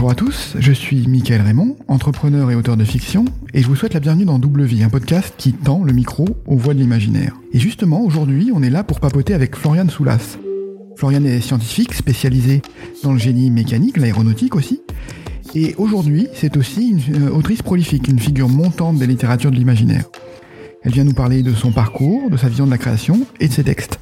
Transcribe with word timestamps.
Bonjour 0.00 0.12
à 0.12 0.14
tous, 0.14 0.56
je 0.58 0.72
suis 0.72 1.06
Mickaël 1.06 1.42
Raymond, 1.42 1.76
entrepreneur 1.86 2.50
et 2.50 2.54
auteur 2.54 2.78
de 2.78 2.86
fiction, 2.86 3.26
et 3.52 3.60
je 3.60 3.66
vous 3.66 3.76
souhaite 3.76 3.92
la 3.92 4.00
bienvenue 4.00 4.24
dans 4.24 4.38
Double 4.38 4.62
Vie, 4.62 4.82
un 4.82 4.88
podcast 4.88 5.34
qui 5.36 5.52
tend 5.52 5.84
le 5.84 5.92
micro 5.92 6.26
aux 6.46 6.56
voix 6.56 6.72
de 6.72 6.78
l'imaginaire. 6.78 7.36
Et 7.52 7.58
justement, 7.58 8.00
aujourd'hui, 8.00 8.50
on 8.54 8.62
est 8.62 8.70
là 8.70 8.82
pour 8.82 8.98
papoter 8.98 9.34
avec 9.34 9.56
Floriane 9.56 9.90
Soulas. 9.90 10.38
Floriane 10.96 11.26
est 11.26 11.42
scientifique, 11.42 11.92
spécialisée 11.92 12.62
dans 13.02 13.12
le 13.12 13.18
génie 13.18 13.50
mécanique, 13.50 13.98
l'aéronautique 13.98 14.56
aussi, 14.56 14.80
et 15.54 15.74
aujourd'hui, 15.76 16.28
c'est 16.32 16.56
aussi 16.56 16.88
une 16.88 17.26
euh, 17.26 17.30
autrice 17.32 17.60
prolifique, 17.60 18.08
une 18.08 18.20
figure 18.20 18.48
montante 18.48 18.96
des 18.96 19.06
littératures 19.06 19.50
de 19.50 19.56
l'imaginaire. 19.56 20.04
Elle 20.82 20.92
vient 20.92 21.04
nous 21.04 21.12
parler 21.12 21.42
de 21.42 21.52
son 21.52 21.72
parcours, 21.72 22.30
de 22.30 22.38
sa 22.38 22.48
vision 22.48 22.64
de 22.64 22.70
la 22.70 22.78
création 22.78 23.26
et 23.38 23.48
de 23.48 23.52
ses 23.52 23.64
textes. 23.64 23.99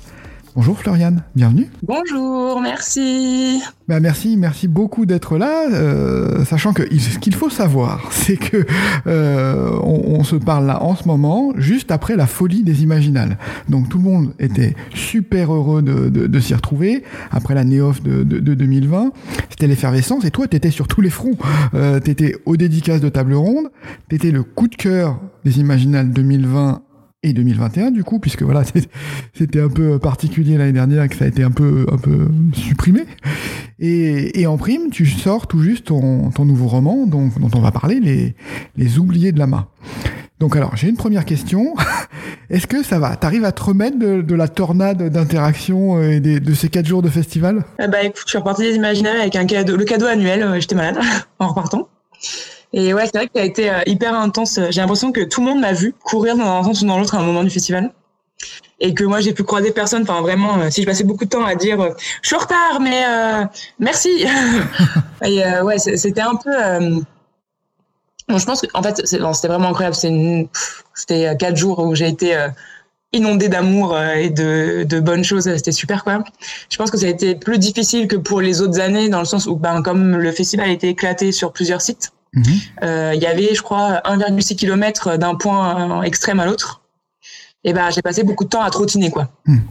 Bonjour 0.59 0.77
Floriane, 0.77 1.23
bienvenue. 1.37 1.69
Bonjour, 1.85 2.61
merci. 2.61 3.63
Bah 3.87 4.01
merci, 4.01 4.37
merci 4.37 4.67
beaucoup 4.67 5.07
d'être 5.07 5.39
là, 5.39 5.71
euh, 5.71 6.45
sachant 6.45 6.73
que 6.73 6.83
ce 6.99 7.21
qu'il 7.21 7.37
faut 7.37 7.49
savoir, 7.49 8.09
c'est 8.11 8.37
que 8.37 8.67
euh, 9.07 9.71
on, 9.85 10.25
se 10.25 10.35
parle 10.35 10.67
là 10.67 10.83
en 10.83 10.97
ce 10.97 11.07
moment, 11.07 11.53
juste 11.59 11.93
après 11.93 12.17
la 12.17 12.27
folie 12.27 12.65
des 12.65 12.83
Imaginales. 12.83 13.39
Donc 13.69 13.89
tout 13.89 13.99
le 13.99 14.05
monde 14.05 14.33
était 14.41 14.75
super 14.93 15.55
heureux 15.55 15.81
de, 15.81 16.41
s'y 16.41 16.55
retrouver 16.55 17.05
après 17.31 17.55
la 17.55 17.63
néof 17.63 18.03
de, 18.03 18.25
de 18.25 18.55
2020. 18.55 19.13
C'était 19.51 19.69
l'effervescence 19.69 20.25
et 20.25 20.33
toi, 20.33 20.49
t'étais 20.49 20.73
sur 20.73 20.89
tous 20.89 21.03
les 21.03 21.11
fronts. 21.11 21.37
Euh, 21.75 22.01
t'étais 22.01 22.35
aux 22.47 22.57
dédicaces 22.57 23.01
de 23.01 23.09
table 23.09 23.35
ronde, 23.35 23.69
t'étais 24.09 24.33
le 24.33 24.43
coup 24.43 24.67
de 24.67 24.75
cœur 24.75 25.21
des 25.45 25.61
Imaginales 25.61 26.11
2020 26.11 26.83
et 27.23 27.33
2021 27.33 27.91
du 27.91 28.05
coup, 28.05 28.19
puisque 28.19 28.43
voilà, 28.43 28.63
c'était 29.35 29.61
un 29.61 29.69
peu 29.69 29.99
particulier 29.99 30.57
l'année 30.57 30.73
dernière 30.73 31.09
que 31.09 31.17
ça 31.17 31.25
a 31.25 31.29
été 31.29 31.43
un 31.43 31.51
peu, 31.51 31.87
un 31.91 31.99
peu 31.99 32.29
supprimé. 32.53 33.05
Et, 33.79 34.41
et 34.41 34.47
en 34.47 34.57
prime, 34.57 34.91
tu 34.91 35.07
sors 35.07 35.47
tout 35.47 35.61
juste 35.61 35.87
ton, 35.87 36.31
ton 36.31 36.45
nouveau 36.45 36.67
roman 36.69 37.07
dont, 37.07 37.31
dont 37.41 37.51
on 37.55 37.61
va 37.61 37.71
parler, 37.71 38.01
Les, 38.01 38.35
les 38.77 38.99
Oubliés 38.99 39.33
de 39.33 39.39
Lama. 39.39 39.69
Donc 40.39 40.55
alors, 40.55 40.77
j'ai 40.77 40.89
une 40.89 40.97
première 40.97 41.25
question. 41.25 41.75
Est-ce 42.51 42.67
que 42.67 42.83
ça 42.83 42.99
va 42.99 43.17
T'arrives 43.17 43.45
à 43.45 43.53
te 43.53 43.63
remettre 43.63 43.99
de, 43.99 44.23
de 44.23 44.35
la 44.35 44.47
tornade 44.49 45.11
d'interaction 45.11 46.01
et 46.01 46.21
de 46.21 46.55
ces 46.55 46.69
quatre 46.69 46.87
jours 46.87 47.03
de 47.03 47.09
festival? 47.09 47.65
Bah 47.79 48.03
écoute, 48.03 48.23
je 48.25 48.31
suis 48.31 48.39
repartie 48.39 48.63
des 48.63 48.77
imaginaires 48.77 49.21
avec 49.21 49.35
un 49.37 49.47
cadeau, 49.47 49.77
le 49.77 49.85
cadeau 49.85 50.07
annuel. 50.07 50.43
Euh, 50.43 50.61
j'étais 50.61 50.77
malade 50.77 50.99
en 51.41 51.49
repartant. 51.49 51.89
Et 52.73 52.93
ouais, 52.93 53.07
c'est 53.07 53.17
vrai 53.17 53.27
que 53.27 53.33
ça 53.35 53.43
a 53.43 53.47
été 53.47 53.71
euh, 53.71 53.81
hyper 53.87 54.15
intense. 54.15 54.61
J'ai 54.71 54.81
l'impression 54.81 55.13
que 55.13 55.23
tout 55.23 55.41
le 55.41 55.47
monde 55.47 55.61
m'a 55.61 55.73
vu 55.73 55.95
courir 56.05 56.37
dans 56.37 56.45
un 56.45 56.63
sens 56.63 56.83
ou 56.83 56.87
dans 56.87 56.99
l'autre 56.99 57.15
à 57.15 57.19
un 57.19 57.25
moment 57.25 57.43
du 57.43 57.51
festival. 57.51 57.93
Et 58.81 58.95
que 58.95 59.05
moi, 59.05 59.21
j'ai 59.21 59.33
pu 59.33 59.43
croiser 59.43 59.73
personne. 59.73 60.03
Enfin, 60.03 60.21
vraiment, 60.21 60.59
euh, 60.59 60.71
si 60.71 60.83
je 60.83 60.87
passais 60.87 61.05
beaucoup 61.05 61.25
de 61.25 61.31
temps 61.31 61.45
à 61.45 61.55
dire 61.55 61.81
euh, 61.81 61.91
je 62.23 62.29
suis 62.29 62.37
en 62.37 62.41
retard, 62.41 62.81
mais 62.81 63.03
merci. 63.79 64.27
et 65.25 65.43
ouais, 65.63 65.79
c'était 65.79 66.21
un 66.21 66.37
peu. 66.37 66.51
Bon, 68.29 68.37
je 68.37 68.45
pense 68.45 68.61
qu'en 68.61 68.83
fait, 68.83 69.01
c'était 69.07 69.49
vraiment 69.49 69.69
incroyable. 69.69 69.97
C'était 69.97 71.37
quatre 71.39 71.57
jours 71.57 71.79
où 71.79 71.95
j'ai 71.95 72.09
été 72.09 72.37
inondée 73.15 73.49
d'amour 73.49 73.99
et 73.99 74.29
de, 74.29 74.85
de, 74.85 75.01
bonnes 75.01 75.25
choses. 75.25 75.45
C'était 75.45 75.73
super, 75.73 76.05
quoi. 76.05 76.23
Je 76.71 76.77
pense 76.77 76.91
que 76.91 76.99
ça 76.99 77.07
a 77.07 77.09
été 77.09 77.35
plus 77.35 77.59
difficile 77.59 78.07
que 78.07 78.17
pour 78.17 78.43
les 78.43 78.61
autres 78.61 78.79
années, 78.81 79.09
dans 79.09 79.21
le 79.21 79.25
sens 79.25 79.47
où, 79.47 79.57
ben, 79.57 79.83
comme 79.83 80.19
le 80.19 80.31
festival 80.31 80.69
a 80.69 80.73
été 80.73 80.91
éclaté 80.91 81.33
sur 81.33 81.53
plusieurs 81.53 81.81
sites, 81.81 82.13
Mhm. 82.39 82.61
Euh, 82.85 83.13
il 83.15 83.21
y 83.23 83.27
avait, 83.27 83.55
je 83.55 83.63
crois, 83.63 84.01
1,6 84.05 84.57
km 84.57 85.17
d'un 85.17 85.35
point 85.35 86.03
extrême 86.03 86.41
à 86.41 86.47
l'autre. 86.47 86.83
Et 87.65 87.73
ben, 87.73 87.91
j'ai 87.91 88.03
passé 88.03 88.23
beaucoup 88.23 88.45
de 88.45 88.49
temps 88.49 88.63
à 88.63 88.71
trottiner, 88.71 89.11
quoi, 89.11 89.29
mhm. 89.47 89.63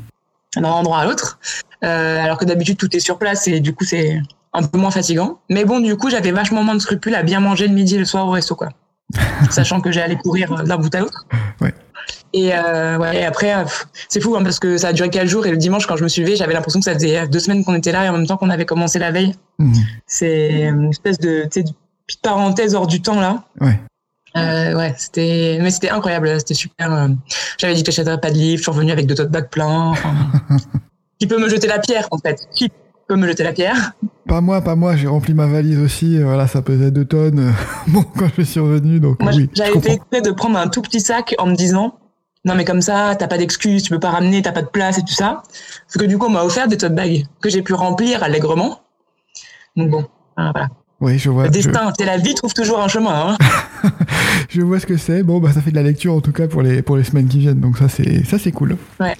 d'un 0.57 0.69
endroit 0.69 0.99
à 0.99 1.05
l'autre. 1.05 1.39
Euh, 1.83 2.23
alors 2.23 2.37
que 2.37 2.45
d'habitude, 2.45 2.77
tout 2.77 2.93
est 2.95 2.99
sur 2.99 3.17
place 3.17 3.47
et 3.47 3.59
du 3.59 3.73
coup, 3.73 3.85
c'est 3.85 4.19
un 4.53 4.63
peu 4.63 4.77
moins 4.77 4.91
fatigant. 4.91 5.39
Mais 5.49 5.63
bon, 5.63 5.79
du 5.79 5.95
coup, 5.95 6.09
j'avais 6.09 6.31
vachement 6.31 6.63
moins 6.63 6.75
de 6.75 6.81
scrupules 6.81 7.15
à 7.15 7.23
bien 7.23 7.39
manger 7.39 7.67
le 7.67 7.73
midi 7.73 7.95
et 7.95 7.99
le 7.99 8.05
soir 8.05 8.27
au 8.27 8.31
resto, 8.31 8.55
quoi. 8.55 8.69
Sachant 9.49 9.79
que 9.79 9.91
j'allais 9.91 10.17
courir 10.17 10.63
d'un 10.63 10.77
bout 10.77 10.93
à 10.93 10.99
l'autre. 10.99 11.25
Et 12.33 12.53
euh, 12.53 12.97
ouais, 12.97 13.23
après, 13.23 13.53
c'est 14.09 14.19
fou 14.19 14.35
hein, 14.35 14.43
parce 14.43 14.59
que 14.59 14.77
ça 14.77 14.89
a 14.89 14.93
duré 14.93 15.09
quatre 15.09 15.27
jours 15.27 15.45
et 15.45 15.51
le 15.51 15.57
dimanche, 15.57 15.87
quand 15.87 15.95
je 15.95 16.03
me 16.03 16.09
suis 16.09 16.21
levée, 16.21 16.35
j'avais 16.35 16.53
l'impression 16.53 16.79
que 16.79 16.83
ça 16.83 16.93
faisait 16.93 17.25
deux 17.27 17.39
semaines 17.39 17.63
qu'on 17.63 17.73
était 17.73 17.93
là 17.93 18.05
et 18.05 18.09
en 18.09 18.13
même 18.13 18.27
temps 18.27 18.35
qu'on 18.35 18.49
avait 18.49 18.65
commencé 18.65 18.99
la 18.99 19.11
veille. 19.11 19.33
Mhm. 19.59 19.73
C'est 20.05 20.63
une 20.63 20.89
espèce 20.89 21.17
de, 21.19 21.47
petite 22.07 22.21
parenthèse 22.21 22.73
hors 22.73 22.87
du 22.87 23.01
temps 23.01 23.19
là. 23.19 23.43
Ouais. 23.61 23.79
Euh, 24.35 24.75
ouais, 24.75 24.93
c'était, 24.97 25.59
mais 25.61 25.71
c'était 25.71 25.89
incroyable, 25.89 26.29
c'était 26.39 26.53
super. 26.53 26.93
Euh, 26.93 27.07
j'avais 27.57 27.73
dit 27.73 27.83
que 27.83 27.91
j'achèterais 27.91 28.19
pas 28.19 28.29
de 28.29 28.35
livre, 28.35 28.57
je 28.57 28.63
suis 28.63 28.71
revenu 28.71 28.91
avec 28.91 29.07
deux 29.07 29.15
tote 29.15 29.31
bags 29.31 29.49
pleins. 29.49 29.93
qui 31.19 31.27
peut 31.27 31.39
me 31.39 31.49
jeter 31.49 31.67
la 31.67 31.79
pierre 31.79 32.07
en 32.11 32.17
fait 32.17 32.47
Qui 32.53 32.71
peut 33.07 33.15
me 33.15 33.27
jeter 33.27 33.43
la 33.43 33.53
pierre? 33.53 33.93
Pas 34.27 34.41
moi, 34.41 34.61
pas 34.61 34.75
moi. 34.75 34.95
J'ai 34.95 35.07
rempli 35.07 35.33
ma 35.33 35.47
valise 35.47 35.79
aussi. 35.79 36.21
Voilà, 36.21 36.47
ça 36.47 36.61
pesait 36.61 36.91
deux 36.91 37.05
tonnes. 37.05 37.53
bon, 37.87 38.03
quand 38.03 38.29
je 38.37 38.43
suis 38.43 38.59
revenu, 38.59 38.99
donc 38.99 39.21
moi, 39.21 39.31
oui. 39.33 39.49
J'avais 39.53 39.79
fait 39.79 39.93
exprès 39.93 40.21
de 40.21 40.31
prendre 40.31 40.57
un 40.59 40.67
tout 40.67 40.81
petit 40.81 40.99
sac 40.99 41.35
en 41.39 41.47
me 41.47 41.55
disant. 41.55 41.95
Non 42.45 42.55
mais 42.55 42.63
comme 42.63 42.81
ça, 42.81 43.13
t'as 43.17 43.27
pas 43.27 43.37
d'excuses, 43.37 43.83
tu 43.83 43.89
peux 43.89 43.99
pas 43.99 44.11
ramener, 44.11 44.41
t'as 44.41 44.53
pas 44.53 44.61
de 44.61 44.67
place 44.67 44.97
et 44.97 45.01
tout 45.01 45.13
ça. 45.13 45.43
Parce 45.85 45.97
que 45.99 46.05
du 46.05 46.17
coup, 46.17 46.27
on 46.27 46.29
m'a 46.29 46.43
offert 46.43 46.69
des 46.69 46.77
tote 46.77 46.95
bags 46.95 47.25
que 47.41 47.49
j'ai 47.49 47.61
pu 47.61 47.73
remplir 47.73 48.23
allègrement. 48.23 48.83
Donc 49.75 49.89
bon, 49.89 50.05
voilà. 50.37 50.69
Oui, 50.99 51.19
je 51.19 51.29
vois. 51.29 51.45
Le 51.45 51.49
destin, 51.51 51.93
c'est 51.97 52.05
la 52.05 52.17
vie 52.17 52.33
trouve 52.33 52.53
toujours 52.53 52.79
un 52.79 52.87
chemin. 52.87 53.37
Hein. 53.37 53.89
je 54.49 54.61
vois 54.61 54.79
ce 54.79 54.87
que 54.87 54.97
c'est. 54.97 55.21
Bon, 55.21 55.39
bah 55.39 55.51
ça 55.53 55.61
fait 55.61 55.69
de 55.69 55.75
la 55.75 55.83
lecture 55.83 56.13
en 56.13 56.21
tout 56.21 56.31
cas 56.31 56.47
pour 56.47 56.63
les 56.63 56.81
pour 56.81 56.97
les 56.97 57.03
semaines 57.03 57.27
qui 57.27 57.39
viennent, 57.39 57.59
donc 57.59 57.77
ça 57.77 57.87
c'est 57.87 58.25
ça 58.25 58.39
c'est 58.39 58.51
cool. 58.51 58.77
Ouais. 58.99 59.15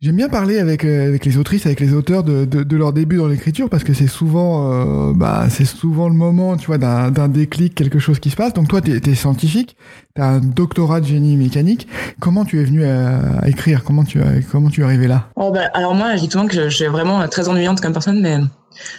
J'aime 0.00 0.16
bien 0.16 0.28
parler 0.28 0.58
avec, 0.58 0.84
euh, 0.84 1.08
avec 1.08 1.24
les 1.24 1.38
autrices, 1.38 1.64
avec 1.64 1.80
les 1.80 1.94
auteurs 1.94 2.24
de, 2.24 2.44
de, 2.44 2.62
de 2.62 2.76
leur 2.76 2.92
début 2.92 3.16
dans 3.16 3.28
l'écriture 3.28 3.70
parce 3.70 3.84
que 3.84 3.94
c'est 3.94 4.08
souvent, 4.08 4.70
euh, 4.70 5.12
bah, 5.14 5.46
c'est 5.48 5.64
souvent 5.64 6.08
le 6.08 6.14
moment, 6.14 6.58
tu 6.58 6.66
vois, 6.66 6.76
d'un 6.76 7.28
déclic, 7.28 7.74
quelque 7.74 7.98
chose 7.98 8.18
qui 8.18 8.28
se 8.28 8.36
passe. 8.36 8.52
Donc 8.52 8.68
toi, 8.68 8.82
tu 8.82 8.90
es, 8.92 9.14
scientifique, 9.14 9.76
tu 10.14 10.20
as 10.20 10.26
un 10.26 10.40
doctorat 10.40 11.00
de 11.00 11.06
génie 11.06 11.36
mécanique. 11.36 11.86
Comment 12.20 12.44
tu 12.44 12.60
es 12.60 12.64
venu 12.64 12.84
à, 12.84 13.48
écrire? 13.48 13.82
Comment 13.82 14.04
tu, 14.04 14.20
comment 14.50 14.68
tu 14.68 14.82
es 14.82 14.84
arrivé 14.84 15.06
là? 15.06 15.30
Oh, 15.36 15.50
bah, 15.52 15.70
Alors 15.72 15.94
moi, 15.94 16.16
je 16.16 16.20
dis 16.22 16.30
souvent 16.30 16.48
que 16.48 16.54
je 16.54 16.68
suis 16.68 16.86
vraiment 16.86 17.26
très 17.28 17.48
ennuyante 17.48 17.80
comme 17.80 17.94
personne, 17.94 18.20
mais 18.20 18.38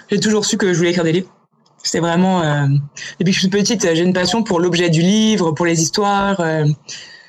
j'ai 0.09 0.19
toujours 0.19 0.45
su 0.45 0.57
que 0.57 0.73
je 0.73 0.77
voulais 0.77 0.89
écrire 0.89 1.03
des 1.03 1.11
livres. 1.11 1.29
C'est 1.83 1.99
vraiment, 1.99 2.41
euh, 2.41 2.65
depuis 3.19 3.31
que 3.31 3.35
je 3.35 3.39
suis 3.41 3.49
petite, 3.49 3.81
j'ai 3.83 4.01
une 4.01 4.13
passion 4.13 4.41
pour 4.41 4.59
l'objet 4.59 4.89
du 4.89 5.01
livre, 5.01 5.51
pour 5.51 5.67
les 5.67 5.83
histoires, 5.83 6.41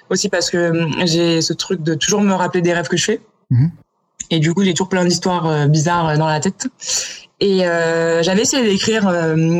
aussi 0.08 0.30
parce 0.30 0.48
que 0.48 0.86
j'ai 1.04 1.42
ce 1.42 1.52
truc 1.52 1.82
de 1.82 1.94
toujours 1.94 2.22
me 2.22 2.32
rappeler 2.32 2.62
des 2.62 2.72
rêves 2.72 2.88
que 2.88 2.96
je 2.96 3.04
fais. 3.04 3.20
Mhm. 3.50 3.70
Et 4.30 4.38
du 4.38 4.52
coup, 4.54 4.64
j'ai 4.64 4.72
toujours 4.72 4.88
plein 4.88 5.04
d'histoires 5.04 5.46
euh, 5.46 5.66
bizarres 5.66 6.08
euh, 6.08 6.16
dans 6.16 6.26
la 6.26 6.40
tête. 6.40 6.68
Et 7.40 7.66
euh, 7.66 8.22
j'avais 8.22 8.42
essayé 8.42 8.64
d'écrire 8.64 9.02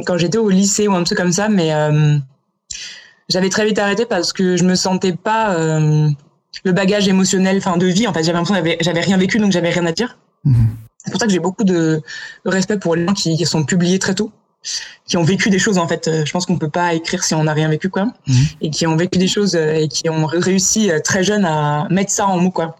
quand 0.07 0.17
j'étais 0.17 0.39
au 0.39 0.49
lycée 0.49 0.89
ou 0.89 0.95
un 0.95 1.05
truc 1.05 1.19
comme 1.19 1.33
ça, 1.33 1.51
mais 1.51 1.73
j'avais 3.29 3.51
très 3.51 3.67
vite 3.67 3.79
arrêté 3.79 4.07
parce 4.07 4.33
que 4.33 4.57
je 4.57 4.65
me 4.65 4.75
sentais 4.75 5.13
pas 5.13 5.55
le 5.59 6.73
bagage 6.73 7.07
émotionnel, 7.07 7.59
enfin 7.59 7.77
de 7.77 7.85
vie. 7.85 8.07
En 8.07 8.15
fait, 8.15 8.23
j'avais 8.23 8.39
l'impression 8.39 8.63
que 8.63 8.83
j'avais 8.83 9.01
rien 9.01 9.19
vécu, 9.19 9.39
donc 9.39 9.53
j'avais 9.53 9.69
rien 9.69 9.85
à 9.85 9.93
dire. 9.93 10.19
Mhm. 10.45 10.69
C'est 11.05 11.11
pour 11.11 11.21
ça 11.21 11.27
que 11.27 11.33
j'ai 11.35 11.39
beaucoup 11.39 11.65
de, 11.65 12.01
respect 12.47 12.79
pour 12.79 12.97
les 12.97 13.07
gens 13.07 13.13
qui, 13.13 13.45
sont 13.45 13.65
publiés 13.65 13.99
très 13.99 14.15
tôt, 14.15 14.33
qui 15.05 15.19
ont 15.19 15.23
vécu 15.23 15.51
des 15.51 15.59
choses. 15.59 15.77
En 15.77 15.87
fait, 15.87 16.11
je 16.25 16.33
pense 16.33 16.47
qu'on 16.47 16.57
peut 16.57 16.71
pas 16.71 16.95
écrire 16.95 17.25
si 17.25 17.35
on 17.35 17.45
n'a 17.45 17.53
rien 17.53 17.69
vécu, 17.69 17.91
quoi, 17.91 18.07
mhm. 18.27 18.45
et 18.63 18.71
qui 18.71 18.87
ont 18.87 18.97
vécu 18.97 19.19
des 19.19 19.29
choses 19.29 19.55
et 19.55 19.89
qui 19.89 20.09
ont 20.09 20.25
réussi 20.25 20.91
très 21.05 21.23
jeune 21.23 21.45
à 21.45 21.89
mettre 21.91 22.11
ça 22.11 22.27
en 22.27 22.39
mots, 22.39 22.51
quoi. 22.51 22.77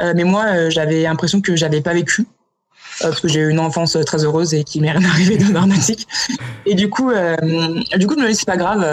Euh, 0.00 0.12
mais 0.14 0.24
moi, 0.24 0.44
euh, 0.46 0.70
j'avais 0.70 1.02
l'impression 1.02 1.40
que 1.40 1.56
j'avais 1.56 1.80
pas 1.80 1.94
vécu 1.94 2.22
euh, 3.02 3.08
parce 3.08 3.20
que 3.20 3.28
j'ai 3.28 3.40
eu 3.40 3.50
une 3.50 3.60
enfance 3.60 3.96
très 4.06 4.24
heureuse 4.24 4.54
et 4.54 4.64
qui 4.64 4.80
m'est 4.80 4.90
rien 4.90 5.08
arrivé 5.08 5.36
de 5.36 5.52
dramatique. 5.52 6.06
Et 6.66 6.74
du 6.74 6.88
coup, 6.88 7.10
du 7.10 8.06
coup, 8.06 8.14
je 8.16 8.22
me 8.22 8.28
dis 8.28 8.34
c'est 8.34 8.46
pas 8.46 8.56
grave. 8.56 8.84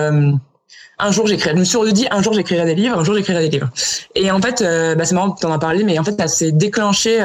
un 1.00 1.12
jour 1.12 1.28
j'écrirai. 1.28 1.56
Je 1.56 1.60
me 1.60 1.64
suis 1.64 1.94
dit 1.94 2.08
un 2.12 2.22
jour 2.22 2.34
j'écrirai 2.34 2.66
des 2.66 2.76
livres, 2.76 3.00
un 3.00 3.04
jour 3.04 3.16
j'écrirai 3.16 3.42
des 3.42 3.50
livres. 3.50 3.70
Et 4.16 4.32
en 4.32 4.42
fait, 4.42 4.64
bah, 4.98 5.06
c'est 5.06 5.16
marrant 5.16 5.32
que 5.32 5.40
tu 5.40 5.46
en 5.46 5.52
as 5.52 5.60
parlé, 5.60 5.84
mais 5.84 5.98
en 6.00 6.04
fait 6.04 6.16
ça 6.20 6.28
s'est 6.28 6.52
déclenché 6.52 7.18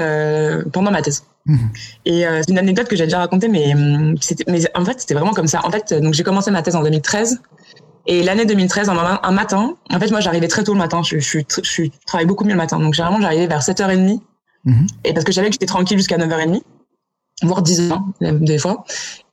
pendant 0.72 0.90
ma 0.90 1.02
thèse. 1.02 1.24
Mmh. 1.46 1.56
Et 2.04 2.24
c'est 2.24 2.50
une 2.50 2.58
anecdote 2.58 2.88
que 2.88 2.96
j'ai 2.96 3.04
déjà 3.04 3.18
racontée, 3.18 3.48
mais, 3.48 3.74
mais 4.46 4.60
en 4.74 4.84
fait 4.84 5.00
c'était 5.00 5.14
vraiment 5.14 5.32
comme 5.32 5.46
ça. 5.46 5.60
En 5.64 5.70
fait, 5.70 5.94
donc 5.94 6.14
j'ai 6.14 6.22
commencé 6.22 6.50
ma 6.50 6.62
thèse 6.62 6.76
en 6.76 6.82
2013 6.82 7.40
et 8.08 8.22
l'année 8.22 8.46
2013, 8.46 8.88
un, 8.88 9.30
matin, 9.32 9.76
en 9.90 10.00
fait, 10.00 10.10
moi, 10.10 10.20
j'arrivais 10.20 10.48
très 10.48 10.64
tôt 10.64 10.72
le 10.72 10.78
matin. 10.78 11.02
Je, 11.02 11.18
je, 11.18 11.40
je, 11.62 11.82
travaille 12.06 12.26
beaucoup 12.26 12.44
mieux 12.44 12.52
le 12.52 12.56
matin. 12.56 12.80
Donc, 12.80 12.94
généralement, 12.94 13.20
j'arrivais 13.20 13.46
vers 13.46 13.60
7h30. 13.60 14.20
Mhm. 14.64 14.86
Et 15.04 15.12
parce 15.12 15.24
que 15.24 15.30
je 15.30 15.36
savais 15.36 15.48
que 15.48 15.52
j'étais 15.52 15.66
tranquille 15.66 15.98
jusqu'à 15.98 16.16
9h30, 16.16 16.62
voire 17.42 17.62
10h, 17.62 18.00
des 18.40 18.58
fois. 18.58 18.84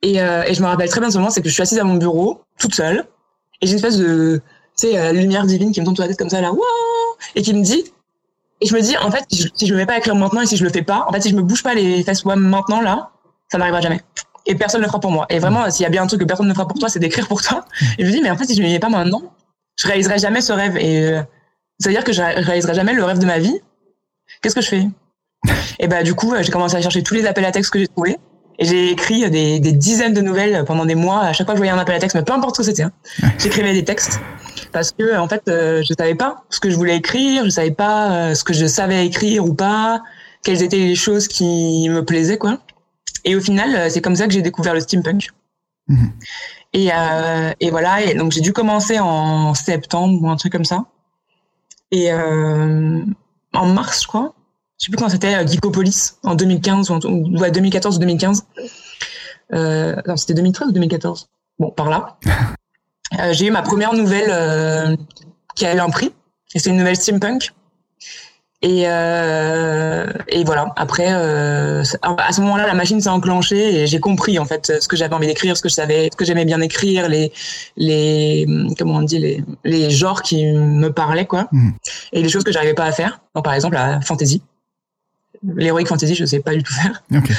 Et, 0.02 0.22
euh, 0.22 0.44
et 0.46 0.54
je 0.54 0.62
me 0.62 0.68
rappelle 0.68 0.90
très 0.90 1.00
bien 1.00 1.08
de 1.08 1.14
ce 1.14 1.18
moment, 1.18 1.32
c'est 1.32 1.42
que 1.42 1.48
je 1.48 1.54
suis 1.54 1.64
assise 1.64 1.80
à 1.80 1.86
mon 1.86 1.96
bureau, 1.96 2.42
toute 2.60 2.76
seule. 2.76 3.08
Et 3.62 3.68
j'ai 3.68 3.72
une 3.72 3.78
espèce 3.78 3.98
de, 3.98 4.42
tu 4.78 4.88
sais, 4.88 5.00
euh, 5.00 5.14
lumière 5.14 5.46
divine 5.46 5.72
qui 5.72 5.80
me 5.80 5.86
tombe 5.86 5.96
sur 5.96 6.04
la 6.04 6.10
tête 6.10 6.20
comme 6.20 6.30
ça, 6.30 6.42
là, 6.42 6.52
Wouah 6.52 6.66
et 7.36 7.42
qui 7.42 7.54
me 7.54 7.64
dit, 7.64 7.86
et 8.60 8.66
je 8.66 8.76
me 8.76 8.82
dis, 8.82 8.98
en 8.98 9.10
fait, 9.10 9.26
si 9.30 9.68
je 9.68 9.74
ne 9.74 9.78
vais 9.78 9.86
pas 9.86 9.98
écrire 9.98 10.16
maintenant 10.16 10.42
et 10.42 10.46
si 10.46 10.58
je 10.58 10.64
le 10.64 10.70
fais 10.70 10.82
pas, 10.82 11.06
en 11.08 11.14
fait, 11.14 11.22
si 11.22 11.30
je 11.30 11.36
me 11.36 11.42
bouge 11.42 11.64
pas 11.64 11.74
les 11.74 12.04
fesses 12.04 12.26
maintenant, 12.26 12.82
là, 12.82 13.12
ça 13.50 13.58
n'arrivera 13.58 13.82
jamais 13.82 14.02
et 14.46 14.56
personne 14.56 14.82
ne 14.82 14.86
le 14.86 14.90
fera 14.90 15.00
pour 15.00 15.12
moi. 15.12 15.26
Et 15.30 15.40
vraiment, 15.40 15.70
s'il 15.70 15.84
y 15.84 15.86
a 15.86 15.90
bien 15.90 16.04
un 16.04 16.08
truc 16.08 16.22
que 16.22 16.26
personne 16.26 16.48
ne 16.48 16.54
fera 16.54 16.68
pour 16.68 16.78
toi, 16.78 16.90
c'est 16.90 17.00
d'écrire 17.00 17.28
pour 17.28 17.42
toi. 17.42 17.66
Et 17.98 18.04
je 18.04 18.08
me 18.08 18.12
dis, 18.12 18.22
mais 18.22 18.30
en 18.30 18.38
fait, 18.38 18.46
si 18.46 18.56
je 18.56 18.62
ne 18.62 18.72
le 18.72 18.80
pas 18.80 18.90
maintenant, 18.90 19.22
je 19.78 19.88
réaliserai 19.88 20.20
jamais 20.20 20.42
ce 20.42 20.54
rêve. 20.54 20.78
Et 20.78 21.02
euh, 21.02 21.22
ça 21.80 21.90
veut 21.90 21.96
dire 21.96 22.04
que 22.04 22.14
je 22.14 22.22
réaliserai 22.22 22.74
jamais 22.74 22.94
le 22.94 23.04
rêve 23.04 23.20
de 23.20 23.26
ma 23.26 23.40
vie. 23.40 23.60
Qu'est-ce 24.42 24.56
que 24.56 24.62
je 24.62 24.70
fais? 24.70 24.88
Et 25.80 25.88
bah 25.88 26.04
du 26.04 26.14
coup, 26.14 26.34
j'ai 26.40 26.52
commencé 26.52 26.76
à 26.76 26.82
chercher 26.82 27.04
tous 27.04 27.14
les 27.14 27.26
appels 27.26 27.46
à 27.46 27.52
texte 27.52 27.72
que 27.72 27.80
j'ai 27.80 27.88
trouvés. 27.88 28.18
Et 28.58 28.66
j'ai 28.66 28.92
écrit 28.92 29.30
des, 29.30 29.60
des, 29.60 29.72
dizaines 29.74 30.14
de 30.14 30.22
nouvelles 30.22 30.64
pendant 30.66 30.86
des 30.86 30.96
mois. 30.96 31.22
À 31.22 31.34
chaque 31.34 31.46
fois 31.46 31.56
que 31.56 31.58
je 31.58 31.64
voyais 31.64 31.74
un 31.74 31.78
appel 31.78 31.96
à 31.96 32.00
texte, 32.00 32.16
mais 32.16 32.24
peu 32.24 32.32
importe 32.32 32.56
ce 32.56 32.62
que 32.62 32.66
c'était, 32.68 32.84
hein, 32.84 32.92
j'écrivais 33.38 33.74
des 33.74 33.84
textes 33.84 34.22
parce 34.76 34.92
que 34.92 35.18
en 35.18 35.30
fait, 35.30 35.42
euh, 35.48 35.82
je 35.88 35.94
savais 35.98 36.16
pas 36.16 36.44
ce 36.50 36.60
que 36.60 36.70
je 36.70 36.76
voulais 36.76 36.98
écrire, 36.98 37.46
je 37.46 37.50
savais 37.50 37.72
pas 37.72 38.12
euh, 38.12 38.34
ce 38.36 38.44
que 38.44 38.54
je 38.54 38.66
savais 38.66 39.06
écrire 39.06 39.46
ou 39.46 39.54
pas, 39.54 40.04
quelles 40.44 40.62
étaient 40.62 40.76
les 40.76 40.96
choses 40.96 41.30
qui 41.30 41.88
me 41.90 42.04
plaisaient, 42.04 42.38
quoi. 42.38 42.60
Et 43.24 43.36
au 43.36 43.42
final, 43.42 43.76
euh, 43.76 43.90
c'est 43.90 44.02
comme 44.02 44.16
ça 44.16 44.28
que 44.28 44.34
j'ai 44.34 44.42
découvert 44.42 44.74
le 44.74 44.80
steampunk. 44.80 45.30
Mhm. 45.88 46.14
Et, 46.74 46.90
euh, 46.94 47.52
et, 47.60 47.70
voilà, 47.72 48.02
et 48.02 48.16
donc 48.16 48.32
j'ai 48.32 48.42
dû 48.42 48.54
commencer 48.54 49.00
en 49.00 49.54
septembre 49.54 50.22
ou 50.22 50.30
un 50.30 50.36
truc 50.36 50.52
comme 50.52 50.66
ça. 50.66 50.86
Et 51.92 52.12
euh, 52.12 53.02
en 53.54 53.68
mars, 53.68 54.02
je 54.02 54.08
crois, 54.08 54.34
je 54.80 54.86
sais 54.86 54.92
plus 54.92 54.98
quand 54.98 55.10
c'était, 55.10 55.48
Geekopolis, 55.48 56.18
en 56.24 56.36
2015 56.36 56.90
ou, 56.90 56.94
en, 56.96 57.00
ouais, 57.40 57.52
2014 57.52 57.96
ou 57.96 58.00
2015. 58.00 58.46
Euh, 59.54 59.96
non, 60.08 60.18
c'était 60.18 60.34
2013 60.34 60.70
ou 60.70 60.72
2014 60.72 61.30
Bon, 61.60 61.72
par 61.72 61.90
là. 61.90 62.18
j'ai 63.32 63.48
eu 63.48 63.52
ma 63.52 63.62
première 63.62 63.94
nouvelle 63.94 64.98
qui 65.56 65.66
a 65.66 65.76
eu 65.76 65.80
un 65.80 65.90
prix. 65.90 66.12
Et 66.54 66.60
c'est 66.60 66.70
une 66.70 66.78
nouvelle 66.78 66.98
steampunk. 66.98 67.54
Et, 68.66 68.86
euh, 68.88 70.08
et 70.28 70.44
voilà. 70.44 70.74
Après, 70.76 71.10
euh, 71.10 71.84
à 72.02 72.34
ce 72.34 72.42
moment-là, 72.42 72.66
la 72.66 72.74
machine 72.74 73.00
s'est 73.00 73.10
enclenchée 73.10 73.82
et 73.82 73.86
j'ai 73.86 74.00
compris 74.00 74.40
en 74.40 74.46
fait 74.46 74.82
ce 74.82 74.88
que 74.88 74.96
j'avais 74.98 75.14
envie 75.14 75.28
d'écrire, 75.28 75.56
ce 75.56 75.62
que 75.62 75.70
je 75.70 75.76
savais, 75.76 76.10
ce 76.12 76.18
que 76.18 76.26
j'aimais 76.26 76.46
bien 76.46 76.60
écrire, 76.62 77.08
les 77.08 77.32
les 77.78 78.48
comment 78.76 78.96
on 78.96 79.02
dit 79.04 79.20
les 79.20 79.44
les 79.66 79.92
genres 79.92 80.24
qui 80.24 80.52
me 80.52 80.90
parlaient 80.90 81.28
quoi, 81.28 81.48
mmh. 81.52 81.70
et 82.14 82.24
les 82.24 82.30
choses 82.30 82.44
que 82.44 82.52
j'arrivais 82.52 82.74
pas 82.74 82.86
à 82.86 82.92
faire. 82.92 83.20
Donc 83.36 83.44
par 83.44 83.54
exemple 83.54 83.76
la 83.76 84.02
fantasy, 84.02 84.42
l'heroic 85.44 85.86
fantasy, 85.86 86.16
je 86.16 86.26
sais 86.26 86.40
pas 86.40 86.56
du 86.56 86.64
tout 86.64 86.74
faire. 86.74 87.04
Okay. 87.16 87.34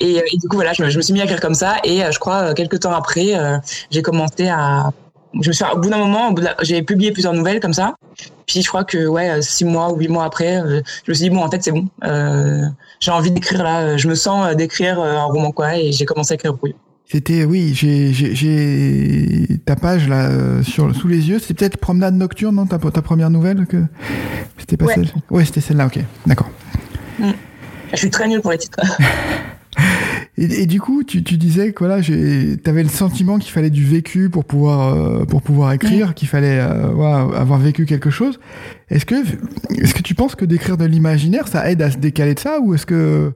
Et, 0.00 0.16
et, 0.16 0.36
du 0.36 0.48
coup 0.48 0.56
voilà, 0.56 0.72
je, 0.72 0.90
je, 0.90 0.96
me 0.96 1.02
suis 1.02 1.12
mis 1.12 1.20
à 1.20 1.24
écrire 1.24 1.40
comme 1.40 1.54
ça 1.54 1.76
et 1.84 2.00
je 2.10 2.18
crois 2.18 2.54
quelques 2.54 2.80
temps 2.80 2.92
après, 2.92 3.36
euh, 3.36 3.56
j'ai 3.92 4.02
commencé 4.02 4.48
à 4.48 4.90
je 5.40 5.48
me 5.48 5.52
suis, 5.52 5.64
au 5.64 5.78
bout 5.78 5.88
d'un 5.88 5.98
moment, 5.98 6.34
j'ai 6.62 6.82
publié 6.82 7.12
plusieurs 7.12 7.32
nouvelles 7.32 7.60
comme 7.60 7.72
ça. 7.72 7.94
Puis 8.46 8.62
je 8.62 8.68
crois 8.68 8.84
que 8.84 9.06
ouais, 9.06 9.40
six 9.40 9.64
mois 9.64 9.92
ou 9.92 9.96
huit 9.96 10.08
mois 10.08 10.24
après, 10.24 10.60
euh, 10.60 10.80
je 11.06 11.10
me 11.10 11.14
suis 11.14 11.28
dit 11.28 11.30
bon, 11.30 11.42
en 11.42 11.50
fait, 11.50 11.62
c'est 11.62 11.72
bon. 11.72 11.86
Euh, 12.04 12.64
j'ai 13.00 13.10
envie 13.10 13.30
d'écrire 13.30 13.62
là. 13.62 13.96
Je 13.96 14.08
me 14.08 14.14
sens 14.14 14.46
euh, 14.46 14.54
d'écrire 14.54 15.00
un 15.00 15.24
roman 15.24 15.52
quoi, 15.52 15.76
et 15.76 15.92
j'ai 15.92 16.04
commencé 16.04 16.32
à 16.32 16.34
écrire 16.34 16.54
Brouillon. 16.54 16.76
C'était 17.06 17.44
oui, 17.44 17.74
j'ai 17.74 19.46
ta 19.66 19.76
page 19.76 20.08
là 20.08 20.62
sur 20.62 20.94
sous 20.94 21.08
les 21.08 21.28
yeux. 21.28 21.38
C'était 21.38 21.54
peut-être 21.54 21.76
Promenade 21.76 22.14
nocturne, 22.14 22.54
non 22.54 22.66
ta, 22.66 22.78
ta 22.78 23.02
première 23.02 23.28
nouvelle 23.28 23.66
que 23.66 23.84
c'était 24.56 24.78
pas 24.78 24.86
ouais. 24.86 24.94
celle. 24.94 25.08
Ouais, 25.30 25.44
c'était 25.44 25.60
celle-là. 25.60 25.86
Ok, 25.86 25.98
d'accord. 26.26 26.48
Mm. 27.18 27.32
Je 27.92 27.96
suis 27.98 28.10
très 28.10 28.28
nulle 28.28 28.40
pour 28.40 28.52
les 28.52 28.58
titres. 28.58 28.80
Et, 30.38 30.62
et, 30.62 30.66
du 30.66 30.80
coup, 30.80 31.04
tu, 31.04 31.22
tu 31.22 31.36
disais 31.36 31.72
que 31.72 31.80
voilà, 31.80 32.00
tu 32.00 32.58
avais 32.64 32.82
le 32.82 32.88
sentiment 32.88 33.38
qu'il 33.38 33.52
fallait 33.52 33.68
du 33.68 33.84
vécu 33.84 34.30
pour 34.30 34.46
pouvoir 34.46 34.94
euh, 34.94 35.24
pour 35.26 35.42
pouvoir 35.42 35.72
écrire, 35.72 36.14
qu'il 36.14 36.26
fallait 36.26 36.58
euh, 36.58 36.88
voilà, 36.88 37.18
avoir 37.38 37.58
vécu 37.58 37.84
quelque 37.84 38.08
chose. 38.08 38.40
Est-ce 38.88 39.04
que 39.04 39.16
est-ce 39.76 39.92
que 39.92 40.00
tu 40.00 40.14
penses 40.14 40.34
que 40.34 40.46
d'écrire 40.46 40.78
de 40.78 40.86
l'imaginaire, 40.86 41.48
ça 41.48 41.70
aide 41.70 41.82
à 41.82 41.90
se 41.90 41.98
décaler 41.98 42.32
de 42.32 42.38
ça, 42.38 42.60
ou 42.60 42.72
est-ce 42.72 42.86
que 42.86 43.34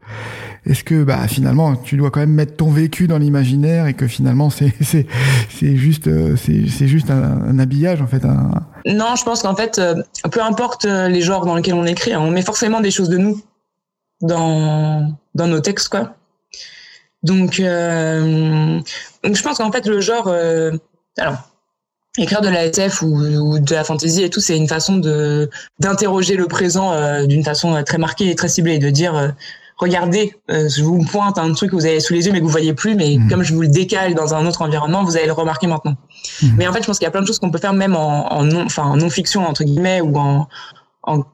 est-ce 0.64 0.84
que 0.84 1.04
bah 1.04 1.28
finalement 1.28 1.76
tu 1.76 1.98
dois 1.98 2.10
quand 2.10 2.20
même 2.20 2.32
mettre 2.32 2.56
ton 2.56 2.70
vécu 2.70 3.06
dans 3.06 3.19
l'imaginaire 3.19 3.87
et 3.88 3.93
que 3.94 4.06
finalement 4.06 4.48
c'est 4.48 4.72
c'est 4.81 5.06
c'est 5.50 5.76
juste 5.76 6.08
c'est 6.37 6.66
c'est 6.66 6.88
juste 6.88 7.10
un, 7.10 7.43
un, 7.46 7.58
habillage 7.58 8.00
en 8.00 8.06
fait. 8.06 8.25
Un... 8.25 8.52
Non, 8.87 9.16
je 9.16 9.25
pense 9.25 9.43
qu'en 9.43 9.54
fait, 9.54 9.78
peu 10.32 10.43
importe 10.43 10.87
les 10.87 11.20
genres 11.20 11.44
dans 11.44 11.56
lesquels 11.56 11.75
on 11.75 11.84
écrit, 11.84 12.16
on 12.16 12.31
met 12.31 12.40
forcément 12.40 12.81
des 12.81 12.90
choses 12.90 13.10
de 13.10 13.19
nous 13.19 13.38
dans 14.22 15.14
dans 15.34 15.46
nos 15.46 15.60
textes 15.60 15.90
quoi. 15.90 16.16
Donc, 17.22 17.60
euh, 17.60 18.80
donc 19.24 19.36
je 19.36 19.42
pense 19.42 19.58
qu'en 19.58 19.72
fait 19.72 19.86
le 19.86 20.00
genre, 20.00 20.28
euh, 20.28 20.72
alors 21.18 21.36
écrire 22.18 22.40
de 22.40 22.48
la 22.48 22.66
SF 22.66 23.02
ou, 23.02 23.16
ou, 23.16 23.58
de 23.58 23.74
la 23.74 23.84
fantasy 23.84 24.22
et 24.22 24.30
tout, 24.30 24.40
c'est 24.40 24.56
une 24.56 24.68
façon 24.68 24.96
de 24.96 25.50
d'interroger 25.80 26.36
le 26.36 26.46
présent 26.46 26.92
euh, 26.92 27.26
d'une 27.26 27.44
façon 27.44 27.82
très 27.84 27.98
marquée 27.98 28.30
et 28.30 28.34
très 28.34 28.48
ciblée, 28.48 28.78
de 28.78 28.90
dire 28.90 29.34
regardez, 29.78 30.34
je 30.48 30.82
vous 30.82 31.04
pointe 31.04 31.36
un 31.36 31.52
truc 31.52 31.70
que 31.70 31.76
vous 31.76 31.84
avez 31.84 32.00
sous 32.00 32.14
les 32.14 32.26
yeux 32.26 32.32
mais 32.32 32.38
que 32.38 32.44
vous 32.44 32.50
voyez 32.50 32.72
plus, 32.72 32.94
mais 32.94 33.16
mmh. 33.19 33.28
comme 33.28 33.42
je 33.42 33.52
vous 33.52 33.60
le 33.60 33.69
décale 33.69 34.14
dans 34.14 34.34
un 34.34 34.46
autre 34.46 34.62
environnement, 34.62 35.04
vous 35.04 35.16
allez 35.16 35.26
le 35.26 35.32
remarquer 35.32 35.66
maintenant. 35.66 35.96
Mmh. 36.42 36.48
Mais 36.56 36.66
en 36.66 36.72
fait, 36.72 36.80
je 36.80 36.86
pense 36.86 36.98
qu'il 36.98 37.04
y 37.04 37.08
a 37.08 37.10
plein 37.10 37.20
de 37.20 37.26
choses 37.26 37.38
qu'on 37.38 37.50
peut 37.50 37.58
faire 37.58 37.74
même 37.74 37.94
en, 37.94 38.32
en 38.32 38.44
non, 38.44 38.64
enfin 38.64 38.84
en 38.84 38.96
non 38.96 39.10
fiction 39.10 39.46
entre 39.46 39.64
guillemets 39.64 40.00
ou 40.00 40.16
en, 40.16 40.48
en 41.02 41.24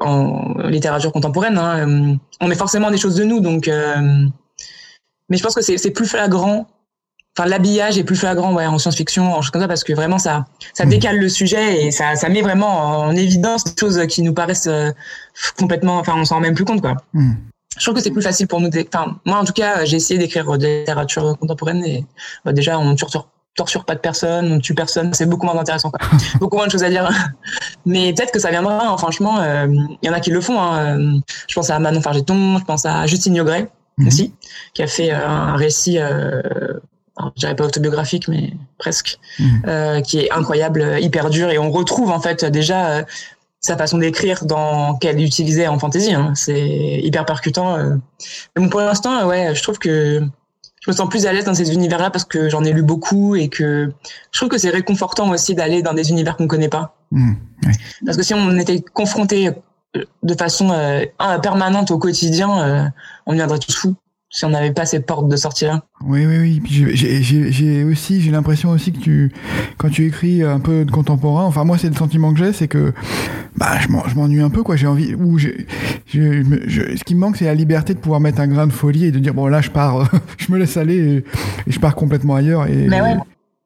en 0.00 0.54
littérature 0.68 1.12
contemporaine, 1.12 1.58
hein, 1.58 2.18
on 2.40 2.46
met 2.46 2.54
forcément 2.54 2.90
des 2.90 2.96
choses 2.96 3.16
de 3.16 3.24
nous, 3.24 3.40
donc 3.40 3.66
euh, 3.66 4.26
mais 5.30 5.36
je 5.36 5.42
pense 5.42 5.54
que 5.54 5.62
c'est 5.62 5.90
plus 5.90 6.06
flagrant. 6.06 6.66
Enfin, 7.38 7.48
l'habillage 7.48 7.96
est 7.96 8.02
plus 8.04 8.16
flagrant 8.16 8.52
ouais, 8.52 8.66
en 8.66 8.78
science-fiction, 8.78 9.32
en 9.32 9.40
choses 9.40 9.52
comme 9.52 9.62
ça, 9.62 9.68
parce 9.68 9.84
que 9.84 9.92
vraiment 9.92 10.18
ça, 10.18 10.46
ça 10.74 10.84
décale 10.84 11.18
le 11.18 11.28
sujet 11.28 11.84
et 11.84 11.90
ça, 11.92 12.16
ça 12.16 12.28
met 12.28 12.42
vraiment 12.42 12.98
en 12.98 13.14
évidence 13.14 13.62
des 13.62 13.72
choses 13.78 14.04
qui 14.08 14.22
nous 14.22 14.34
paraissent 14.34 14.66
euh, 14.66 14.90
complètement. 15.56 15.98
Enfin, 15.98 16.14
on 16.16 16.24
s'en 16.24 16.36
rend 16.36 16.40
même 16.40 16.56
plus 16.56 16.64
compte, 16.64 16.80
quoi. 16.80 16.96
Mm. 17.12 17.34
Je 17.78 17.84
trouve 17.84 17.94
que 17.94 18.02
c'est 18.02 18.10
plus 18.10 18.22
facile 18.22 18.48
pour 18.48 18.60
nous. 18.60 18.68
Enfin, 18.92 19.16
moi, 19.24 19.38
en 19.38 19.44
tout 19.44 19.52
cas, 19.52 19.84
j'ai 19.84 19.96
essayé 19.96 20.18
d'écrire 20.18 20.58
de 20.58 20.66
la 20.66 20.78
littérature 20.80 21.38
contemporaine 21.38 21.84
et 21.84 22.04
bah, 22.44 22.52
déjà, 22.52 22.80
on 22.80 22.96
torture, 22.96 23.28
torture 23.54 23.84
pas 23.84 23.94
de 23.94 24.00
personne, 24.00 24.52
on 24.52 24.58
tue 24.58 24.74
personne. 24.74 25.14
C'est 25.14 25.26
beaucoup 25.26 25.46
moins 25.46 25.56
intéressant, 25.56 25.90
quoi. 25.92 26.00
beaucoup 26.40 26.56
moins 26.56 26.66
de 26.66 26.72
choses 26.72 26.82
à 26.82 26.90
dire. 26.90 27.08
Mais 27.86 28.12
peut-être 28.12 28.32
que 28.32 28.40
ça 28.40 28.50
viendra. 28.50 28.88
Hein, 28.88 28.98
franchement, 28.98 29.40
il 29.40 29.46
euh, 29.46 29.82
y 30.02 30.10
en 30.10 30.12
a 30.12 30.18
qui 30.18 30.30
le 30.30 30.40
font. 30.40 30.60
Hein. 30.60 31.20
Je 31.48 31.54
pense 31.54 31.70
à 31.70 31.78
Manon 31.78 32.02
Fargeton, 32.02 32.58
je 32.58 32.64
pense 32.64 32.84
à 32.84 33.06
Justine 33.06 33.36
Yogret 33.36 33.70
mmh. 34.04 34.06
aussi, 34.06 34.32
qui 34.74 34.82
a 34.82 34.86
fait 34.86 35.12
euh, 35.12 35.26
un 35.26 35.56
récit, 35.56 35.98
euh, 35.98 36.42
je 37.18 37.40
dirais 37.40 37.56
pas 37.56 37.64
autobiographique, 37.64 38.28
mais 38.28 38.52
presque, 38.78 39.18
mmh. 39.38 39.44
euh, 39.66 40.00
qui 40.00 40.20
est 40.20 40.32
incroyable, 40.32 40.98
hyper 41.00 41.30
dur, 41.30 41.50
et 41.50 41.58
on 41.58 41.70
retrouve 41.70 42.10
en 42.10 42.20
fait 42.20 42.44
déjà 42.44 42.86
euh, 42.88 43.02
sa 43.60 43.76
façon 43.76 43.98
d'écrire 43.98 44.46
dans 44.46 44.96
qu'elle 44.96 45.20
utilisait 45.20 45.68
en 45.68 45.78
fantasy. 45.78 46.14
Hein. 46.14 46.32
C'est 46.34 47.00
hyper 47.02 47.26
percutant. 47.26 47.76
Euh. 47.76 47.96
Mais 48.56 48.62
bon, 48.62 48.68
pour 48.70 48.80
l'instant, 48.80 49.26
ouais, 49.26 49.54
je 49.54 49.62
trouve 49.62 49.78
que 49.78 50.22
je 50.80 50.90
me 50.90 50.96
sens 50.96 51.08
plus 51.10 51.26
à 51.26 51.32
l'aise 51.32 51.44
dans 51.44 51.54
ces 51.54 51.74
univers-là 51.74 52.10
parce 52.10 52.24
que 52.24 52.48
j'en 52.48 52.64
ai 52.64 52.72
lu 52.72 52.82
beaucoup 52.82 53.36
et 53.36 53.48
que 53.48 53.92
je 54.32 54.38
trouve 54.38 54.48
que 54.48 54.56
c'est 54.56 54.70
réconfortant 54.70 55.28
aussi 55.30 55.54
d'aller 55.54 55.82
dans 55.82 55.92
des 55.92 56.08
univers 56.08 56.38
qu'on 56.38 56.48
connaît 56.48 56.70
pas. 56.70 56.96
Mmh. 57.10 57.32
Ouais. 57.66 57.72
Parce 58.06 58.16
que 58.16 58.22
si 58.22 58.32
on 58.32 58.56
était 58.56 58.80
confronté 58.80 59.50
de 59.94 60.34
façon 60.34 60.70
euh, 60.70 61.04
permanente 61.42 61.90
au 61.90 61.98
quotidien, 61.98 62.58
euh, 62.60 62.84
on 63.26 63.32
viendrait 63.32 63.58
tous 63.58 63.74
fous 63.74 63.96
si 64.32 64.44
on 64.44 64.50
n'avait 64.50 64.70
pas 64.70 64.86
ces 64.86 65.00
portes 65.00 65.28
de 65.28 65.34
sortie 65.34 65.64
là. 65.64 65.82
Oui, 66.04 66.24
oui, 66.24 66.38
oui. 66.38 66.62
J'ai 66.94 67.82
aussi, 67.82 68.20
j'ai 68.20 68.30
l'impression 68.30 68.70
aussi 68.70 68.92
que 68.92 69.00
tu, 69.00 69.32
quand 69.76 69.90
tu 69.90 70.06
écris 70.06 70.44
un 70.44 70.60
peu 70.60 70.84
de 70.84 70.90
contemporain, 70.92 71.44
enfin 71.44 71.64
moi 71.64 71.78
c'est 71.78 71.88
le 71.88 71.96
sentiment 71.96 72.32
que 72.32 72.38
j'ai, 72.38 72.52
c'est 72.52 72.68
que 72.68 72.92
bah 73.56 73.80
je 73.80 73.88
m'ennuie 74.14 74.40
un 74.40 74.50
peu 74.50 74.62
quoi. 74.62 74.76
J'ai 74.76 74.86
envie, 74.86 75.16
ou 75.16 75.36
je, 75.38 75.48
je, 76.06 76.44
je, 76.68 76.96
ce 76.96 77.02
qui 77.02 77.16
me 77.16 77.20
manque 77.20 77.38
c'est 77.38 77.46
la 77.46 77.54
liberté 77.54 77.92
de 77.92 77.98
pouvoir 77.98 78.20
mettre 78.20 78.40
un 78.40 78.46
grain 78.46 78.68
de 78.68 78.72
folie 78.72 79.06
et 79.06 79.10
de 79.10 79.18
dire 79.18 79.34
bon 79.34 79.48
là 79.48 79.60
je 79.60 79.70
pars, 79.70 80.08
je 80.38 80.52
me 80.52 80.58
laisse 80.58 80.76
aller 80.76 80.96
et, 80.96 81.16
et, 81.16 81.72
je 81.72 81.80
pars 81.80 81.96
complètement 81.96 82.36
ailleurs. 82.36 82.68
Et, 82.68 82.86
Mais 82.86 83.00
ouais, 83.00 83.16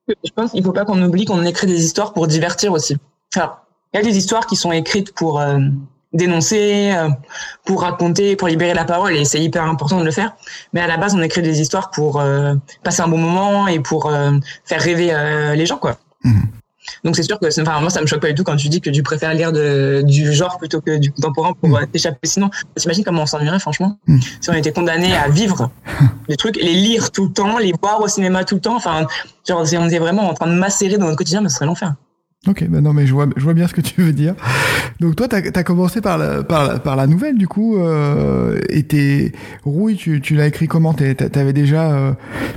je 0.08 0.30
pense 0.34 0.52
qu'il 0.52 0.64
faut 0.64 0.72
pas 0.72 0.86
qu'on 0.86 1.02
oublie 1.02 1.26
qu'on 1.26 1.44
écrit 1.44 1.66
des 1.66 1.84
histoires 1.84 2.14
pour 2.14 2.26
divertir 2.26 2.72
aussi. 2.72 2.96
Alors, 3.36 3.66
il 3.92 3.98
y 3.98 4.00
a 4.00 4.02
des 4.02 4.16
histoires 4.16 4.46
qui 4.46 4.56
sont 4.56 4.72
écrites 4.72 5.12
pour 5.12 5.40
euh, 5.40 5.58
dénoncer, 6.14 6.94
euh, 6.94 7.08
pour 7.64 7.82
raconter, 7.82 8.36
pour 8.36 8.48
libérer 8.48 8.74
la 8.74 8.84
parole, 8.84 9.14
et 9.14 9.24
c'est 9.24 9.40
hyper 9.40 9.64
important 9.64 10.00
de 10.00 10.04
le 10.04 10.10
faire. 10.10 10.36
Mais 10.72 10.80
à 10.80 10.86
la 10.86 10.96
base, 10.96 11.14
on 11.14 11.22
écrit 11.22 11.42
des 11.42 11.60
histoires 11.60 11.90
pour 11.90 12.20
euh, 12.20 12.54
passer 12.82 13.02
un 13.02 13.08
bon 13.08 13.18
moment 13.18 13.66
et 13.66 13.80
pour 13.80 14.06
euh, 14.06 14.32
faire 14.64 14.80
rêver 14.80 15.10
euh, 15.12 15.54
les 15.54 15.66
gens, 15.66 15.78
quoi. 15.78 15.98
Mmh. 16.22 16.40
Donc 17.02 17.16
c'est 17.16 17.22
sûr 17.22 17.38
que, 17.38 17.46
enfin 17.62 17.80
moi 17.80 17.88
ça 17.88 18.02
me 18.02 18.06
choque 18.06 18.20
pas 18.20 18.28
du 18.28 18.34
tout 18.34 18.44
quand 18.44 18.56
tu 18.56 18.68
dis 18.68 18.82
que 18.82 18.90
tu 18.90 19.02
préfères 19.02 19.32
lire 19.32 19.52
de, 19.52 20.02
du 20.04 20.34
genre 20.34 20.58
plutôt 20.58 20.82
que 20.82 20.98
du 20.98 21.10
contemporain 21.12 21.54
pour 21.54 21.70
mmh. 21.70 21.86
t'échapper. 21.86 22.26
Sinon, 22.26 22.50
t'imagines 22.76 23.04
comment 23.04 23.22
on 23.22 23.26
s'ennuierait 23.26 23.58
franchement 23.58 23.98
mmh. 24.06 24.18
si 24.40 24.50
on 24.50 24.52
était 24.52 24.72
condamné 24.72 25.14
à 25.16 25.28
vivre 25.28 25.70
les 26.28 26.36
trucs, 26.36 26.56
les 26.56 26.74
lire 26.74 27.10
tout 27.10 27.24
le 27.24 27.32
temps, 27.32 27.56
les 27.56 27.72
voir 27.80 28.02
au 28.02 28.08
cinéma 28.08 28.44
tout 28.44 28.56
le 28.56 28.60
temps. 28.60 28.76
Enfin, 28.76 29.06
genre 29.48 29.66
si 29.66 29.78
on 29.78 29.86
était 29.86 29.98
vraiment 29.98 30.28
en 30.28 30.34
train 30.34 30.46
de 30.46 30.52
macérer 30.52 30.98
dans 30.98 31.06
notre 31.06 31.16
quotidien, 31.16 31.42
ce 31.48 31.54
serait 31.54 31.66
l'enfer. 31.66 31.94
Ok, 32.46 32.64
ben 32.68 32.82
non, 32.82 32.92
mais 32.92 33.06
je 33.06 33.14
vois, 33.14 33.26
je 33.36 33.42
vois 33.42 33.54
bien 33.54 33.66
ce 33.66 33.72
que 33.72 33.80
tu 33.80 34.02
veux 34.02 34.12
dire. 34.12 34.34
Donc 35.00 35.16
toi, 35.16 35.28
tu 35.28 35.36
as, 35.36 35.64
commencé 35.64 36.00
par 36.02 36.18
la, 36.18 36.42
par, 36.42 36.68
la, 36.68 36.78
par 36.78 36.94
la 36.94 37.06
nouvelle, 37.06 37.38
du 37.38 37.48
coup, 37.48 37.78
euh, 37.78 38.60
et 38.68 38.82
tes 38.82 39.32
Rouille, 39.64 39.96
tu, 39.96 40.20
tu 40.20 40.34
l'as 40.34 40.46
écrit 40.46 40.68
comment? 40.68 40.92
T'avais 40.92 41.54
déjà 41.54 41.92
euh, 41.92 42.12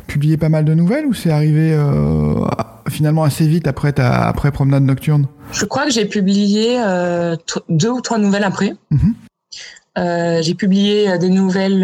publié 0.08 0.36
pas 0.36 0.50
mal 0.50 0.66
de 0.66 0.74
nouvelles 0.74 1.06
ou 1.06 1.14
c'est 1.14 1.32
arrivé 1.32 1.74
euh, 1.74 2.46
finalement 2.90 3.24
assez 3.24 3.48
vite 3.48 3.68
après 3.68 3.94
ta 3.94 4.28
après 4.28 4.52
Promenade 4.52 4.84
Nocturne? 4.84 5.28
Je 5.54 5.64
crois 5.64 5.86
que 5.86 5.92
j'ai 5.92 6.06
publié 6.06 6.82
euh, 6.86 7.38
deux 7.70 7.90
ou 7.90 8.02
trois 8.02 8.18
nouvelles 8.18 8.44
après. 8.44 8.76
Mm 8.92 8.98
-hmm. 8.98 10.42
j'ai 10.44 10.56
publié 10.56 11.18
des 11.18 11.30
nouvelles... 11.30 11.84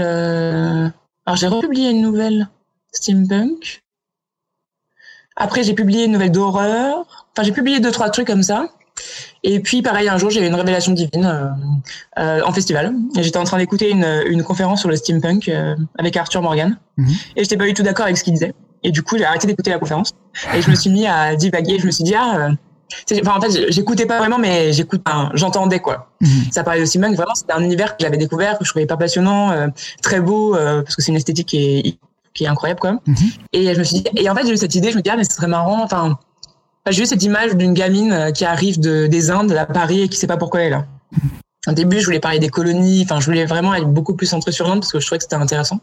alors 1.26 1.38
j'ai 1.38 1.48
republié 1.48 1.90
une 1.90 2.02
nouvelle 2.02 2.50
steampunk. 2.92 3.82
Après, 5.36 5.64
j'ai 5.64 5.74
publié 5.74 6.06
une 6.06 6.12
nouvelle 6.12 6.32
d'horreur. 6.32 7.23
Enfin, 7.36 7.44
j'ai 7.46 7.52
publié 7.52 7.80
deux, 7.80 7.92
trois 7.92 8.10
trucs 8.10 8.28
comme 8.28 8.44
ça. 8.44 8.68
Et 9.44 9.60
puis, 9.60 9.82
pareil, 9.82 10.08
un 10.08 10.18
jour, 10.18 10.30
j'ai 10.30 10.42
eu 10.42 10.48
une 10.48 10.56
révélation 10.56 10.92
divine 10.94 11.26
euh, 11.26 11.48
euh, 12.20 12.42
en 12.46 12.54
festival. 12.54 12.94
J'étais 13.18 13.38
en 13.38 13.44
train 13.44 13.58
d'écouter 13.58 13.90
une, 13.90 14.08
une, 14.28 14.44
conférence 14.44 14.82
sur 14.82 14.90
le 14.90 14.96
steampunk 14.96 15.50
euh, 15.50 15.76
avec 15.98 16.16
Arthur 16.16 16.42
Morgan. 16.42 16.78
Mm 16.98 17.06
-hmm. 17.06 17.12
Et 17.36 17.44
j'étais 17.44 17.58
pas 17.58 17.66
du 17.66 17.74
tout 17.74 17.84
d'accord 17.84 18.06
avec 18.06 18.18
ce 18.18 18.24
qu'il 18.24 18.34
disait. 18.34 18.54
Et 18.84 18.92
du 18.92 19.02
coup, 19.02 19.18
j'ai 19.18 19.26
arrêté 19.26 19.48
d'écouter 19.48 19.72
la 19.72 19.80
conférence. 19.80 20.12
Et 20.56 20.62
je 20.62 20.70
me 20.70 20.76
suis 20.76 20.92
mis 20.92 21.08
à 21.08 21.36
divaguer. 21.36 21.80
Je 21.80 21.86
me 21.86 21.92
suis 21.92 22.04
dit, 22.04 22.16
ah, 22.16 22.50
enfin, 23.22 23.38
en 23.38 23.42
fait, 23.42 23.72
j'écoutais 23.72 24.06
pas 24.06 24.20
vraiment, 24.20 24.38
mais 24.38 24.74
j'écoute, 24.74 25.02
j'entendais 25.34 25.80
quoi. 25.80 25.96
Mm 26.22 26.28
-hmm. 26.28 26.52
Ça 26.56 26.64
parlait 26.64 26.82
de 26.82 26.86
steampunk. 26.86 27.16
Vraiment, 27.16 27.36
c'était 27.36 27.54
un 27.60 27.64
univers 27.70 27.90
que 27.96 28.02
j'avais 28.04 28.22
découvert, 28.26 28.54
que 28.58 28.66
je 28.66 28.70
trouvais 28.72 28.90
pas 28.94 28.98
passionnant, 29.06 29.44
très 30.08 30.20
beau, 30.28 30.44
parce 30.84 30.96
que 30.96 31.02
c'est 31.04 31.12
une 31.14 31.22
esthétique 31.24 31.50
qui 31.52 31.60
est, 31.66 31.82
qui 32.36 32.42
est 32.46 32.52
incroyable, 32.54 32.82
quoi. 32.86 32.94
Mm 32.94 33.14
-hmm. 33.14 33.30
Et 33.58 33.64
je 33.76 33.80
me 33.82 33.86
suis 33.90 33.98
dit, 34.00 34.06
et 34.22 34.26
en 34.32 34.36
fait, 34.36 34.44
j'ai 34.48 34.54
eu 34.58 34.62
cette 34.66 34.76
idée. 34.80 34.90
Je 34.94 34.98
me 35.00 35.04
dis, 35.06 35.12
ah, 35.14 35.18
mais 35.20 35.28
ce 35.30 35.36
serait 35.38 35.52
marrant. 35.58 35.80
Enfin, 35.88 36.04
j'ai 36.90 37.04
eu 37.04 37.06
cette 37.06 37.24
image 37.24 37.56
d'une 37.56 37.74
gamine 37.74 38.32
qui 38.34 38.46
arrive 38.46 38.80
de, 38.80 39.08
des 39.08 39.32
Indes 39.32 39.54
à 39.54 39.66
Paris 39.66 40.02
et 40.02 40.10
qui 40.10 40.18
sait 40.18 40.28
pas 40.28 40.38
pourquoi 40.38 40.62
elle 40.62 40.68
est 40.68 40.72
là. 40.72 40.86
Au 41.68 41.72
début, 41.72 42.00
je 42.00 42.06
voulais 42.06 42.20
parler 42.20 42.40
des 42.40 42.50
colonies. 42.50 43.04
Enfin, 43.04 43.20
je 43.20 43.26
voulais 43.26 43.46
vraiment 43.46 43.74
être 43.74 43.88
beaucoup 43.88 44.16
plus 44.16 44.28
centré 44.28 44.52
sur 44.52 44.68
l'Inde 44.68 44.82
parce 44.82 44.92
que 44.92 45.00
je 45.00 45.06
trouvais 45.06 45.20
que 45.20 45.24
c'était 45.24 45.36
intéressant. 45.36 45.80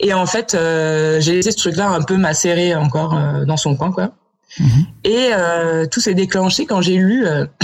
Et 0.00 0.12
en 0.14 0.26
fait, 0.26 0.54
euh, 0.54 1.20
j'ai 1.20 1.34
laissé 1.34 1.50
ce 1.50 1.56
truc-là 1.56 1.88
un 1.88 2.02
peu 2.02 2.16
macérer 2.16 2.74
encore 2.74 3.14
euh, 3.14 3.44
dans 3.44 3.56
son 3.56 3.76
coin, 3.76 3.92
quoi. 3.92 4.12
Mm 4.58 4.66
-hmm. 4.66 4.84
Et 5.04 5.30
euh, 5.32 5.86
tout 5.86 6.00
s'est 6.00 6.14
déclenché 6.14 6.64
quand 6.66 6.80
j'ai 6.80 6.96
lu, 6.96 7.26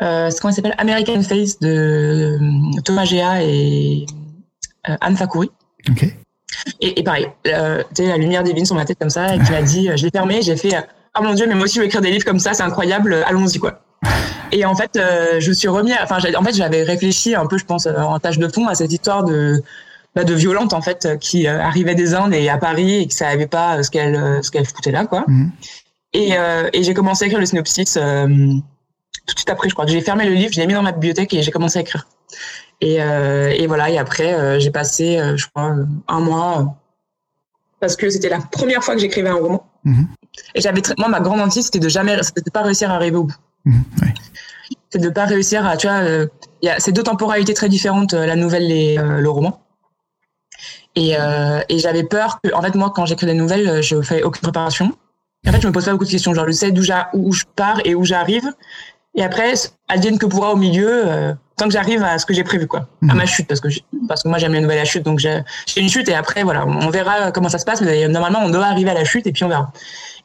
comment 0.00 0.50
il 0.50 0.54
s'appelle, 0.54 0.74
American 0.78 1.22
Face 1.22 1.58
de 1.60 2.38
Thomas 2.84 3.04
Géa 3.04 3.42
et 3.42 4.06
Anne 4.82 5.16
Fakouri. 5.16 5.50
Et, 6.80 7.00
et 7.00 7.02
pareil, 7.02 7.26
tu 7.44 7.50
sais, 7.96 8.06
la 8.08 8.16
lumière 8.16 8.42
divine 8.42 8.66
sur 8.66 8.76
ma 8.76 8.84
tête 8.84 8.98
comme 8.98 9.14
ça, 9.18 9.34
et 9.34 9.38
qui 9.42 9.50
m'a 9.52 9.62
dit, 9.62 9.84
je 9.96 10.02
l'ai 10.04 10.10
fermé, 10.10 10.42
j'ai 10.42 10.56
fait 10.56 10.74
oh 11.18 11.22
mon 11.22 11.34
dieu, 11.34 11.46
mais 11.46 11.54
moi 11.54 11.64
aussi 11.64 11.76
je 11.76 11.80
veux 11.80 11.86
écrire 11.86 12.00
des 12.00 12.10
livres 12.10 12.24
comme 12.24 12.40
ça, 12.40 12.54
c'est 12.54 12.62
incroyable, 12.62 13.24
allons-y 13.26 13.58
quoi. 13.58 13.80
Et 14.52 14.64
en 14.64 14.74
fait, 14.74 14.96
euh, 14.96 15.40
je 15.40 15.52
suis 15.52 15.68
remis, 15.68 15.92
enfin, 16.00 16.18
en 16.36 16.44
fait, 16.44 16.54
j'avais 16.54 16.82
réfléchi 16.82 17.34
un 17.34 17.46
peu, 17.46 17.58
je 17.58 17.64
pense, 17.64 17.86
en 17.86 18.18
tâche 18.20 18.38
de 18.38 18.48
fond 18.48 18.68
à 18.68 18.74
cette 18.74 18.92
histoire 18.92 19.24
de 19.24 19.62
bah, 20.14 20.22
de 20.22 20.34
violente 20.34 20.72
en 20.72 20.80
fait 20.80 21.18
qui 21.18 21.48
euh, 21.48 21.60
arrivait 21.60 21.96
des 21.96 22.14
Indes 22.14 22.34
et 22.34 22.48
à 22.48 22.56
Paris 22.56 23.00
et 23.00 23.06
qui 23.08 23.16
savait 23.16 23.48
pas 23.48 23.82
ce 23.82 23.90
qu'elle 23.90 24.16
ce 24.44 24.50
qu'elle 24.52 24.64
foutait 24.64 24.92
là 24.92 25.06
quoi. 25.06 25.24
Mm 25.26 25.34
-hmm. 25.34 25.50
Et, 26.12 26.28
euh, 26.38 26.70
et 26.72 26.84
j'ai 26.84 26.94
commencé 26.94 27.24
à 27.24 27.26
écrire 27.26 27.40
le 27.40 27.46
synopsis 27.46 27.94
tout 29.26 29.34
de 29.34 29.38
suite 29.40 29.50
après, 29.50 29.68
je 29.68 29.74
crois. 29.74 29.86
J'ai 29.86 30.00
fermé 30.02 30.24
le 30.24 30.34
livre, 30.40 30.52
je 30.54 30.60
l'ai 30.60 30.68
mis 30.68 30.74
dans 30.74 30.82
ma 30.82 30.92
bibliothèque 30.92 31.32
et 31.34 31.42
j'ai 31.42 31.50
commencé 31.50 31.78
à 31.80 31.82
écrire. 31.82 32.06
Et, 32.80 32.96
et 33.60 33.66
voilà, 33.66 33.90
et 33.90 33.98
après 33.98 34.60
j'ai 34.62 34.70
passé, 34.80 35.06
je 35.40 35.46
crois, 35.48 35.68
un 36.16 36.20
mois 36.28 36.76
parce 37.80 37.96
que 37.96 38.06
c'était 38.14 38.32
la 38.38 38.42
première 38.56 38.82
fois 38.84 38.94
que 38.94 39.00
j'écrivais 39.00 39.30
un 39.36 39.40
roman. 39.46 39.60
Mm 39.84 39.92
-hmm. 39.94 40.06
Et 40.54 40.60
j'avais 40.60 40.82
moi 40.98 41.08
ma 41.08 41.20
grande 41.20 41.40
hantise 41.40 41.66
c'était 41.66 41.80
de 41.80 41.88
jamais 41.88 42.22
c'était 42.22 42.42
de 42.42 42.50
pas 42.50 42.62
réussir 42.62 42.90
à 42.90 42.94
arriver 42.94 43.16
au 43.16 43.24
bout. 43.24 43.36
Mmh, 43.64 43.80
ouais. 44.02 44.14
C'est 44.90 44.98
de 44.98 45.08
pas 45.08 45.24
réussir 45.24 45.66
à 45.66 45.76
tu 45.76 45.86
vois 45.86 45.96
euh, 45.96 46.26
y 46.62 46.68
a 46.68 46.78
c'est 46.78 46.92
deux 46.92 47.02
temporalités 47.02 47.54
très 47.54 47.68
différentes 47.68 48.12
la 48.12 48.36
nouvelle 48.36 48.70
et 48.70 48.98
euh, 48.98 49.20
le 49.20 49.30
roman. 49.30 49.60
Et, 50.96 51.16
euh, 51.18 51.60
et 51.68 51.80
j'avais 51.80 52.04
peur 52.04 52.38
que 52.42 52.54
en 52.54 52.62
fait 52.62 52.74
moi 52.76 52.92
quand 52.94 53.04
j'écris 53.04 53.26
des 53.26 53.34
nouvelles 53.34 53.82
je 53.82 54.00
fais 54.02 54.22
aucune 54.22 54.42
préparation. 54.42 54.92
Et 55.44 55.50
en 55.50 55.52
fait 55.52 55.60
je 55.60 55.66
me 55.66 55.72
pose 55.72 55.84
pas 55.84 55.92
beaucoup 55.92 56.04
de 56.04 56.10
questions 56.10 56.32
genre 56.34 56.46
je 56.46 56.52
sais 56.52 56.70
d'où 56.70 56.84
où 57.14 57.32
je 57.32 57.44
pars 57.56 57.80
et 57.84 57.94
où 57.94 58.04
j'arrive 58.04 58.52
et 59.16 59.22
après 59.22 59.54
advienne 59.88 60.18
que 60.18 60.26
pourra 60.26 60.52
au 60.52 60.56
milieu 60.56 61.34
tant 61.56 61.66
que 61.66 61.72
j'arrive 61.72 62.02
à 62.02 62.18
ce 62.18 62.26
que 62.26 62.34
j'ai 62.34 62.44
prévu 62.44 62.66
quoi 62.66 62.88
mmh. 63.02 63.10
à 63.10 63.14
ma 63.14 63.26
chute 63.26 63.46
parce 63.46 63.60
que 63.60 63.68
je, 63.68 63.80
parce 64.08 64.22
que 64.22 64.28
moi 64.28 64.38
j'aime 64.38 64.52
les 64.52 64.60
nouvelles 64.60 64.78
à 64.78 64.84
chute 64.84 65.02
donc 65.02 65.18
j'ai 65.18 65.42
une 65.76 65.88
chute 65.88 66.08
et 66.08 66.14
après 66.14 66.44
voilà 66.44 66.64
on 66.66 66.90
verra 66.90 67.30
comment 67.32 67.48
ça 67.48 67.58
se 67.58 67.64
passe 67.64 67.80
mais 67.80 68.08
normalement 68.08 68.40
on 68.42 68.50
doit 68.50 68.66
arriver 68.66 68.90
à 68.90 68.94
la 68.94 69.04
chute 69.04 69.26
et 69.26 69.32
puis 69.32 69.44
on 69.44 69.48
verra 69.48 69.72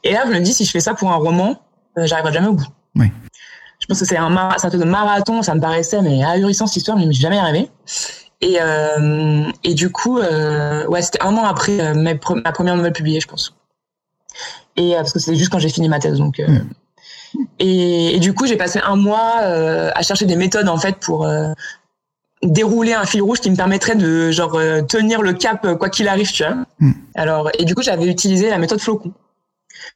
et 0.04 0.12
là 0.12 0.24
je 0.26 0.32
me 0.32 0.40
dis 0.40 0.52
si 0.52 0.64
je 0.64 0.70
fais 0.70 0.80
ça 0.80 0.94
pour 0.94 1.10
un 1.10 1.16
roman 1.16 1.60
euh, 1.98 2.06
j'arriverai 2.06 2.32
jamais 2.32 2.48
au 2.48 2.54
bout 2.54 2.66
oui. 2.96 3.10
je 3.78 3.86
pense 3.86 4.00
que 4.00 4.04
c'est 4.04 4.16
un 4.16 4.30
mar 4.30 4.56
marathon 4.86 5.42
ça 5.42 5.54
me 5.54 5.60
paraissait 5.60 6.02
mais 6.02 6.24
ahurissant 6.24 6.66
cette 6.66 6.78
histoire 6.78 6.96
mais 6.96 7.06
je 7.06 7.12
suis 7.12 7.22
jamais 7.22 7.38
arrivé 7.38 7.70
et 8.40 8.58
euh, 8.60 9.44
et 9.64 9.74
du 9.74 9.90
coup 9.90 10.18
euh, 10.18 10.86
ouais 10.86 11.02
c'était 11.02 11.22
un 11.22 11.36
an 11.36 11.44
après 11.44 11.94
ma, 11.94 12.14
pre 12.14 12.34
ma, 12.36 12.52
première 12.52 12.76
nouvelle 12.76 12.92
publiée 12.92 13.20
je 13.20 13.28
pense 13.28 13.54
et 14.76 14.92
parce 14.94 15.12
que 15.12 15.18
c'est 15.18 15.34
juste 15.36 15.50
quand 15.50 15.58
j'ai 15.58 15.68
fini 15.68 15.88
ma 15.88 15.98
thèse 15.98 16.18
donc 16.18 16.38
mmh. 16.38 16.58
Et, 17.60 18.16
et, 18.16 18.18
du 18.18 18.34
coup, 18.34 18.44
j'ai 18.48 18.56
passé 18.56 18.80
un 18.84 18.96
mois 18.96 19.36
à 19.36 20.02
chercher 20.02 20.26
des 20.26 20.34
méthodes 20.34 20.68
en 20.68 20.78
fait 20.78 20.96
pour 20.96 21.30
dérouler 22.42 22.92
un 22.92 23.06
fil 23.06 23.22
rouge 23.22 23.38
qui 23.38 23.48
me 23.52 23.54
permettrait 23.54 23.94
de 23.94 24.32
genre 24.32 24.60
tenir 24.88 25.22
le 25.22 25.32
cap 25.32 25.64
quoi 25.78 25.90
qu'il 25.90 26.08
arrive, 26.08 26.32
tu 26.32 26.42
vois. 26.42 26.56
Mm. 26.80 26.92
Alors 27.14 27.48
et 27.56 27.64
du 27.64 27.76
coup, 27.76 27.82
j'avais 27.82 28.06
utilisé 28.06 28.50
la 28.50 28.58
méthode 28.58 28.80
flocon 28.80 29.12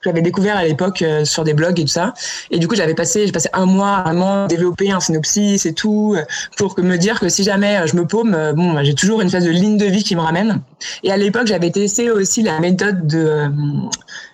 que 0.00 0.10
j'avais 0.10 0.22
découvert 0.22 0.56
à 0.56 0.64
l'époque 0.64 1.02
euh, 1.02 1.24
sur 1.24 1.44
des 1.44 1.54
blogs 1.54 1.78
et 1.78 1.84
tout 1.84 1.88
ça. 1.88 2.14
Et 2.50 2.58
du 2.58 2.68
coup, 2.68 2.74
j'avais 2.74 2.94
passé, 2.94 3.26
j'ai 3.26 3.32
passé 3.32 3.48
un 3.52 3.66
mois 3.66 3.96
à 3.96 4.02
vraiment 4.02 4.46
développer 4.46 4.90
un 4.90 5.00
synopsis 5.00 5.66
et 5.66 5.74
tout 5.74 6.16
pour 6.56 6.74
que 6.74 6.82
me 6.82 6.96
dire 6.96 7.20
que 7.20 7.28
si 7.28 7.44
jamais 7.44 7.86
je 7.86 7.96
me 7.96 8.06
paume, 8.06 8.52
bon, 8.54 8.72
bah, 8.72 8.84
j'ai 8.84 8.94
toujours 8.94 9.20
une 9.20 9.30
phase 9.30 9.44
de 9.44 9.50
ligne 9.50 9.76
de 9.76 9.86
vie 9.86 10.04
qui 10.04 10.16
me 10.16 10.20
ramène. 10.20 10.60
Et 11.02 11.12
à 11.12 11.16
l'époque, 11.16 11.46
j'avais 11.46 11.70
testé 11.70 12.10
aussi 12.10 12.42
la 12.42 12.60
méthode 12.60 13.06
de 13.06 13.18
euh, 13.18 13.48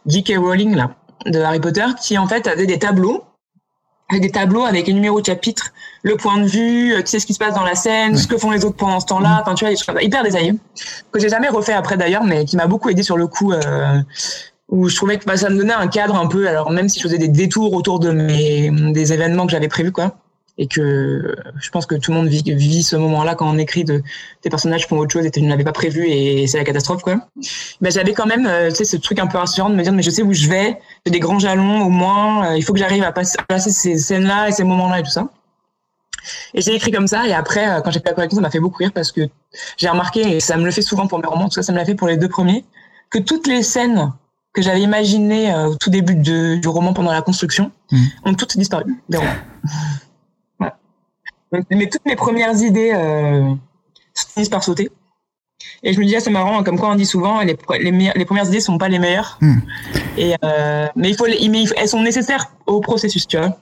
J.K. 0.06 0.34
Rowling 0.38 0.74
là 0.74 0.90
de 1.26 1.40
Harry 1.40 1.60
Potter 1.60 1.84
qui 2.00 2.16
en 2.16 2.26
fait 2.26 2.46
avait 2.46 2.66
des 2.66 2.78
tableaux 2.78 3.24
avec 4.08 4.22
des 4.22 4.30
tableaux 4.30 4.64
avec 4.64 4.88
les 4.88 4.92
numéros 4.92 5.20
de 5.20 5.26
chapitre, 5.26 5.72
le 6.02 6.16
point 6.16 6.38
de 6.38 6.46
vue, 6.46 7.00
qui 7.04 7.10
sait 7.10 7.20
ce 7.20 7.26
qui 7.26 7.34
se 7.34 7.38
passe 7.38 7.54
dans 7.54 7.62
la 7.62 7.76
scène, 7.76 8.12
ouais. 8.12 8.18
ce 8.18 8.26
que 8.26 8.36
font 8.36 8.50
les 8.50 8.64
autres 8.64 8.74
pendant 8.74 8.98
ce 8.98 9.06
temps-là, 9.06 9.38
enfin 9.40 9.54
tu 9.54 9.64
vois, 9.64 9.72
des 9.72 9.76
trucs 9.76 10.02
hyper 10.02 10.24
détaillés 10.24 10.54
que 11.12 11.20
j'ai 11.20 11.28
jamais 11.28 11.48
refait 11.48 11.74
après 11.74 11.96
d'ailleurs, 11.96 12.24
mais 12.24 12.44
qui 12.44 12.56
m'a 12.56 12.66
beaucoup 12.66 12.88
aidé 12.88 13.04
sur 13.04 13.16
le 13.16 13.28
coup 13.28 13.52
euh, 13.52 14.00
où 14.70 14.88
je 14.88 14.96
trouvais 14.96 15.18
que 15.18 15.24
bah, 15.24 15.36
ça 15.36 15.50
me 15.50 15.56
donnait 15.56 15.72
un 15.72 15.88
cadre 15.88 16.14
un 16.14 16.26
peu, 16.26 16.48
alors 16.48 16.70
même 16.70 16.88
si 16.88 16.98
je 16.98 17.04
faisais 17.04 17.18
des 17.18 17.28
détours 17.28 17.72
autour 17.74 17.98
de 17.98 18.10
mes 18.10 18.70
des 18.92 19.12
événements 19.12 19.46
que 19.46 19.52
j'avais 19.52 19.68
prévus 19.68 19.92
quoi, 19.92 20.16
et 20.58 20.68
que 20.68 21.34
je 21.58 21.70
pense 21.70 21.86
que 21.86 21.96
tout 21.96 22.12
le 22.12 22.18
monde 22.18 22.28
vit, 22.28 22.82
ce 22.82 22.94
moment-là 22.96 23.34
quand 23.34 23.50
on 23.50 23.58
écrit 23.58 23.84
de 23.84 24.02
des 24.44 24.50
personnages 24.50 24.86
font 24.86 24.98
autre 24.98 25.12
chose 25.12 25.26
et 25.26 25.30
tu 25.30 25.42
ne 25.42 25.48
l'avais 25.48 25.64
pas 25.64 25.72
prévu 25.72 26.06
et 26.06 26.46
c'est 26.46 26.58
la 26.58 26.64
catastrophe 26.64 27.02
quoi. 27.02 27.16
Ben 27.80 27.90
j'avais 27.90 28.12
quand 28.12 28.26
même 28.26 28.46
euh, 28.46 28.68
tu 28.68 28.76
sais 28.76 28.84
ce 28.84 28.96
truc 28.96 29.18
un 29.18 29.26
peu 29.26 29.38
rassurant 29.38 29.70
de 29.70 29.74
me 29.74 29.82
dire 29.82 29.92
mais 29.92 30.02
je 30.02 30.10
sais 30.10 30.22
où 30.22 30.32
je 30.32 30.48
vais, 30.48 30.78
j'ai 31.04 31.10
des 31.10 31.20
grands 31.20 31.40
jalons 31.40 31.82
au 31.82 31.88
moins, 31.88 32.52
euh, 32.52 32.56
il 32.56 32.62
faut 32.62 32.72
que 32.72 32.78
j'arrive 32.78 33.02
à, 33.02 33.12
passer, 33.12 33.70
ces 33.70 33.98
scènes-là 33.98 34.48
et 34.48 34.52
ces 34.52 34.64
moments-là 34.64 35.00
et 35.00 35.02
tout 35.02 35.10
ça. 35.10 35.28
Et 36.54 36.60
j'ai 36.60 36.74
écrit 36.74 36.92
comme 36.92 37.08
ça 37.08 37.26
et 37.26 37.32
après 37.32 37.68
euh, 37.68 37.80
quand 37.80 37.90
j'ai 37.90 38.00
fait 38.00 38.10
la 38.10 38.14
correction 38.14 38.36
ça 38.36 38.42
m'a 38.42 38.50
fait 38.50 38.60
beaucoup 38.60 38.78
rire 38.78 38.92
parce 38.94 39.10
que 39.10 39.22
j'ai 39.78 39.88
remarqué 39.88 40.36
et 40.36 40.40
ça 40.40 40.56
me 40.56 40.64
le 40.64 40.70
fait 40.70 40.82
souvent 40.82 41.08
pour 41.08 41.18
mes 41.18 41.26
romans, 41.26 41.46
en 41.46 41.48
tout 41.48 41.56
cas 41.56 41.62
ça 41.62 41.72
me 41.72 41.78
l'a 41.78 41.84
fait 41.84 41.96
pour 41.96 42.06
les 42.06 42.16
deux 42.16 42.28
premiers 42.28 42.64
que 43.10 43.18
toutes 43.18 43.48
les 43.48 43.62
scènes 43.62 44.12
que 44.52 44.62
j'avais 44.62 44.80
imaginées 44.80 45.52
euh, 45.52 45.68
au 45.68 45.76
tout 45.76 45.90
début 45.90 46.16
de, 46.16 46.56
du 46.56 46.68
roman 46.68 46.92
pendant 46.92 47.12
la 47.12 47.22
construction 47.22 47.70
mmh. 47.92 47.98
ont 48.24 48.34
toutes 48.34 48.56
disparu 48.56 49.02
des 49.08 49.18
romans. 49.18 49.30
mais 51.70 51.88
toutes 51.88 52.04
mes 52.04 52.16
premières 52.16 52.60
idées 52.62 52.92
euh, 52.94 53.54
finissent 54.34 54.48
par 54.48 54.62
sauter. 54.62 54.90
Et 55.82 55.92
je 55.92 56.00
me 56.00 56.04
dis, 56.04 56.16
ah, 56.16 56.20
c'est 56.20 56.30
marrant, 56.30 56.62
comme 56.62 56.78
quoi 56.78 56.90
on 56.90 56.94
dit 56.94 57.06
souvent, 57.06 57.40
les, 57.40 57.56
les, 57.80 58.12
les 58.14 58.24
premières 58.24 58.46
idées 58.46 58.60
sont 58.60 58.78
pas 58.78 58.88
les 58.88 58.98
meilleures. 58.98 59.38
Mm. 59.40 59.58
Et, 60.16 60.34
euh, 60.44 60.86
mais, 60.96 61.10
il 61.10 61.16
faut, 61.16 61.26
mais 61.26 61.64
elles 61.76 61.88
sont 61.88 62.02
nécessaires 62.02 62.50
au 62.66 62.80
processus, 62.80 63.26
tu 63.26 63.36
vois. 63.36 63.56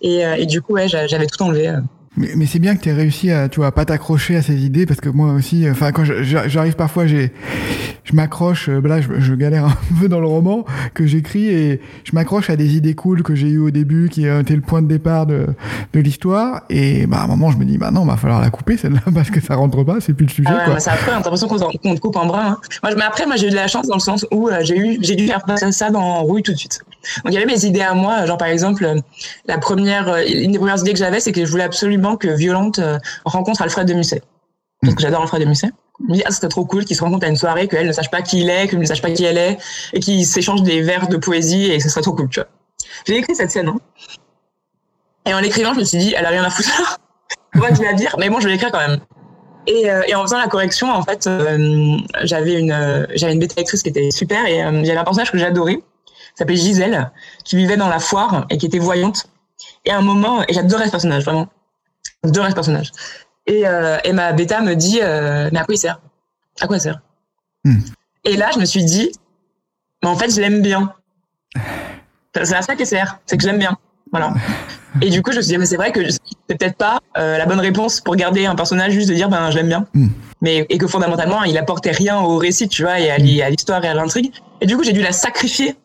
Et, 0.00 0.24
euh, 0.24 0.36
et 0.36 0.46
du 0.46 0.60
coup, 0.62 0.74
ouais, 0.74 0.88
j'avais 0.88 1.26
tout 1.26 1.42
enlevé. 1.42 1.72
Euh. 2.18 2.20
Mais, 2.20 2.28
mais 2.36 2.46
c'est 2.46 2.58
bien 2.58 2.76
que 2.76 2.82
tu 2.82 2.88
aies 2.88 2.94
réussi 2.94 3.30
à, 3.30 3.48
tu 3.48 3.56
vois, 3.60 3.68
à 3.68 3.72
pas 3.72 3.84
t'accrocher 3.84 4.36
à 4.36 4.42
ces 4.42 4.64
idées 4.64 4.86
parce 4.86 5.00
que 5.00 5.08
moi 5.08 5.32
aussi, 5.32 5.68
enfin, 5.70 5.92
quand 5.92 6.04
j'arrive 6.04 6.74
parfois, 6.74 7.06
j'ai, 7.06 7.32
je 8.04 8.14
m'accroche, 8.14 8.70
bah 8.70 8.88
là, 8.88 9.00
je, 9.00 9.08
je, 9.18 9.34
galère 9.34 9.66
un 9.66 9.76
peu 10.00 10.08
dans 10.08 10.20
le 10.20 10.26
roman 10.26 10.64
que 10.94 11.06
j'écris 11.06 11.48
et 11.48 11.80
je 12.04 12.12
m'accroche 12.14 12.50
à 12.50 12.56
des 12.56 12.76
idées 12.76 12.94
cool 12.94 13.22
que 13.22 13.34
j'ai 13.34 13.48
eues 13.48 13.58
au 13.58 13.70
début 13.70 14.08
qui 14.08 14.26
étaient 14.26 14.56
le 14.56 14.62
point 14.62 14.82
de 14.82 14.88
départ 14.88 15.26
de, 15.26 15.46
de 15.92 16.00
l'histoire 16.00 16.62
et 16.70 17.06
bah, 17.06 17.18
à 17.18 17.24
un 17.24 17.26
moment, 17.26 17.50
je 17.50 17.58
me 17.58 17.64
dis, 17.64 17.78
bah 17.78 17.90
non, 17.90 18.04
va 18.04 18.16
falloir 18.16 18.40
la 18.40 18.50
couper 18.50 18.76
celle-là 18.76 19.00
parce 19.14 19.30
que 19.30 19.40
ça 19.40 19.54
rentre 19.54 19.84
pas, 19.84 20.00
c'est 20.00 20.14
plus 20.14 20.26
le 20.26 20.32
sujet. 20.32 20.48
Ah 20.50 20.58
ouais, 20.58 20.64
quoi. 20.64 20.80
C'est 20.80 20.90
après, 20.90 21.12
on 21.12 21.14
a 21.14 21.16
l'impression 21.16 21.48
qu'on 21.48 21.58
te 21.58 22.00
coupe 22.00 22.16
un 22.16 22.26
brin. 22.26 22.52
Hein. 22.52 22.58
Moi, 22.82 22.92
mais 22.96 23.04
après, 23.04 23.26
moi, 23.26 23.36
j'ai 23.36 23.48
eu 23.48 23.50
de 23.50 23.56
la 23.56 23.68
chance 23.68 23.86
dans 23.86 23.94
le 23.94 24.00
sens 24.00 24.26
où 24.30 24.48
euh, 24.48 24.60
j'ai 24.62 24.78
eu, 24.78 24.98
j'ai 25.00 25.14
dû 25.14 25.26
faire 25.26 25.42
passer 25.42 25.70
ça 25.72 25.90
dans 25.90 26.22
Rouille 26.22 26.42
tout 26.42 26.52
de 26.52 26.58
suite. 26.58 26.80
Donc, 27.24 27.32
il 27.32 27.34
y 27.34 27.36
avait 27.36 27.46
mes 27.46 27.64
idées 27.64 27.82
à 27.82 27.94
moi, 27.94 28.26
genre 28.26 28.38
par 28.38 28.48
exemple, 28.48 28.94
la 29.46 29.58
première, 29.58 30.16
une 30.26 30.52
des 30.52 30.58
premières 30.58 30.78
idées 30.78 30.92
que 30.92 30.98
j'avais, 30.98 31.20
c'est 31.20 31.32
que 31.32 31.44
je 31.44 31.50
voulais 31.50 31.64
absolument 31.64 32.16
que 32.16 32.28
Violente 32.28 32.80
rencontre 33.24 33.62
Alfred 33.62 33.86
de 33.86 33.94
Musset. 33.94 34.22
Parce 34.82 34.94
que 34.94 35.02
j'adore 35.02 35.22
Alfred 35.22 35.42
de 35.42 35.48
Musset. 35.48 35.70
Je 36.00 36.04
me 36.10 36.14
dis, 36.14 36.22
ah, 36.26 36.30
c'était 36.30 36.48
trop 36.48 36.64
cool 36.64 36.84
qu'ils 36.84 36.96
se 36.96 37.02
rencontrent 37.02 37.26
à 37.26 37.28
une 37.28 37.36
soirée, 37.36 37.68
qu'elle 37.68 37.86
ne 37.86 37.92
sache 37.92 38.10
pas 38.10 38.22
qui 38.22 38.40
il 38.40 38.50
est, 38.50 38.68
qu'il 38.68 38.78
ne 38.78 38.84
sache 38.84 39.00
pas 39.00 39.10
qui 39.10 39.24
elle 39.24 39.38
est, 39.38 39.58
et 39.92 40.00
qu'ils 40.00 40.26
s'échangent 40.26 40.62
des 40.62 40.82
vers 40.82 41.08
de 41.08 41.16
poésie, 41.16 41.70
et 41.70 41.80
ce 41.80 41.88
serait 41.88 42.02
trop 42.02 42.12
cool, 42.12 42.28
tu 42.28 42.40
vois. 42.40 42.48
J'ai 43.06 43.16
écrit 43.16 43.34
cette 43.34 43.50
scène, 43.50 43.68
hein. 43.68 43.78
Et 45.26 45.34
en 45.34 45.40
l'écrivant, 45.40 45.74
je 45.74 45.80
me 45.80 45.84
suis 45.84 45.98
dit, 45.98 46.14
elle 46.16 46.26
a 46.26 46.28
rien 46.28 46.44
à 46.44 46.50
foutre. 46.50 47.00
Moi, 47.54 47.68
je 47.70 47.78
vais 47.78 47.86
la 47.86 47.94
dire, 47.94 48.14
mais 48.18 48.28
bon, 48.28 48.38
je 48.40 48.46
vais 48.46 48.52
l'écrire 48.52 48.70
quand 48.70 48.86
même. 48.86 49.00
Et, 49.66 49.90
euh, 49.90 50.02
en 50.14 50.22
faisant 50.22 50.38
la 50.38 50.46
correction, 50.46 50.90
en 50.90 51.02
fait, 51.02 51.26
euh, 51.26 51.96
j'avais 52.22 52.60
une, 52.60 52.70
euh, 52.70 53.06
une 53.22 53.38
bêta 53.38 53.60
actrice 53.60 53.82
qui 53.82 53.88
était 53.88 54.10
super, 54.10 54.46
et 54.46 54.58
j'avais 54.84 54.98
un 54.98 55.04
personnage 55.04 55.32
que 55.32 55.38
j'adorais, 55.38 55.80
s'appelait 56.36 56.56
Gisèle, 56.56 57.10
qui 57.44 57.56
vivait 57.56 57.76
dans 57.76 57.88
la 57.88 57.98
foire 57.98 58.46
et 58.50 58.58
qui 58.58 58.66
était 58.66 58.78
voyante. 58.78 59.26
Et 59.84 59.90
à 59.90 59.98
un 59.98 60.02
moment, 60.02 60.42
et 60.48 60.52
j'adorais 60.52 60.86
ce 60.86 60.90
personnage, 60.90 61.24
vraiment. 61.24 61.48
J'adorais 62.24 62.50
ce 62.50 62.54
personnage. 62.54 62.92
Et, 63.46 63.66
euh, 63.66 63.98
et, 64.04 64.12
ma 64.12 64.32
bêta 64.32 64.60
me 64.60 64.74
dit 64.74 64.98
euh, 65.02 65.48
mais 65.52 65.60
à 65.60 65.64
quoi 65.64 65.74
il 65.74 65.78
sert? 65.78 66.00
À 66.60 66.66
quoi 66.66 66.76
il 66.76 66.80
sert? 66.80 67.00
Mm. 67.64 67.78
Et 68.24 68.36
là, 68.36 68.50
je 68.52 68.58
me 68.58 68.64
suis 68.64 68.84
dit 68.84 69.12
mais 70.02 70.08
en 70.08 70.16
fait, 70.16 70.34
je 70.34 70.40
l'aime 70.40 70.62
bien. 70.62 70.92
C'est 72.34 72.54
à 72.54 72.62
ça 72.62 72.76
qu'il 72.76 72.86
sert, 72.86 73.18
c'est 73.26 73.36
que 73.36 73.42
je 73.42 73.48
l'aime 73.48 73.58
bien. 73.58 73.76
Voilà. 74.12 74.34
Et 75.02 75.10
du 75.10 75.22
coup, 75.22 75.32
je 75.32 75.38
me 75.38 75.42
suis 75.42 75.52
dit, 75.52 75.58
mais 75.58 75.66
c'est 75.66 75.76
vrai 75.76 75.90
que 75.90 76.08
c'est 76.08 76.56
peut-être 76.56 76.76
pas 76.76 77.00
euh, 77.18 77.38
la 77.38 77.46
bonne 77.46 77.60
réponse 77.60 78.00
pour 78.00 78.14
garder 78.14 78.46
un 78.46 78.54
personnage 78.54 78.92
juste 78.92 79.08
de 79.08 79.14
dire, 79.14 79.28
ben, 79.28 79.50
je 79.50 79.56
l'aime 79.56 79.68
bien. 79.68 79.86
Mm. 79.94 80.08
Mais, 80.42 80.66
et 80.68 80.78
que 80.78 80.86
fondamentalement, 80.86 81.42
il 81.44 81.56
apportait 81.58 81.90
rien 81.90 82.20
au 82.20 82.36
récit, 82.36 82.68
tu 82.68 82.82
vois, 82.82 83.00
et 83.00 83.10
à 83.10 83.50
l'histoire 83.50 83.84
et 83.84 83.88
à 83.88 83.94
l'intrigue. 83.94 84.32
Et 84.60 84.66
du 84.66 84.76
coup, 84.76 84.84
j'ai 84.84 84.92
dû 84.92 85.02
la 85.02 85.12
sacrifier. 85.12 85.76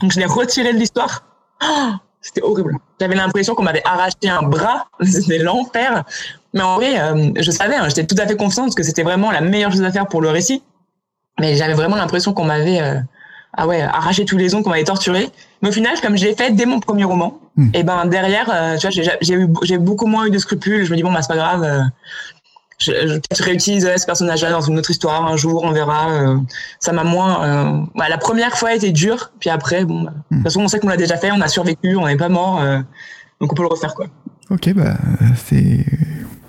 Donc, 0.00 0.12
je 0.12 0.18
l'ai 0.20 0.26
retirée 0.26 0.72
de 0.72 0.78
l'histoire. 0.78 1.24
Oh, 1.62 1.90
c'était 2.20 2.42
horrible. 2.42 2.76
J'avais 3.00 3.14
l'impression 3.14 3.54
qu'on 3.54 3.62
m'avait 3.62 3.82
arraché 3.84 4.28
un 4.28 4.42
bras. 4.42 4.86
C'était 5.02 5.38
l'enfer. 5.38 6.04
Mais 6.54 6.62
en 6.62 6.76
vrai, 6.76 6.98
euh, 7.00 7.30
je 7.38 7.50
savais, 7.50 7.76
hein, 7.76 7.88
j'étais 7.88 8.06
tout 8.06 8.16
à 8.18 8.26
fait 8.26 8.36
confiante 8.36 8.74
que 8.74 8.82
c'était 8.82 9.02
vraiment 9.02 9.30
la 9.30 9.40
meilleure 9.40 9.72
chose 9.72 9.82
à 9.82 9.90
faire 9.92 10.06
pour 10.06 10.20
le 10.22 10.30
récit. 10.30 10.62
Mais 11.40 11.56
j'avais 11.56 11.74
vraiment 11.74 11.96
l'impression 11.96 12.32
qu'on 12.32 12.44
m'avait, 12.44 12.80
euh, 12.80 12.94
ah 13.54 13.66
ouais, 13.66 13.82
arraché 13.82 14.24
tous 14.24 14.36
les 14.36 14.54
ongles, 14.54 14.62
qu'on 14.64 14.70
m'avait 14.70 14.84
torturé. 14.84 15.30
Mais 15.62 15.68
au 15.68 15.72
final, 15.72 16.00
comme 16.00 16.16
j'ai 16.16 16.34
fait 16.34 16.52
dès 16.52 16.64
mon 16.66 16.78
premier 16.80 17.04
roman, 17.04 17.40
Mm. 17.56 17.70
et 17.74 17.82
ben 17.84 18.04
derrière, 18.06 18.50
euh, 18.52 18.76
tu 18.76 18.88
vois, 18.88 19.16
j'ai- 19.20 19.34
eu, 19.34 19.78
beaucoup 19.78 20.06
moins 20.06 20.26
eu 20.26 20.30
de 20.30 20.38
scrupules. 20.38 20.84
Je 20.84 20.90
me 20.90 20.96
dis 20.96 21.02
bon, 21.04 21.12
bah 21.12 21.22
c'est 21.22 21.28
pas 21.28 21.36
grave. 21.36 21.62
Je, 22.84 23.18
je 23.36 23.42
réutiliserai 23.42 23.98
ce 23.98 24.06
personnage-là 24.06 24.50
dans 24.50 24.60
une 24.60 24.78
autre 24.78 24.90
histoire 24.90 25.24
un 25.26 25.36
jour, 25.36 25.62
on 25.64 25.72
verra. 25.72 26.10
euh, 26.10 26.36
ça 26.80 26.92
m'a 26.92 27.04
moins. 27.04 27.44
euh, 27.44 27.80
bah, 27.94 28.08
la 28.08 28.18
première 28.18 28.56
fois 28.56 28.70
a 28.70 28.74
été 28.74 28.92
dure, 28.92 29.32
puis 29.40 29.50
après, 29.50 29.84
bon, 29.84 30.02
bah, 30.02 30.12
de 30.30 30.36
toute 30.36 30.44
façon, 30.44 30.60
on 30.62 30.68
sait 30.68 30.78
qu'on 30.80 30.88
l'a 30.88 30.96
déjà 30.96 31.16
fait, 31.16 31.30
on 31.32 31.40
a 31.40 31.48
survécu, 31.48 31.96
on 31.96 32.06
n'est 32.06 32.16
pas 32.16 32.28
mort, 32.28 32.60
euh, 32.60 32.78
donc 33.40 33.52
on 33.52 33.54
peut 33.54 33.62
le 33.62 33.68
refaire 33.68 33.94
quoi. 33.94 34.06
Ok, 34.50 34.72
bah, 34.74 34.94
c'est. 35.46 35.84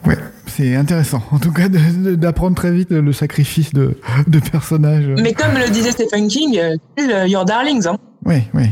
Ouais, 0.06 0.18
c'est 0.46 0.76
intéressant. 0.76 1.24
En 1.32 1.40
tout 1.40 1.52
cas, 1.52 1.68
d'apprendre 1.70 2.56
très 2.56 2.72
vite 2.72 2.92
le 2.92 3.12
sacrifice 3.12 3.74
de, 3.74 3.98
de 4.28 4.40
personnages. 4.40 5.08
Mais 5.20 5.34
comme 5.34 5.54
le 5.54 5.68
disait 5.72 5.92
Stephen 5.92 6.28
King, 6.28 6.60
kill 6.96 7.24
your 7.28 7.44
darlings, 7.46 7.88
hein. 7.88 7.98
Oui, 8.24 8.44
oui. 8.54 8.70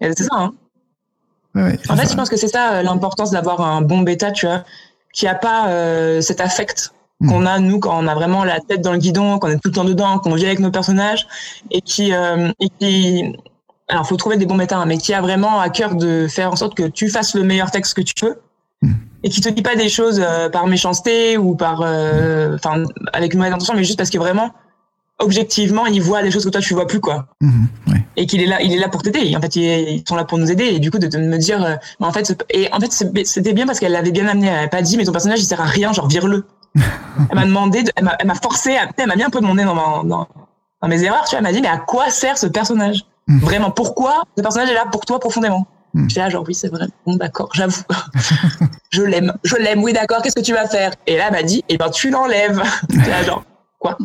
C'est 0.00 0.24
ça, 0.24 0.34
hein. 0.34 0.52
Ouais, 1.54 1.78
En 1.88 1.96
fait, 1.96 2.06
ça. 2.06 2.10
je 2.12 2.16
pense 2.16 2.28
que 2.28 2.36
c'est 2.36 2.48
ça 2.48 2.82
l'importance 2.82 3.30
d'avoir 3.30 3.60
un 3.60 3.80
bon 3.82 4.00
bêta, 4.00 4.32
tu 4.32 4.46
vois, 4.46 4.64
qui 5.14 5.26
a 5.26 5.34
pas 5.34 5.68
euh, 5.68 6.20
cet 6.20 6.40
affect 6.42 6.92
Mm. 7.20 7.28
qu'on 7.28 7.46
a 7.46 7.58
nous 7.60 7.78
quand 7.78 7.96
on 7.96 8.08
a 8.08 8.14
vraiment 8.14 8.44
la 8.44 8.58
tête 8.60 8.80
dans 8.80 8.92
le 8.92 8.98
guidon, 8.98 9.38
qu'on 9.38 9.48
est 9.48 9.54
tout 9.54 9.68
le 9.68 9.72
temps 9.72 9.84
dedans, 9.84 10.18
qu'on 10.18 10.34
vit 10.34 10.46
avec 10.46 10.58
nos 10.58 10.72
personnages 10.72 11.26
et 11.70 11.80
qui 11.80 12.12
euh, 12.12 12.50
et 12.60 12.68
qui 12.80 13.36
alors 13.88 14.06
faut 14.06 14.16
trouver 14.16 14.36
des 14.36 14.46
bons 14.46 14.56
bêtas, 14.56 14.78
hein, 14.78 14.86
mais 14.86 14.98
qui 14.98 15.14
a 15.14 15.20
vraiment 15.20 15.60
à 15.60 15.68
cœur 15.68 15.94
de 15.94 16.26
faire 16.28 16.52
en 16.52 16.56
sorte 16.56 16.74
que 16.74 16.84
tu 16.84 17.08
fasses 17.08 17.34
le 17.34 17.44
meilleur 17.44 17.70
texte 17.70 17.94
que 17.94 18.02
tu 18.02 18.14
peux 18.20 18.36
Mm. 18.82 18.92
et 19.22 19.28
qui 19.30 19.40
te 19.40 19.48
dit 19.48 19.62
pas 19.62 19.76
des 19.76 19.88
choses 19.88 20.20
euh, 20.22 20.50
par 20.50 20.66
méchanceté 20.66 21.38
ou 21.38 21.54
par 21.54 21.80
euh, 21.82 22.56
enfin 22.56 22.84
avec 23.12 23.32
une 23.32 23.38
mauvaise 23.38 23.54
intention, 23.54 23.74
mais 23.74 23.84
juste 23.84 23.96
parce 23.96 24.10
que 24.10 24.18
vraiment 24.18 24.50
objectivement 25.20 25.86
il 25.86 26.02
voit 26.02 26.22
des 26.22 26.30
choses 26.30 26.44
que 26.44 26.50
toi 26.50 26.60
tu 26.60 26.74
vois 26.74 26.86
plus 26.86 27.00
quoi 27.00 27.26
Mhm, 27.40 27.68
ouais. 27.88 28.04
et 28.16 28.26
qu'il 28.26 28.42
est 28.42 28.46
là, 28.46 28.60
il 28.62 28.72
est 28.72 28.78
là 28.78 28.88
pour 28.88 29.02
t'aider. 29.02 29.34
En 29.36 29.40
fait, 29.40 29.56
ils 29.56 30.02
sont 30.08 30.16
là 30.16 30.24
pour 30.24 30.38
nous 30.38 30.50
aider. 30.50 30.64
Et 30.64 30.78
du 30.78 30.90
coup, 30.90 30.98
de, 30.98 31.06
de 31.06 31.18
me 31.18 31.38
dire, 31.38 31.62
euh, 31.64 31.76
en 32.00 32.12
fait, 32.12 32.44
et 32.50 32.68
en 32.72 32.80
fait, 32.80 32.92
c'était 33.24 33.52
bien 33.52 33.66
parce 33.66 33.78
qu'elle 33.80 33.92
l'avait 33.92 34.12
bien 34.12 34.26
amené. 34.26 34.48
Elle 34.48 34.62
m'a 34.62 34.68
pas 34.68 34.82
dit, 34.82 34.96
mais 34.96 35.04
ton 35.04 35.12
personnage, 35.12 35.40
il 35.40 35.44
sert 35.46 35.60
à 35.60 35.64
rien, 35.64 35.92
genre 35.92 36.08
vire-le. 36.08 36.44
elle 37.30 37.36
m'a 37.36 37.44
demandé, 37.46 37.82
de- 37.84 37.92
elle 37.96 38.04
m'a- 38.26 38.34
forcé, 38.34 38.76
à, 38.76 38.88
elle 38.96 39.06
m'a 39.06 39.16
mis 39.16 39.22
un 39.22 39.30
peu 39.30 39.40
de 39.40 39.46
mon 39.46 39.54
nez 39.54 39.64
dans, 39.64 39.74
ma- 39.74 40.02
dans, 40.04 40.26
dans 40.82 40.88
mes 40.88 41.02
erreurs. 41.04 41.24
Tu 41.24 41.30
vois, 41.30 41.38
elle 41.38 41.44
m'a 41.44 41.52
dit, 41.52 41.60
mais 41.60 41.68
à 41.68 41.78
quoi 41.78 42.10
sert 42.10 42.36
ce 42.38 42.46
personnage? 42.46 43.04
Mm. 43.28 43.38
Vraiment, 43.38 43.70
pourquoi 43.70 44.22
ce 44.36 44.42
personnage 44.42 44.70
est 44.70 44.74
là 44.74 44.84
pour 44.90 45.04
toi 45.06 45.18
profondément? 45.20 45.66
Mm. 45.94 46.08
J'étais 46.08 46.20
là, 46.20 46.30
genre, 46.30 46.44
oui, 46.46 46.54
c'est 46.54 46.68
vrai. 46.68 46.86
Bon, 47.06 47.14
d'accord, 47.16 47.50
j'avoue. 47.54 47.82
je 48.90 49.02
l'aime, 49.02 49.32
je 49.44 49.56
l'aime. 49.56 49.82
Oui, 49.82 49.92
d'accord. 49.92 50.22
Qu'est-ce 50.22 50.34
que 50.36 50.40
tu 50.40 50.52
vas 50.54 50.66
faire? 50.66 50.92
Et 51.06 51.16
là, 51.16 51.26
elle 51.28 51.32
m'a 51.34 51.42
dit, 51.44 51.64
eh 51.68 51.76
ben, 51.78 51.88
tu 51.90 52.10
l'enlèves. 52.10 52.60
Genre, 53.26 53.44
quoi? 53.78 53.96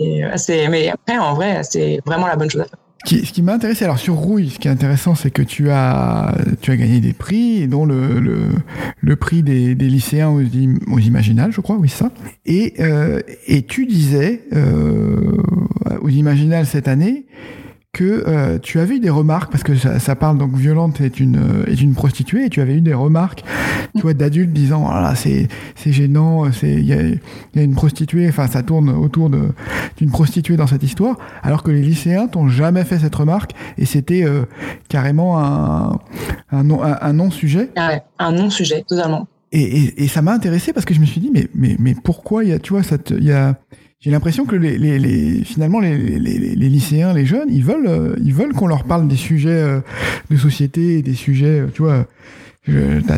Et, 0.00 0.24
euh, 0.24 0.68
mais 0.70 0.88
après, 0.88 1.18
en 1.18 1.34
vrai, 1.34 1.60
c'est 1.62 2.00
vraiment 2.06 2.26
la 2.26 2.36
bonne 2.36 2.50
chose 2.50 2.62
à 2.62 2.64
faire. 2.64 2.78
Ce 3.06 3.32
qui, 3.32 3.42
m'a 3.42 3.54
intéressé, 3.54 3.84
alors 3.84 3.98
sur 3.98 4.14
Rouille, 4.14 4.50
ce 4.50 4.58
qui 4.58 4.66
est 4.66 4.70
intéressant, 4.70 5.14
c'est 5.14 5.30
que 5.30 5.40
tu 5.40 5.70
as, 5.70 6.34
tu 6.60 6.72
as 6.72 6.76
gagné 6.76 7.00
des 7.00 7.12
prix, 7.12 7.68
dont 7.68 7.86
le, 7.86 8.20
le, 9.00 9.16
prix 9.16 9.42
des, 9.42 9.74
lycéens 9.74 10.28
aux, 10.28 10.40
aux 10.40 10.98
Imaginales, 10.98 11.52
je 11.52 11.60
crois, 11.60 11.76
oui, 11.76 11.88
ça. 11.88 12.10
Et, 12.44 12.74
euh, 12.80 13.20
et 13.46 13.62
tu 13.62 13.86
disais 13.86 14.42
euh, 14.52 15.32
aux 16.02 16.08
Imaginales 16.08 16.66
cette 16.66 16.88
année 16.88 17.26
que 17.92 18.24
euh, 18.26 18.58
tu 18.58 18.78
avais 18.80 18.96
eu 18.96 19.00
des 19.00 19.10
remarques, 19.10 19.50
parce 19.50 19.64
que 19.64 19.74
ça, 19.74 19.98
ça 19.98 20.14
parle 20.14 20.38
donc 20.38 20.54
Violente 20.54 21.00
est 21.00 21.20
une, 21.20 21.36
euh, 21.36 21.66
est 21.66 21.80
une 21.80 21.94
prostituée, 21.94 22.44
et 22.44 22.48
tu 22.50 22.60
avais 22.60 22.74
eu 22.74 22.80
des 22.80 22.94
remarques, 22.94 23.42
tu 23.96 24.02
vois, 24.02 24.14
d'adultes 24.14 24.52
disant, 24.52 24.86
oh 24.86 25.00
là, 25.00 25.14
c'est, 25.14 25.48
c'est 25.74 25.90
gênant, 25.90 26.52
c'est, 26.52 26.70
il 26.70 26.84
y 26.84 26.92
a, 26.92 27.02
il 27.02 27.20
y 27.54 27.58
a 27.58 27.62
une 27.62 27.74
prostituée, 27.74 28.28
enfin, 28.28 28.46
ça 28.46 28.62
tourne 28.62 28.90
autour 28.90 29.30
de, 29.30 29.48
d'une 29.96 30.10
prostituée 30.10 30.56
dans 30.56 30.66
cette 30.66 30.82
histoire, 30.82 31.16
alors 31.42 31.62
que 31.62 31.70
les 31.70 31.82
lycéens 31.82 32.28
t'ont 32.28 32.48
jamais 32.48 32.84
fait 32.84 32.98
cette 32.98 33.14
remarque, 33.14 33.52
et 33.78 33.86
c'était 33.86 34.24
euh, 34.24 34.44
carrément 34.88 35.38
un, 35.38 35.98
un, 36.50 36.62
non, 36.64 36.84
un, 36.84 36.98
un 37.00 37.12
non-sujet. 37.14 37.70
Ah 37.74 37.88
ouais, 37.88 38.02
un 38.18 38.32
non-sujet, 38.32 38.84
totalement. 38.86 39.26
Et, 39.50 39.62
et, 39.62 40.04
et 40.04 40.08
ça 40.08 40.20
m'a 40.20 40.34
intéressé 40.34 40.74
parce 40.74 40.84
que 40.84 40.92
je 40.92 41.00
me 41.00 41.06
suis 41.06 41.22
dit, 41.22 41.30
mais, 41.32 41.48
mais, 41.54 41.74
mais 41.78 41.94
pourquoi 41.94 42.44
il 42.44 42.50
y 42.50 42.52
a, 42.52 42.58
tu 42.58 42.74
vois, 42.74 42.82
ça 42.82 42.96
il 43.10 43.24
y 43.24 43.32
a, 43.32 43.58
j'ai 44.00 44.10
l'impression 44.12 44.46
que 44.46 44.54
les, 44.54 44.78
les, 44.78 44.98
les, 44.98 45.42
finalement, 45.44 45.80
les, 45.80 45.96
les, 45.96 46.68
lycéens, 46.68 47.12
les 47.12 47.26
jeunes, 47.26 47.48
ils 47.50 47.64
veulent, 47.64 47.88
euh, 47.88 48.16
ils 48.22 48.32
veulent 48.32 48.52
qu'on 48.52 48.68
leur 48.68 48.84
parle 48.84 49.08
des 49.08 49.16
sujets 49.16 49.50
euh, 49.50 49.80
de 50.30 50.36
société, 50.36 51.02
des 51.02 51.14
sujets, 51.14 51.60
euh, 51.60 51.66
tu 51.72 51.82
vois, 51.82 52.06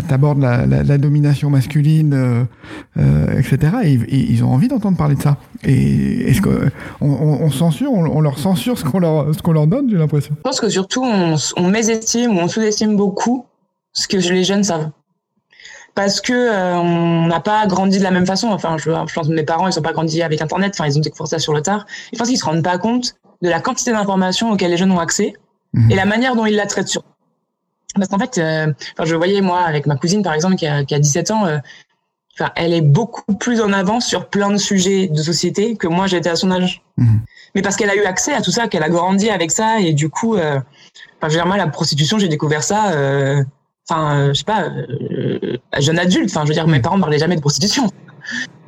t'abordes 0.08 0.40
la, 0.40 0.66
la, 0.66 0.98
domination 0.98 1.50
masculine, 1.50 2.14
euh, 2.14 2.44
euh, 2.98 3.38
etc. 3.38 3.72
Et, 3.84 4.32
ils 4.32 4.44
ont 4.44 4.50
envie 4.50 4.68
d'entendre 4.68 4.96
parler 4.96 5.16
de 5.16 5.22
ça. 5.22 5.36
Et 5.64 6.30
est-ce 6.30 6.40
que 6.40 6.70
on, 7.00 7.08
on, 7.08 7.42
on 7.42 7.50
censure, 7.50 7.92
on, 7.92 8.04
on 8.04 8.20
leur 8.20 8.38
censure 8.38 8.78
ce 8.78 8.84
qu'on 8.84 9.00
leur, 9.00 9.34
ce 9.34 9.42
qu'on 9.42 9.52
leur 9.52 9.66
donne, 9.66 9.90
j'ai 9.90 9.98
l'impression. 9.98 10.34
Je 10.38 10.42
pense 10.42 10.60
que 10.60 10.68
surtout, 10.68 11.04
on, 11.04 11.34
on 11.56 11.68
mésestime 11.68 12.36
ou 12.36 12.40
on 12.40 12.48
sous-estime 12.48 12.96
beaucoup 12.96 13.46
ce 13.92 14.08
que 14.08 14.16
les 14.16 14.44
jeunes 14.44 14.64
savent. 14.64 14.90
Parce 15.94 16.20
que 16.20 16.32
euh, 16.32 16.76
on 16.78 17.26
n'a 17.26 17.40
pas 17.40 17.66
grandi 17.66 17.98
de 17.98 18.02
la 18.04 18.10
même 18.10 18.26
façon. 18.26 18.48
Enfin, 18.48 18.76
je, 18.78 18.90
je 18.90 19.14
pense 19.14 19.26
que 19.28 19.32
mes 19.32 19.42
parents, 19.42 19.66
ils 19.66 19.72
sont 19.72 19.82
pas 19.82 19.92
grandis 19.92 20.22
avec 20.22 20.40
Internet. 20.40 20.74
Enfin, 20.78 20.88
ils 20.88 20.96
ont 20.96 21.00
découvert 21.00 21.26
ça 21.26 21.38
sur 21.38 21.52
le 21.52 21.62
tard. 21.62 21.84
Je 22.12 22.18
pense 22.18 22.28
qu'ils 22.28 22.38
se 22.38 22.44
rendent 22.44 22.62
pas 22.62 22.78
compte 22.78 23.14
de 23.42 23.48
la 23.48 23.60
quantité 23.60 23.90
d'informations 23.92 24.50
auxquelles 24.52 24.70
les 24.70 24.76
jeunes 24.76 24.92
ont 24.92 24.98
accès 25.00 25.34
Mhm. 25.72 25.90
et 25.92 25.94
la 25.94 26.04
manière 26.04 26.34
dont 26.34 26.46
ils 26.46 26.56
la 26.56 26.66
traitent 26.66 26.88
sur. 26.88 27.02
Parce 27.94 28.08
qu'en 28.08 28.18
fait, 28.18 28.38
euh, 28.38 28.72
enfin, 28.94 29.04
je 29.04 29.14
voyais 29.16 29.40
moi 29.40 29.60
avec 29.60 29.86
ma 29.86 29.96
cousine 29.96 30.22
par 30.22 30.34
exemple 30.34 30.56
qui 30.56 30.66
a, 30.66 30.84
qui 30.84 30.94
a 30.94 30.98
17 30.98 31.30
ans. 31.30 31.46
euh, 31.46 31.58
Enfin, 32.38 32.52
elle 32.56 32.72
est 32.72 32.80
beaucoup 32.80 33.34
plus 33.34 33.60
en 33.60 33.70
avance 33.72 34.06
sur 34.06 34.28
plein 34.28 34.50
de 34.50 34.56
sujets 34.56 35.08
de 35.08 35.22
société 35.22 35.76
que 35.76 35.86
moi 35.88 36.06
j'étais 36.06 36.30
à 36.30 36.36
son 36.36 36.50
âge. 36.50 36.82
Mhm. 36.96 37.20
Mais 37.54 37.60
parce 37.62 37.76
qu'elle 37.76 37.90
a 37.90 37.96
eu 37.96 38.04
accès 38.04 38.32
à 38.32 38.40
tout 38.40 38.50
ça, 38.52 38.66
qu'elle 38.68 38.82
a 38.84 38.88
grandi 38.88 39.28
avec 39.28 39.50
ça 39.50 39.78
et 39.80 39.92
du 39.92 40.08
coup, 40.08 40.36
euh, 40.36 40.56
enfin, 40.56 40.62
je 41.24 41.26
veux 41.26 41.30
dire, 41.34 41.46
moi 41.46 41.56
la 41.56 41.66
prostitution, 41.66 42.18
j'ai 42.18 42.28
découvert 42.28 42.62
ça. 42.62 42.92
Euh, 43.90 43.94
Enfin, 43.94 44.16
euh, 44.16 44.28
je 44.28 44.38
sais 44.38 44.44
pas, 44.44 44.64
euh, 44.64 45.56
à 45.72 45.80
jeune 45.80 45.98
adulte. 45.98 46.30
Enfin, 46.30 46.42
je 46.44 46.48
veux 46.48 46.54
dire, 46.54 46.66
mes 46.66 46.80
parents 46.80 46.96
ne 46.96 47.02
parlaient 47.02 47.18
jamais 47.18 47.36
de 47.36 47.40
prostitution. 47.40 47.90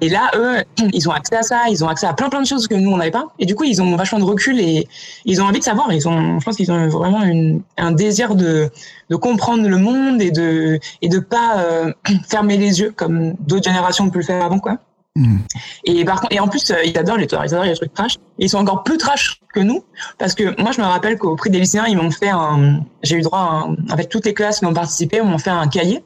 Et 0.00 0.08
là, 0.08 0.30
eux, 0.34 0.56
ils 0.92 1.08
ont 1.08 1.12
accès 1.12 1.36
à 1.36 1.42
ça, 1.42 1.62
ils 1.70 1.84
ont 1.84 1.88
accès 1.88 2.06
à 2.06 2.12
plein 2.12 2.28
plein 2.28 2.40
de 2.40 2.46
choses 2.46 2.66
que 2.66 2.74
nous 2.74 2.90
on 2.90 2.96
n'avait 2.96 3.12
pas. 3.12 3.26
Et 3.38 3.46
du 3.46 3.54
coup, 3.54 3.62
ils 3.64 3.80
ont 3.80 3.94
vachement 3.96 4.18
de 4.18 4.24
recul 4.24 4.58
et 4.58 4.88
ils 5.24 5.40
ont 5.40 5.44
envie 5.44 5.60
de 5.60 5.64
savoir. 5.64 5.92
Ils 5.92 6.08
ont, 6.08 6.40
je 6.40 6.44
pense 6.44 6.56
qu'ils 6.56 6.72
ont 6.72 6.88
vraiment 6.88 7.22
une, 7.22 7.62
un 7.76 7.92
désir 7.92 8.34
de, 8.34 8.70
de 9.10 9.16
comprendre 9.16 9.68
le 9.68 9.76
monde 9.76 10.20
et 10.20 10.32
de 10.32 10.80
et 11.02 11.08
de 11.08 11.20
pas 11.20 11.58
euh, 11.58 11.92
fermer 12.28 12.56
les 12.56 12.80
yeux 12.80 12.92
comme 12.96 13.34
d'autres 13.34 13.64
générations 13.64 14.06
ont 14.06 14.10
pu 14.10 14.18
le 14.18 14.24
faire 14.24 14.44
avant, 14.44 14.58
quoi. 14.58 14.78
Mhm. 15.14 15.40
Et 15.84 16.04
par 16.04 16.20
contre, 16.22 16.32
et 16.34 16.40
en 16.40 16.48
plus, 16.48 16.70
euh, 16.70 16.82
ils 16.84 16.96
adorent 16.96 17.18
les 17.18 17.26
ils 17.26 17.34
adorent 17.36 17.64
les 17.64 17.74
trucs 17.74 17.92
trash. 17.92 18.16
Et 18.38 18.44
ils 18.46 18.48
sont 18.48 18.58
encore 18.58 18.82
plus 18.82 18.96
trash 18.96 19.40
que 19.52 19.60
nous, 19.60 19.84
parce 20.18 20.34
que 20.34 20.58
moi, 20.60 20.72
je 20.72 20.80
me 20.80 20.86
rappelle 20.86 21.18
qu'au 21.18 21.36
prix 21.36 21.50
des 21.50 21.60
lycéens, 21.60 21.84
ils 21.86 21.96
m'ont 21.96 22.10
fait 22.10 22.30
un, 22.30 22.80
j'ai 23.02 23.16
eu 23.16 23.22
droit, 23.22 23.38
à 23.40 23.42
un, 23.42 23.76
en 23.90 23.96
fait, 23.96 24.06
toutes 24.06 24.24
les 24.24 24.32
classes 24.34 24.60
qui 24.60 24.66
ont 24.66 24.72
participé 24.72 25.20
m'ont 25.20 25.38
fait 25.38 25.50
un 25.50 25.68
cahier. 25.68 26.04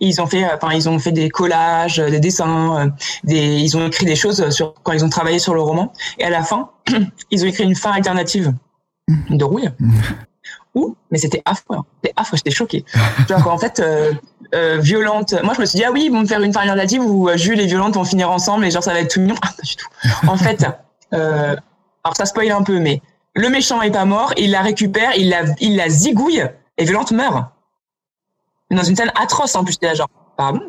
Et 0.00 0.06
ils 0.08 0.20
ont 0.20 0.26
fait, 0.26 0.44
enfin, 0.52 0.72
ils 0.74 0.88
ont 0.88 0.98
fait 0.98 1.12
des 1.12 1.28
collages, 1.30 1.98
des 1.98 2.18
dessins, 2.18 2.86
euh, 2.86 2.90
des, 3.22 3.58
ils 3.60 3.76
ont 3.76 3.86
écrit 3.86 4.06
des 4.06 4.16
choses 4.16 4.48
sur 4.50 4.74
quand 4.82 4.92
ils 4.92 5.04
ont 5.04 5.08
travaillé 5.10 5.38
sur 5.38 5.54
le 5.54 5.60
roman. 5.60 5.92
Et 6.18 6.24
à 6.24 6.30
la 6.30 6.42
fin, 6.42 6.70
ils 7.30 7.44
ont 7.44 7.46
écrit 7.46 7.64
une 7.64 7.76
fin 7.76 7.92
alternative 7.92 8.52
de 9.30 9.44
rouille. 9.44 9.68
Ouh, 10.74 10.96
mais 11.10 11.18
c'était 11.18 11.42
affreux. 11.44 11.76
hein. 11.76 11.84
C'était 12.02 12.14
affreux, 12.16 12.38
j'étais 12.38 12.50
choquée. 12.50 12.84
Genre, 13.28 13.46
en 13.46 13.58
fait, 13.58 13.78
euh, 13.78 14.12
euh, 14.54 14.78
violente. 14.78 15.34
Moi, 15.42 15.54
je 15.54 15.60
me 15.60 15.66
suis 15.66 15.78
dit, 15.78 15.84
ah 15.84 15.90
oui, 15.90 16.04
ils 16.04 16.12
vont 16.12 16.20
me 16.20 16.26
faire 16.26 16.42
une 16.42 16.52
fin 16.52 16.60
alternative 16.60 17.02
où 17.02 17.28
euh, 17.28 17.38
Jules 17.38 17.58
et 17.58 17.66
Violente 17.66 17.94
vont 17.94 18.04
finir 18.04 18.30
ensemble 18.30 18.66
et 18.66 18.70
genre, 18.70 18.82
ça 18.82 18.92
va 18.92 19.00
être 19.00 19.12
tout 19.12 19.20
mignon. 19.20 19.34
Ah, 19.42 19.48
pas 19.56 19.62
du 19.62 19.76
tout. 19.76 19.88
En 20.28 20.36
fait, 20.36 20.66
euh, 21.14 21.56
alors 22.04 22.16
ça 22.16 22.26
spoil 22.26 22.50
un 22.50 22.62
peu, 22.62 22.78
mais 22.78 23.00
le 23.34 23.48
méchant 23.48 23.80
est 23.80 23.90
pas 23.90 24.04
mort, 24.04 24.34
il 24.36 24.50
la 24.50 24.60
récupère, 24.60 25.12
il 25.16 25.30
la, 25.30 25.44
il 25.60 25.76
la 25.76 25.88
zigouille 25.88 26.44
et 26.76 26.84
Violente 26.84 27.12
meurt. 27.12 27.46
Dans 28.70 28.82
une 28.82 28.94
scène 28.94 29.12
atroce, 29.14 29.54
en 29.54 29.64
plus, 29.64 29.72
j'étais 29.72 29.86
là, 29.86 29.94
genre, 29.94 30.10
pardon? 30.36 30.60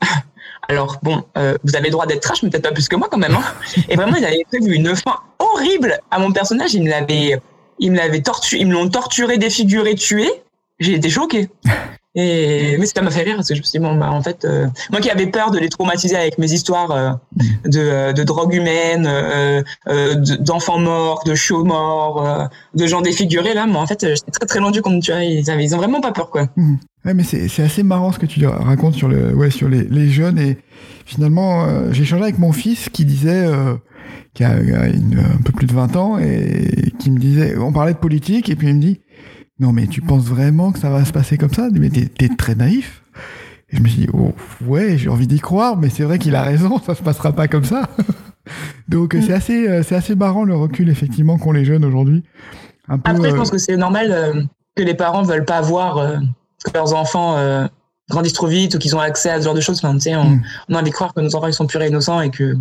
Alors 0.68 0.98
bon, 1.02 1.24
vous 1.62 1.76
avez 1.76 1.84
le 1.84 1.92
droit 1.92 2.06
d'être 2.06 2.22
trash, 2.22 2.42
mais 2.42 2.50
peut-être 2.50 2.64
pas 2.64 2.72
plus 2.72 2.88
que 2.88 2.96
moi 2.96 3.08
quand 3.08 3.18
même. 3.18 3.36
Hein. 3.36 3.44
Et 3.88 3.94
vraiment, 3.94 4.16
ils 4.16 4.24
avaient 4.24 4.42
prévu 4.50 4.74
une 4.74 4.96
fin 4.96 5.14
horrible 5.38 6.00
à 6.10 6.18
mon 6.18 6.32
personnage. 6.32 6.74
Ils 6.74 6.82
me 6.82 6.90
l'avaient, 6.90 7.40
ils 7.78 7.92
me 7.92 7.96
l'avaient 7.96 8.20
torturé, 8.20 8.62
ils 8.62 8.66
me 8.66 8.72
l'ont 8.72 8.88
torturé, 8.88 9.38
défiguré, 9.38 9.94
tué. 9.94 10.28
J'ai 10.80 10.94
été 10.94 11.08
choquée. 11.08 11.48
Et 12.18 12.78
mais 12.78 12.86
ça 12.86 13.02
m'a 13.02 13.10
fait 13.10 13.22
rire 13.24 13.36
parce 13.36 13.48
que 13.48 13.54
je 13.54 13.60
me 13.60 13.64
suis 13.64 13.78
dit 13.78 13.84
bon 13.84 13.94
bah 13.94 14.10
en 14.10 14.22
fait 14.22 14.46
euh, 14.46 14.66
moi 14.90 15.02
qui 15.02 15.10
avais 15.10 15.26
peur 15.26 15.50
de 15.50 15.58
les 15.58 15.68
traumatiser 15.68 16.16
avec 16.16 16.38
mes 16.38 16.50
histoires 16.50 16.90
euh, 16.90 17.10
de, 17.66 17.78
euh, 17.78 18.12
de 18.14 18.22
drogue 18.22 18.54
humaine, 18.54 19.06
euh, 19.06 19.62
d'enfants 20.40 20.78
morts, 20.78 21.24
de 21.26 21.34
chiots 21.34 21.64
morts, 21.64 22.48
de 22.74 22.86
gens 22.86 23.02
défigurés 23.02 23.52
là, 23.52 23.66
moi 23.66 23.82
en 23.82 23.86
fait 23.86 24.00
j'étais 24.14 24.30
très 24.30 24.46
très 24.46 24.60
loin 24.60 24.70
du 24.70 24.80
compte 24.80 25.02
tu 25.02 25.12
vois 25.12 25.22
ils, 25.22 25.46
ils 25.46 25.74
ont 25.74 25.78
vraiment 25.78 26.00
pas 26.00 26.12
peur 26.12 26.30
quoi. 26.30 26.48
Mm. 26.56 26.76
Ouais 27.04 27.12
mais 27.12 27.22
c'est 27.22 27.62
assez 27.62 27.82
marrant 27.82 28.12
ce 28.12 28.18
que 28.18 28.26
tu 28.26 28.46
racontes 28.46 28.94
sur 28.94 29.08
le 29.08 29.34
ouais 29.34 29.50
sur 29.50 29.68
les, 29.68 29.84
les 29.84 30.08
jeunes 30.08 30.38
et 30.38 30.56
finalement 31.04 31.92
j'ai 31.92 32.04
échangé 32.04 32.22
avec 32.22 32.38
mon 32.38 32.52
fils 32.52 32.88
qui 32.88 33.04
disait 33.04 33.46
qui 34.32 34.42
a, 34.42 34.52
un 34.52 35.42
peu 35.44 35.52
plus 35.52 35.66
de 35.66 35.74
20 35.74 35.96
ans 35.96 36.18
et 36.18 36.92
qui 36.98 37.10
me 37.10 37.18
disait 37.18 37.56
on 37.58 37.72
parlait 37.72 37.92
de 37.92 37.98
politique 37.98 38.48
et 38.48 38.56
puis 38.56 38.68
il 38.68 38.74
me 38.74 38.80
dit 38.80 39.00
non, 39.58 39.72
mais 39.72 39.86
tu 39.86 40.02
penses 40.02 40.24
vraiment 40.24 40.70
que 40.72 40.78
ça 40.78 40.90
va 40.90 41.04
se 41.04 41.12
passer 41.12 41.38
comme 41.38 41.52
ça? 41.52 41.68
Mais 41.72 41.88
t'es 41.88 42.28
très 42.28 42.54
naïf. 42.54 43.02
Et 43.70 43.76
je 43.76 43.82
me 43.82 43.88
suis 43.88 44.02
dit, 44.02 44.08
oh, 44.12 44.32
ouais, 44.66 44.96
j'ai 44.98 45.08
envie 45.08 45.26
d'y 45.26 45.40
croire, 45.40 45.76
mais 45.76 45.88
c'est 45.88 46.04
vrai 46.04 46.18
qu'il 46.18 46.34
a 46.34 46.42
raison, 46.42 46.78
ça 46.84 46.94
se 46.94 47.02
passera 47.02 47.32
pas 47.32 47.48
comme 47.48 47.64
ça. 47.64 47.88
Donc 48.88 49.16
c'est 49.20 49.32
assez, 49.32 49.68
euh, 49.68 49.82
c'est 49.82 49.96
assez 49.96 50.14
marrant 50.14 50.44
le 50.44 50.54
recul 50.54 50.88
effectivement 50.88 51.36
qu'ont 51.38 51.50
les 51.50 51.64
jeunes 51.64 51.84
aujourd'hui. 51.84 52.22
Après, 52.88 53.16
je 53.16 53.22
euh, 53.22 53.36
pense 53.36 53.50
que 53.50 53.58
c'est 53.58 53.76
normal 53.76 54.12
euh, 54.12 54.42
que 54.76 54.82
les 54.84 54.94
parents 54.94 55.22
veulent 55.22 55.44
pas 55.44 55.60
voir 55.60 56.20
que 56.64 56.70
leurs 56.72 56.94
enfants 56.94 57.36
grandissent 58.08 58.34
trop 58.34 58.46
vite 58.46 58.76
ou 58.76 58.78
qu'ils 58.78 58.94
ont 58.94 59.00
accès 59.00 59.30
à 59.30 59.40
ce 59.40 59.44
genre 59.44 59.54
de 59.54 59.60
choses. 59.60 59.78
Enfin, 59.82 59.96
on, 59.96 60.24
mm. 60.24 60.42
on 60.68 60.74
a 60.74 60.80
envie 60.80 60.90
de 60.90 60.94
croire 60.94 61.12
que 61.12 61.20
nos 61.20 61.34
enfants 61.34 61.48
ils 61.48 61.54
sont 61.54 61.66
purs 61.66 61.82
et 61.82 61.88
innocents 61.88 62.20
et 62.20 62.30
que 62.30 62.56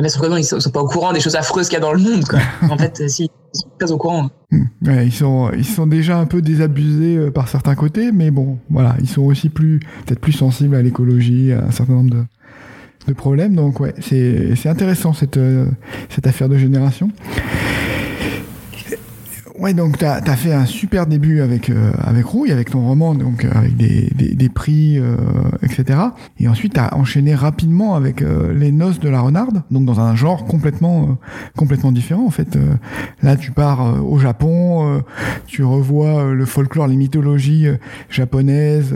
mais 0.00 0.08
sur 0.08 0.38
ils 0.38 0.44
sont, 0.44 0.60
sont 0.60 0.70
pas 0.70 0.80
au 0.80 0.86
courant 0.86 1.12
des 1.12 1.20
choses 1.20 1.36
affreuses 1.36 1.68
qu'il 1.68 1.74
y 1.74 1.76
a 1.76 1.80
dans 1.80 1.92
le 1.92 2.00
monde. 2.00 2.24
Quoi. 2.24 2.40
en 2.70 2.76
fait, 2.76 3.08
si, 3.08 3.24
ils 3.24 3.58
sont 3.58 3.68
très 3.78 3.90
au 3.90 3.96
courant. 3.96 4.30
Hmm. 4.50 4.64
Ouais, 4.86 5.06
ils 5.06 5.12
sont, 5.12 5.50
ils 5.56 5.64
sont 5.64 5.86
déjà 5.86 6.18
un 6.18 6.26
peu 6.26 6.42
désabusés 6.42 7.16
euh, 7.16 7.30
par 7.30 7.48
certains 7.48 7.74
côtés, 7.74 8.12
mais 8.12 8.30
bon, 8.30 8.58
voilà, 8.70 8.96
ils 9.00 9.08
sont 9.08 9.22
aussi 9.22 9.48
plus, 9.48 9.80
peut-être 10.06 10.20
plus 10.20 10.32
sensibles 10.32 10.74
à 10.74 10.82
l'écologie, 10.82 11.52
à 11.52 11.64
un 11.64 11.70
certain 11.70 11.94
nombre 11.94 12.10
de, 12.10 12.24
de 13.08 13.12
problèmes. 13.12 13.54
Donc 13.54 13.80
ouais, 13.80 13.94
c'est, 14.00 14.54
c'est 14.56 14.68
intéressant 14.68 15.12
cette, 15.12 15.36
euh, 15.36 15.66
cette 16.08 16.26
affaire 16.26 16.48
de 16.48 16.58
génération. 16.58 17.10
Ouais, 19.60 19.74
donc 19.74 19.98
tu 19.98 20.06
as, 20.06 20.22
fait 20.36 20.54
un 20.54 20.64
super 20.64 21.06
début 21.06 21.42
avec 21.42 21.68
euh, 21.68 21.92
avec 21.98 22.24
Rouille, 22.24 22.50
avec 22.50 22.70
ton 22.70 22.80
roman, 22.80 23.14
donc 23.14 23.44
euh, 23.44 23.50
avec 23.54 23.76
des, 23.76 24.08
des, 24.14 24.34
des 24.34 24.48
prix, 24.48 24.98
euh, 24.98 25.16
etc. 25.62 25.98
Et 26.38 26.48
ensuite, 26.48 26.72
tu 26.72 26.80
as 26.80 26.96
enchaîné 26.96 27.34
rapidement 27.34 27.94
avec 27.94 28.24
Les 28.54 28.72
Noces 28.72 29.00
de 29.00 29.10
la 29.10 29.20
Renarde, 29.20 29.62
donc 29.70 29.84
dans 29.84 30.00
un 30.00 30.16
genre 30.16 30.46
complètement 30.46 31.18
complètement 31.56 31.92
différent 31.92 32.24
en 32.26 32.30
fait. 32.30 32.58
là, 33.22 33.36
tu 33.36 33.50
pars 33.50 34.02
au 34.02 34.18
Japon, 34.18 35.02
tu 35.46 35.62
revois 35.62 36.32
le 36.32 36.46
folklore, 36.46 36.86
les 36.86 36.96
mythologies 36.96 37.66
japonaises 38.08 38.94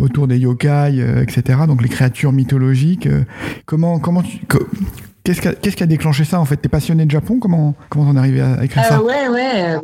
autour 0.00 0.28
des 0.28 0.38
yokai, 0.38 1.04
etc. 1.20 1.60
Donc 1.66 1.82
les 1.82 1.88
créatures 1.88 2.32
mythologiques. 2.32 3.08
comment 3.66 3.98
comment 3.98 4.22
tu 4.22 4.38
Qu'est-ce 5.28 5.76
qui, 5.76 5.82
a, 5.82 5.86
déclenché 5.86 6.24
ça 6.24 6.40
en 6.40 6.46
fait? 6.46 6.56
T'es 6.56 6.70
passionné 6.70 7.04
de 7.04 7.10
Japon? 7.10 7.38
Comment 7.38 7.74
comment 7.90 8.06
t'en 8.06 8.16
es 8.16 8.18
arrivé 8.18 8.40
à 8.40 8.64
écrire 8.64 8.82
ça? 8.82 8.98
euh, 8.98 9.02
Ouais, 9.02 9.28
ouais. 9.28 9.74
et 9.74 9.78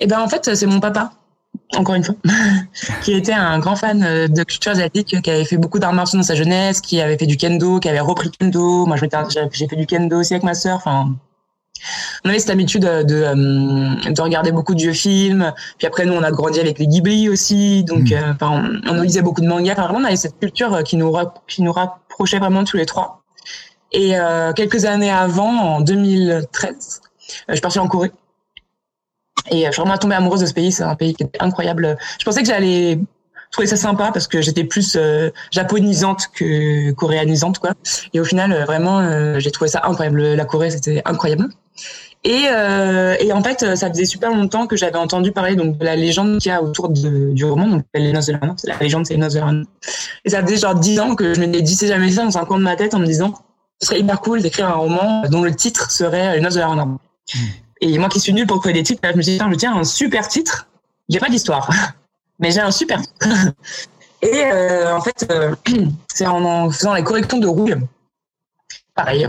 eh 0.00 0.06
ben 0.08 0.18
en 0.18 0.26
fait, 0.26 0.52
c'est 0.56 0.66
mon 0.66 0.80
papa, 0.80 1.12
encore 1.76 1.94
une 1.94 2.02
fois, 2.02 2.16
qui 3.02 3.12
était 3.12 3.32
un 3.32 3.60
grand 3.60 3.76
fan 3.76 4.02
euh, 4.02 4.26
de 4.26 4.42
culture 4.42 4.72
asiatique, 4.72 5.22
qui 5.22 5.30
avait 5.30 5.44
fait 5.44 5.58
beaucoup 5.58 5.78
d'arts 5.78 5.92
martiaux 5.92 6.18
dans 6.18 6.24
sa 6.24 6.34
jeunesse, 6.34 6.80
qui 6.80 7.00
avait 7.00 7.16
fait 7.16 7.26
du 7.26 7.36
kendo, 7.36 7.78
qui 7.78 7.88
avait 7.88 8.00
repris 8.00 8.32
kendo. 8.32 8.84
Moi, 8.84 8.96
j'ai 8.96 9.68
fait 9.68 9.76
du 9.76 9.86
kendo 9.86 10.18
aussi 10.18 10.34
avec 10.34 10.42
ma 10.42 10.54
sœur. 10.54 10.74
Enfin, 10.74 11.14
on 12.24 12.28
avait 12.28 12.40
cette 12.40 12.50
habitude 12.50 12.82
de, 12.82 13.04
de, 13.04 13.14
euh, 13.22 14.12
de, 14.12 14.22
regarder 14.22 14.50
beaucoup 14.50 14.74
de 14.74 14.80
vieux 14.80 14.92
films. 14.92 15.52
Puis 15.78 15.86
après, 15.86 16.04
nous, 16.04 16.14
on 16.14 16.22
a 16.24 16.32
grandi 16.32 16.58
avec 16.58 16.80
les 16.80 16.88
Ghibli 16.88 17.28
aussi. 17.28 17.84
Donc, 17.84 18.10
mm. 18.10 18.38
on, 18.40 18.80
on, 18.88 19.02
lisait 19.02 19.22
beaucoup 19.22 19.40
de 19.40 19.46
mangas. 19.46 19.74
Enfin, 19.74 19.84
vraiment, 19.84 20.00
on 20.00 20.04
avait 20.04 20.16
cette 20.16 20.40
culture 20.40 20.82
qui 20.82 20.96
nous, 20.96 21.14
qui 21.46 21.62
nous 21.62 21.72
rapprochait 21.72 22.40
vraiment 22.40 22.64
tous 22.64 22.76
les 22.76 22.86
trois. 22.86 23.21
Et 23.92 24.18
euh, 24.18 24.52
quelques 24.52 24.84
années 24.84 25.10
avant, 25.10 25.76
en 25.76 25.80
2013, 25.80 27.00
euh, 27.02 27.42
je 27.48 27.52
suis 27.54 27.60
partie 27.60 27.78
en 27.78 27.88
Corée. 27.88 28.12
Et 29.50 29.64
euh, 29.64 29.66
je 29.66 29.72
suis 29.72 29.80
vraiment 29.82 29.98
tombée 29.98 30.14
amoureuse 30.14 30.40
de 30.40 30.46
ce 30.46 30.54
pays. 30.54 30.72
C'est 30.72 30.82
un 30.82 30.94
pays 30.94 31.14
qui 31.14 31.24
est 31.24 31.42
incroyable. 31.42 31.96
Je 32.18 32.24
pensais 32.24 32.42
que 32.42 32.48
j'allais 32.48 32.98
trouver 33.50 33.66
ça 33.66 33.76
sympa 33.76 34.10
parce 34.12 34.26
que 34.26 34.40
j'étais 34.40 34.64
plus 34.64 34.96
euh, 34.96 35.30
japonisante 35.50 36.28
que 36.34 36.90
coréanisante 36.92 37.58
quoi. 37.58 37.72
Et 38.14 38.20
au 38.20 38.24
final 38.24 38.50
euh, 38.50 38.64
vraiment 38.64 39.38
j'ai 39.38 39.50
trouvé 39.50 39.68
ça 39.68 39.82
incroyable. 39.84 40.22
La 40.22 40.44
Corée 40.44 40.70
c'était 40.70 41.02
incroyable. 41.04 41.48
Et, 42.24 42.44
et 42.44 43.32
en 43.32 43.42
fait 43.42 43.74
ça 43.74 43.90
faisait 43.90 44.04
super 44.04 44.30
longtemps 44.30 44.68
que 44.68 44.76
j'avais 44.76 44.96
entendu 44.96 45.32
parler 45.32 45.56
donc 45.56 45.76
de 45.76 45.84
la 45.84 45.96
légende 45.96 46.38
qu'il 46.38 46.50
y 46.50 46.54
a 46.54 46.62
autour 46.62 46.88
du 46.88 47.44
roman. 47.44 47.66
Donc 47.66 47.82
les 47.94 48.12
noces 48.12 48.26
de 48.26 48.32
la 48.32 48.38
la 48.64 48.78
légende 48.78 49.06
c'est 49.06 49.14
les 49.14 49.20
noces 49.20 49.34
de 49.34 49.40
la 49.40 49.52
et 50.24 50.30
ça 50.30 50.40
faisait 50.40 50.56
genre 50.56 50.76
dix 50.76 51.00
ans 51.00 51.16
que 51.16 51.34
je 51.34 51.40
me 51.40 51.46
disais 51.60 51.88
jamais 51.88 52.12
ça. 52.12 52.24
Dans 52.24 52.38
un 52.38 52.44
coin 52.44 52.58
de 52.58 52.62
ma 52.62 52.76
tête 52.76 52.94
en 52.94 53.00
me 53.00 53.06
disant 53.06 53.34
ce 53.82 53.88
serait 53.88 54.00
hyper 54.00 54.20
cool 54.20 54.40
d'écrire 54.42 54.68
un 54.68 54.74
roman 54.74 55.22
dont 55.28 55.42
le 55.42 55.54
titre 55.54 55.90
serait 55.90 56.36
Les 56.36 56.40
Noces 56.40 56.54
de 56.54 56.60
la 56.60 56.68
Renarde. 56.68 56.90
Hmm. 57.34 57.38
Et 57.80 57.98
moi 57.98 58.08
qui 58.08 58.20
suis 58.20 58.32
nulle 58.32 58.46
pour 58.46 58.60
trouver 58.60 58.74
des 58.74 58.84
titres, 58.84 59.02
je 59.02 59.16
me 59.16 59.22
suis 59.22 59.32
dit, 59.32 59.44
je 59.44 59.54
tiens 59.56 59.76
un 59.76 59.82
super 59.82 60.28
titre. 60.28 60.68
J'ai 61.08 61.18
pas 61.18 61.28
d'histoire, 61.28 61.68
mais 62.38 62.52
j'ai 62.52 62.60
un 62.60 62.70
super 62.70 63.02
titre. 63.02 63.26
Et 64.22 64.44
euh, 64.44 64.96
en 64.96 65.00
fait, 65.00 65.26
euh, 65.32 65.56
c'est 66.14 66.26
en, 66.26 66.70
faisant 66.70 66.94
les 66.94 67.02
corrections 67.02 67.38
de 67.38 67.48
rouille. 67.48 67.74
Pareil, 68.94 69.28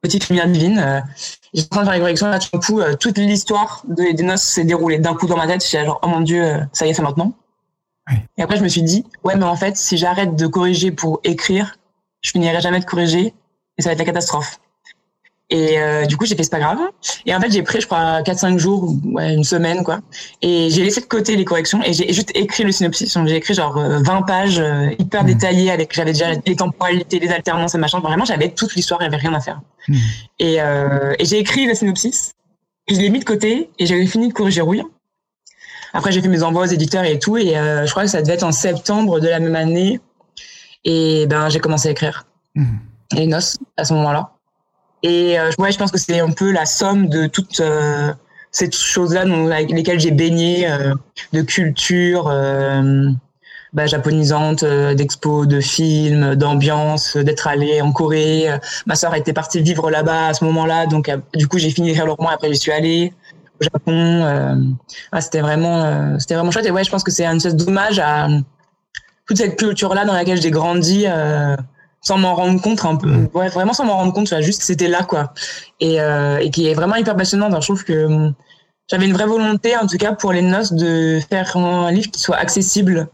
petite 0.00 0.28
lumière 0.28 0.46
divine. 0.46 0.78
Euh, 0.78 1.00
j'ai 1.52 1.64
en 1.64 1.66
train 1.66 1.80
de 1.80 1.86
faire 1.86 1.94
les 1.94 2.00
corrections, 2.00 2.28
là, 2.28 2.38
tout 2.38 2.60
coup, 2.60 2.80
toute 3.00 3.18
l'histoire 3.18 3.82
des 3.88 4.12
noces 4.22 4.42
s'est 4.42 4.64
déroulée 4.64 4.98
d'un 4.98 5.14
coup 5.14 5.26
dans 5.26 5.36
ma 5.36 5.48
tête. 5.48 5.64
J'étais 5.64 5.84
genre, 5.84 5.98
oh 6.02 6.06
mon 6.06 6.20
dieu, 6.20 6.60
ça 6.72 6.86
y 6.86 6.90
est, 6.90 6.94
c'est 6.94 7.02
maintenant. 7.02 7.32
Et 8.36 8.42
après, 8.42 8.56
je 8.56 8.62
me 8.62 8.68
suis 8.68 8.82
dit, 8.82 9.04
ouais, 9.24 9.34
mais 9.36 9.44
en 9.44 9.56
fait, 9.56 9.76
si 9.76 9.96
j'arrête 9.96 10.36
de 10.36 10.46
corriger 10.46 10.90
pour 10.90 11.20
écrire, 11.24 11.78
je 12.24 12.30
finirai 12.32 12.60
jamais 12.60 12.80
de 12.80 12.84
corriger 12.84 13.32
et 13.78 13.82
ça 13.82 13.90
va 13.90 13.92
être 13.92 13.98
la 14.00 14.06
catastrophe. 14.06 14.58
Et 15.50 15.78
euh, 15.78 16.06
du 16.06 16.16
coup, 16.16 16.24
j'ai 16.24 16.34
fait 16.34 16.42
c'est 16.42 16.50
pas 16.50 16.58
grave. 16.58 16.78
Et 17.26 17.34
en 17.34 17.40
fait, 17.40 17.50
j'ai 17.52 17.62
pris, 17.62 17.80
je 17.80 17.86
crois, 17.86 18.22
4-5 18.22 18.58
jours, 18.58 18.94
ouais, 19.04 19.34
une 19.34 19.44
semaine, 19.44 19.84
quoi. 19.84 20.00
Et 20.40 20.70
j'ai 20.70 20.82
laissé 20.82 21.02
de 21.02 21.06
côté 21.06 21.36
les 21.36 21.44
corrections 21.44 21.82
et 21.84 21.92
j'ai 21.92 22.12
juste 22.14 22.30
écrit 22.34 22.64
le 22.64 22.72
synopsis. 22.72 23.12
Donc, 23.12 23.28
j'ai 23.28 23.36
écrit 23.36 23.52
genre 23.52 23.78
20 23.78 23.78
euh, 23.82 24.20
pages 24.22 24.58
euh, 24.58 24.90
hyper 24.98 25.22
mmh. 25.22 25.26
détaillées 25.26 25.70
avec, 25.70 25.94
j'avais 25.94 26.12
déjà 26.12 26.32
les 26.46 26.56
temporalités, 26.56 27.18
les 27.18 27.28
alternances 27.28 27.74
et 27.74 27.78
machin. 27.78 28.00
Vraiment, 28.00 28.24
j'avais 28.24 28.48
toute 28.48 28.74
l'histoire, 28.74 29.02
il 29.02 29.08
n'y 29.08 29.14
avait 29.14 29.22
rien 29.22 29.34
à 29.34 29.40
faire. 29.40 29.60
Mmh. 29.86 29.96
Et, 30.38 30.62
euh, 30.62 31.14
et 31.18 31.26
j'ai 31.26 31.38
écrit 31.38 31.66
le 31.66 31.74
synopsis. 31.74 32.32
Je 32.88 32.96
l'ai 32.96 33.10
mis 33.10 33.18
de 33.18 33.24
côté 33.24 33.70
et 33.78 33.86
j'avais 33.86 34.06
fini 34.06 34.28
de 34.28 34.32
corriger 34.32 34.62
rouille. 34.62 34.82
Après, 35.92 36.10
j'ai 36.10 36.22
fait 36.22 36.28
mes 36.28 36.42
envois 36.42 36.62
aux 36.62 36.72
éditeurs 36.72 37.04
et 37.04 37.18
tout. 37.18 37.36
Et 37.36 37.54
je 37.54 37.90
crois 37.90 38.02
que 38.02 38.10
ça 38.10 38.20
devait 38.20 38.34
être 38.34 38.42
en 38.42 38.50
septembre 38.50 39.20
de 39.20 39.28
la 39.28 39.38
même 39.38 39.54
année 39.54 40.00
et 40.84 41.26
ben, 41.26 41.48
j'ai 41.48 41.60
commencé 41.60 41.88
à 41.88 41.90
écrire 41.92 42.26
mmh. 42.54 42.64
les 43.12 43.26
noces 43.26 43.56
à 43.76 43.84
ce 43.84 43.94
moment-là. 43.94 44.30
Et 45.02 45.38
euh, 45.38 45.50
ouais, 45.58 45.70
je 45.70 45.78
pense 45.78 45.90
que 45.90 45.98
c'est 45.98 46.20
un 46.20 46.30
peu 46.30 46.50
la 46.50 46.64
somme 46.64 47.08
de 47.08 47.26
toutes 47.26 47.60
euh, 47.60 48.12
ces 48.54 48.70
choses-là 48.70 49.22
avec 49.52 49.70
lesquelles 49.70 50.00
j'ai 50.00 50.12
baigné, 50.12 50.70
euh, 50.70 50.94
de 51.32 51.42
culture 51.42 52.28
euh, 52.28 53.10
bah, 53.72 53.86
japonisante, 53.86 54.62
euh, 54.62 54.94
d'expos, 54.94 55.46
de 55.46 55.60
films, 55.60 56.36
d'ambiance, 56.36 57.16
d'être 57.16 57.48
allé 57.48 57.82
en 57.82 57.92
Corée. 57.92 58.46
Ma 58.86 58.94
sœur 58.94 59.14
était 59.14 59.32
partie 59.32 59.60
vivre 59.60 59.90
là-bas 59.90 60.28
à 60.28 60.34
ce 60.34 60.44
moment-là, 60.44 60.86
donc 60.86 61.10
du 61.34 61.48
coup 61.48 61.58
j'ai 61.58 61.70
fini 61.70 61.88
d'écrire 61.88 62.06
le 62.06 62.12
roman. 62.12 62.30
Après 62.30 62.50
j'y 62.52 62.58
suis 62.58 62.72
allée 62.72 63.12
au 63.60 63.64
Japon. 63.64 64.70
Ah, 65.12 65.20
c'était 65.20 65.40
vraiment, 65.40 66.18
c'était 66.18 66.34
vraiment 66.34 66.52
chouette. 66.52 66.66
Et 66.66 66.70
ouais, 66.70 66.84
je 66.84 66.90
pense 66.90 67.02
que 67.02 67.10
c'est 67.10 67.26
une 67.26 67.36
espèce 67.36 67.56
d'hommage 67.56 67.98
à 67.98 68.28
toute 69.26 69.36
cette 69.38 69.56
culture-là 69.56 70.04
dans 70.04 70.12
laquelle 70.12 70.40
j'ai 70.40 70.50
grandi 70.50 71.04
euh, 71.06 71.56
sans 72.00 72.18
m'en 72.18 72.34
rendre 72.34 72.60
compte 72.60 72.84
un 72.84 72.96
peu. 72.96 73.08
Mm. 73.08 73.28
Ouais, 73.34 73.48
vraiment 73.48 73.72
sans 73.72 73.84
m'en 73.84 73.96
rendre 73.96 74.12
compte, 74.12 74.26
tu 74.26 74.34
vois, 74.34 74.42
juste 74.42 74.62
c'était 74.62 74.88
là, 74.88 75.02
quoi. 75.02 75.32
Et, 75.80 76.00
euh, 76.00 76.38
et 76.38 76.50
qui 76.50 76.68
est 76.68 76.74
vraiment 76.74 76.96
hyper 76.96 77.16
passionnante. 77.16 77.54
je 77.60 77.66
trouve 77.66 77.84
que 77.84 78.04
hum, 78.04 78.34
j'avais 78.88 79.06
une 79.06 79.14
vraie 79.14 79.26
volonté, 79.26 79.76
en 79.76 79.86
tout 79.86 79.96
cas 79.96 80.12
pour 80.12 80.32
les 80.32 80.42
noces, 80.42 80.72
de 80.72 81.18
faire 81.30 81.56
un 81.56 81.90
livre 81.90 82.10
qui 82.10 82.20
soit 82.20 82.36
accessible 82.36 83.08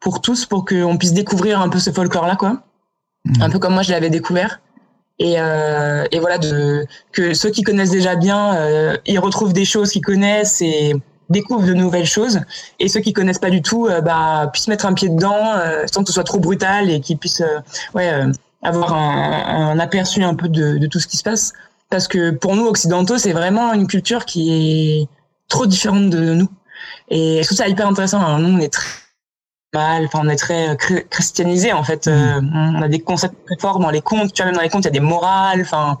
pour 0.00 0.22
tous, 0.22 0.46
pour 0.46 0.64
qu'on 0.64 0.96
puisse 0.96 1.12
découvrir 1.12 1.60
un 1.60 1.68
peu 1.68 1.78
ce 1.78 1.90
folklore-là, 1.90 2.36
quoi. 2.36 2.62
Mm. 3.26 3.42
Un 3.42 3.50
peu 3.50 3.58
comme 3.58 3.74
moi, 3.74 3.82
je 3.82 3.90
l'avais 3.90 4.10
découvert. 4.10 4.60
Et, 5.18 5.34
euh, 5.36 6.06
et 6.12 6.18
voilà, 6.18 6.38
de, 6.38 6.86
que 7.12 7.34
ceux 7.34 7.50
qui 7.50 7.62
connaissent 7.62 7.90
déjà 7.90 8.16
bien, 8.16 8.54
euh, 8.56 8.96
ils 9.04 9.18
retrouvent 9.18 9.52
des 9.52 9.66
choses 9.66 9.90
qu'ils 9.90 10.00
connaissent 10.00 10.62
et 10.62 10.94
découvrent 11.30 11.66
de 11.66 11.74
nouvelles 11.74 12.06
choses. 12.06 12.40
Et 12.78 12.88
ceux 12.88 13.00
qui 13.00 13.12
connaissent 13.12 13.38
pas 13.38 13.50
du 13.50 13.62
tout 13.62 13.86
euh, 13.86 14.00
bah, 14.00 14.50
puissent 14.52 14.68
mettre 14.68 14.86
un 14.86 14.92
pied 14.92 15.08
dedans 15.08 15.54
euh, 15.56 15.84
sans 15.90 16.02
que 16.02 16.08
ce 16.08 16.12
soit 16.12 16.24
trop 16.24 16.40
brutal 16.40 16.90
et 16.90 17.00
qu'ils 17.00 17.16
puissent 17.16 17.40
euh, 17.40 17.60
ouais, 17.94 18.12
avoir 18.62 18.92
un, 18.92 19.70
un, 19.70 19.78
aperçu 19.78 20.22
un 20.22 20.34
peu 20.34 20.48
de, 20.48 20.76
de, 20.78 20.86
tout 20.86 20.98
ce 21.00 21.06
qui 21.06 21.16
se 21.16 21.22
passe. 21.22 21.52
Parce 21.88 22.06
que 22.06 22.30
pour 22.30 22.54
nous 22.54 22.66
occidentaux 22.66 23.18
c'est 23.18 23.32
vraiment 23.32 23.72
une 23.72 23.86
culture 23.86 24.24
qui 24.24 25.00
est 25.02 25.08
trop 25.48 25.66
différente 25.66 26.10
de 26.10 26.34
nous. 26.34 26.48
Et 27.08 27.38
je 27.42 27.46
trouve 27.46 27.58
ça 27.58 27.68
hyper 27.68 27.86
intéressant. 27.86 28.20
Hein. 28.20 28.38
nous 28.38 28.56
on 28.56 28.60
est 28.60 28.72
très 28.72 28.88
mal 29.72 30.04
enfin 30.06 30.20
on 30.24 30.28
est 30.28 30.36
très 30.36 30.76
christianisé 31.10 31.72
en 31.72 31.84
fait. 31.84 32.08
Mmh. 32.08 32.74
on 32.76 32.82
a 32.82 32.88
des 32.88 33.00
concepts 33.00 33.36
très 33.46 33.56
forts 33.58 33.78
dans 33.78 33.90
les 33.90 34.00
contes 34.00 34.32
tu 34.32 34.42
vois 34.42 34.46
même 34.46 34.56
dans 34.56 34.62
les 34.62 34.68
contes 34.68 34.82
il 34.82 34.88
y 34.88 34.88
a 34.88 34.92
des 34.92 35.00
morales 35.00 35.60
enfin 35.60 35.98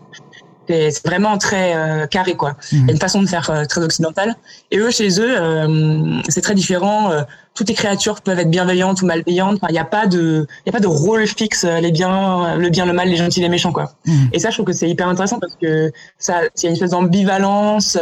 C'est 0.70 1.06
vraiment 1.06 1.36
très 1.38 1.74
euh, 1.74 2.06
carré, 2.06 2.34
quoi. 2.36 2.56
Il 2.72 2.86
y 2.86 2.88
a 2.88 2.92
une 2.92 2.98
façon 2.98 3.22
de 3.22 3.26
faire 3.26 3.50
euh, 3.50 3.64
très 3.64 3.82
occidentale. 3.82 4.36
Et 4.70 4.78
eux, 4.78 4.90
chez 4.90 5.20
eux, 5.20 5.34
euh, 5.40 6.20
c'est 6.28 6.40
très 6.40 6.54
différent. 6.54 7.10
toutes 7.54 7.68
les 7.68 7.74
créatures 7.74 8.20
peuvent 8.20 8.38
être 8.38 8.50
bienveillantes 8.50 9.02
ou 9.02 9.06
malveillantes. 9.06 9.58
il 9.68 9.72
n'y 9.72 9.78
a 9.78 9.84
pas 9.84 10.06
de, 10.06 10.46
il 10.64 10.70
a 10.70 10.72
pas 10.72 10.80
de 10.80 10.86
rôle 10.86 11.26
fixe. 11.26 11.64
Les 11.64 11.90
biens, 11.90 12.56
le 12.56 12.68
bien, 12.70 12.86
le 12.86 12.92
mal, 12.92 13.08
les 13.08 13.16
gentils, 13.16 13.40
les 13.40 13.48
méchants, 13.48 13.72
quoi. 13.72 13.92
Et 14.32 14.38
ça, 14.38 14.50
je 14.50 14.56
trouve 14.56 14.66
que 14.66 14.72
c'est 14.72 14.88
hyper 14.88 15.08
intéressant 15.08 15.38
parce 15.40 15.56
que 15.56 15.90
ça, 16.18 16.42
il 16.56 16.62
y 16.62 16.66
a 16.66 16.68
une 16.68 16.74
espèce 16.74 16.90
d'ambivalence 16.90 17.98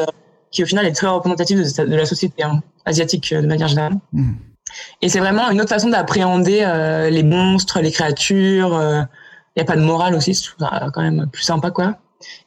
qui, 0.50 0.62
au 0.62 0.66
final, 0.66 0.86
est 0.86 0.92
très 0.92 1.06
représentative 1.06 1.58
de, 1.58 1.96
la 1.96 2.06
société 2.06 2.42
hein, 2.42 2.60
asiatique 2.84 3.32
de 3.32 3.46
manière 3.46 3.68
générale. 3.68 3.94
Et 5.00 5.08
c'est 5.08 5.20
vraiment 5.20 5.50
une 5.50 5.60
autre 5.60 5.70
façon 5.70 5.88
d'appréhender 5.88 7.08
les 7.10 7.22
monstres, 7.22 7.80
les 7.80 7.92
créatures. 7.92 8.78
Il 9.56 9.60
n'y 9.60 9.62
a 9.62 9.64
pas 9.64 9.76
de 9.76 9.84
morale 9.84 10.14
aussi, 10.14 10.34
c'est 10.34 10.50
quand 10.92 11.02
même 11.02 11.28
plus 11.32 11.42
sympa, 11.42 11.70
quoi. 11.70 11.96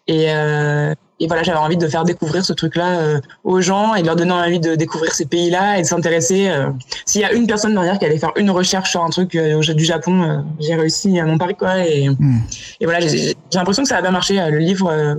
Et, 0.07 0.25
euh, 0.29 0.93
et 1.19 1.27
voilà, 1.27 1.43
j'avais 1.43 1.59
envie 1.59 1.77
de 1.77 1.87
faire 1.87 2.03
découvrir 2.03 2.43
ce 2.43 2.53
truc-là 2.53 2.99
euh, 2.99 3.21
aux 3.43 3.61
gens 3.61 3.95
et 3.95 4.01
de 4.01 4.07
leur 4.07 4.15
donner 4.15 4.31
envie 4.31 4.59
de 4.59 4.75
découvrir 4.75 5.13
ces 5.13 5.25
pays-là 5.25 5.77
et 5.77 5.81
de 5.81 5.87
s'intéresser. 5.87 6.49
Euh, 6.49 6.69
S'il 7.05 7.21
y 7.21 7.23
a 7.23 7.31
une 7.33 7.47
personne 7.47 7.73
derrière 7.73 7.99
qui 7.99 8.05
allait 8.05 8.17
faire 8.17 8.33
une 8.35 8.49
recherche 8.49 8.91
sur 8.91 9.03
un 9.03 9.09
truc 9.09 9.37
du 9.37 9.83
Japon, 9.83 10.43
j'ai 10.59 10.75
réussi 10.75 11.19
à 11.19 11.25
mon 11.25 11.37
pari 11.37 11.55
quoi. 11.55 11.85
Et, 11.85 12.09
hmm. 12.09 12.41
et 12.79 12.85
voilà, 12.85 12.99
j'ai 12.99 13.35
l'impression 13.53 13.83
que 13.83 13.89
ça 13.89 13.97
a 13.97 14.01
bien 14.01 14.11
marché. 14.11 14.35
Le 14.49 14.57
livre 14.57 15.17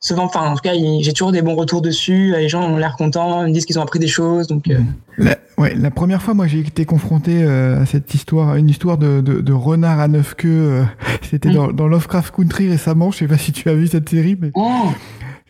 souvent, 0.00 0.24
enfin, 0.24 0.50
en 0.50 0.54
tout 0.54 0.62
cas, 0.62 0.72
j'ai 1.00 1.12
toujours 1.12 1.32
des 1.32 1.42
bons 1.42 1.54
retours 1.54 1.82
dessus. 1.82 2.32
Les 2.36 2.48
gens 2.48 2.62
ont 2.62 2.76
l'air 2.76 2.96
contents, 2.96 3.44
ils 3.44 3.48
me 3.48 3.52
disent 3.52 3.66
qu'ils 3.66 3.78
ont 3.78 3.82
appris 3.82 3.98
des 3.98 4.08
choses. 4.08 4.46
Donc, 4.46 4.68
euh. 4.68 4.78
la, 5.16 5.36
ouais, 5.56 5.74
la 5.74 5.90
première 5.90 6.22
fois, 6.22 6.34
moi, 6.34 6.46
j'ai 6.46 6.60
été 6.60 6.84
confronté 6.84 7.42
euh, 7.42 7.82
à 7.82 7.86
cette 7.86 8.14
histoire, 8.14 8.56
une 8.56 8.68
histoire 8.68 8.98
de, 8.98 9.20
de, 9.20 9.40
de 9.40 9.52
renard 9.52 10.00
à 10.00 10.08
neuf 10.08 10.34
queues. 10.34 10.48
Euh, 10.48 10.84
c'était 11.28 11.50
dans, 11.50 11.72
dans, 11.72 11.88
Lovecraft 11.88 12.34
Country 12.34 12.68
récemment. 12.68 13.10
Je 13.10 13.18
sais 13.18 13.28
pas 13.28 13.38
si 13.38 13.52
tu 13.52 13.68
as 13.68 13.74
vu 13.74 13.86
cette 13.86 14.08
série, 14.08 14.36
mais. 14.40 14.50
Oh. 14.54 14.88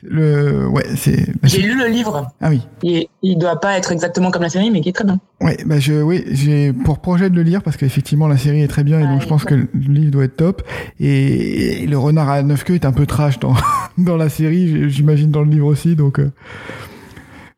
Le, 0.03 0.67
ouais, 0.69 0.85
c'est. 0.97 1.27
J'ai 1.43 1.63
lu 1.63 1.77
le 1.77 1.87
livre. 1.87 2.31
Ah 2.41 2.51
oui. 2.51 2.63
Il, 2.83 3.07
il 3.23 3.39
doit 3.39 3.61
pas 3.61 3.77
être 3.77 3.91
exactement 3.91 4.31
comme 4.31 4.43
la 4.43 4.49
série, 4.49 4.71
mais 4.71 4.81
qui 4.81 4.91
est 4.91 4.93
très 4.93 5.05
bien. 5.05 5.19
Ouais, 5.41 5.57
bah 5.67 5.79
je, 5.79 5.95
oui, 5.95 6.25
j'ai 6.31 6.73
pour 6.73 7.01
projet 7.01 7.31
de 7.31 7.37
le 7.37 7.43
lire 7.43 7.63
parce 7.63 7.77
qu'effectivement 7.77 8.29
la 8.29 8.37
série 8.37 8.63
est 8.63 8.69
très 8.69 8.85
bien 8.85 9.01
et 9.01 9.05
donc 9.05 9.23
je 9.23 9.27
pense 9.27 9.45
que 9.45 9.55
le 9.55 9.69
livre 9.73 10.11
doit 10.11 10.25
être 10.25 10.37
top. 10.37 10.63
Et, 11.01 11.87
le 11.87 11.99
renard 11.99 12.29
à 12.29 12.43
neuf 12.43 12.65
queues 12.65 12.75
est 12.75 12.85
un 12.85 12.93
peu 12.93 13.07
trash 13.07 13.39
dans 13.39 13.55
dans 13.99 14.17
la 14.17 14.29
série, 14.29 14.89
j'imagine 14.91 15.31
dans 15.31 15.43
le 15.43 15.51
livre 15.51 15.67
aussi, 15.67 15.97
donc. 15.97 16.19
Euh, 16.19 16.31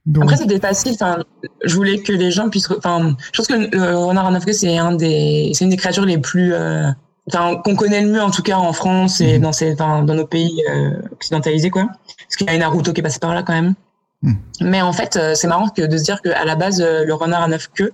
donc... 0.07 0.25
Après, 0.25 0.37
c'était 0.37 0.59
facile. 0.59 0.93
Enfin, 0.95 1.19
je 1.65 1.75
voulais 1.75 1.99
que 1.99 2.13
les 2.13 2.31
gens 2.31 2.49
puissent. 2.49 2.71
Enfin, 2.71 3.17
je 3.33 3.37
pense 3.37 3.47
que 3.47 3.77
le 3.77 3.97
renard 3.97 4.27
à 4.27 4.31
neuf 4.31 4.47
queues, 4.47 4.53
c'est 4.53 4.79
un 4.79 4.95
des, 4.95 5.51
c'est 5.55 5.65
une 5.65 5.71
des 5.71 5.77
créatures 5.77 6.07
les 6.07 6.19
plus 6.19 6.53
euh, 6.55 6.91
qu'on 7.31 7.77
connaît 7.77 8.03
le 8.03 8.11
mieux 8.11 8.23
en 8.23 8.31
tout 8.31 8.43
cas 8.43 8.57
en 8.57 8.73
France 8.73 9.21
et 9.21 9.39
mhm. 9.39 9.43
dans, 9.43 9.53
ces, 9.53 9.75
dans, 9.75 10.03
nos 10.03 10.27
pays 10.27 10.63
euh, 10.71 11.01
occidentalisés 11.13 11.71
quoi. 11.71 11.87
Parce 11.87 12.37
qu'il 12.37 12.47
y 12.47 12.51
a 12.51 12.55
une 12.55 12.61
Naruto 12.61 12.93
qui 12.93 13.01
est 13.01 13.03
passé 13.03 13.19
par 13.19 13.35
là 13.35 13.43
quand 13.43 13.53
même. 13.53 13.75
Mhm. 14.23 14.37
Mais 14.63 14.83
en 14.83 14.93
fait, 14.93 15.17
euh, 15.17 15.35
c'est 15.35 15.49
marrant 15.49 15.69
que 15.69 15.83
de 15.83 15.97
se 15.97 16.05
dire 16.05 16.21
qu'à 16.23 16.45
la 16.45 16.55
base, 16.55 16.81
euh, 16.81 17.05
le 17.05 17.15
renard 17.15 17.43
à 17.43 17.49
neuf 17.49 17.69
queues 17.75 17.93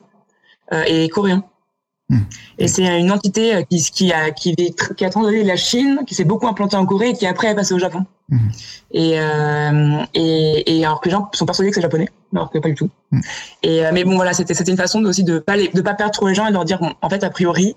est 0.73 1.09
coréen. 1.13 1.45
Mhm. 2.09 2.25
Et 2.59 2.69
c'est 2.69 3.01
une 3.01 3.13
entité 3.13 3.65
qui, 3.71 3.83
qui, 3.83 4.13
a, 4.13 4.31
qui, 4.31 4.55
qui 4.55 5.05
a 5.05 5.11
la 5.45 5.57
Chine, 5.57 6.01
qui 6.07 6.15
s'est 6.15 6.25
beaucoup 6.25 6.47
implantée 6.47 6.77
en 6.77 6.87
Corée 6.87 7.11
et 7.11 7.13
qui 7.13 7.27
après 7.27 7.49
est 7.49 7.55
passée 7.55 7.75
au 7.75 7.79
Japon. 7.79 8.05
Et, 8.91 9.17
et, 10.15 10.79
et, 10.79 10.85
alors 10.85 11.01
que 11.01 11.09
les 11.09 11.13
gens 11.13 11.29
sont 11.33 11.47
persuadés 11.47 11.71
que 11.71 11.77
c'est 11.77 11.83
japonais, 11.83 12.09
alors 12.35 12.51
que 12.51 12.59
pas 12.59 12.69
du 12.69 12.75
tout. 12.75 12.91
Et 13.63 13.83
mais 13.93 14.03
bon 14.03 14.17
voilà, 14.17 14.33
c'était 14.33 14.55
c'était 14.55 14.73
une 14.73 14.77
façon 14.77 15.05
aussi 15.05 15.23
de 15.23 15.39
pas 15.39 15.57
de 15.57 15.81
pas 15.81 15.95
perdre 15.95 16.13
trop 16.13 16.27
les 16.27 16.35
gens 16.35 16.47
et 16.47 16.49
de 16.49 16.55
leur 16.55 16.65
dire 16.65 16.81
bon, 16.81 16.93
en 17.01 17.09
fait 17.09 17.23
a 17.23 17.31
priori 17.31 17.77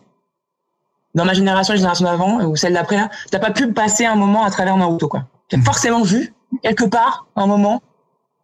dans 1.16 1.26
ma 1.26 1.34
génération, 1.34 1.74
la 1.74 1.78
génération 1.78 2.06
d'avant 2.06 2.44
ou 2.46 2.56
celle 2.56 2.74
d'après, 2.74 3.00
t'as 3.32 3.40
pas 3.40 3.52
pu 3.52 3.72
passer 3.74 4.06
un 4.06 4.16
moment 4.16 4.44
à 4.44 4.52
travers 4.52 4.78
Naruto, 4.78 5.08
quoi. 5.08 5.26
T'as 5.50 5.58
mmh. 5.58 5.64
forcément 5.64 6.04
vu, 6.04 6.34
quelque 6.64 6.86
part, 6.86 7.26
un 7.36 7.48
moment, 7.48 7.82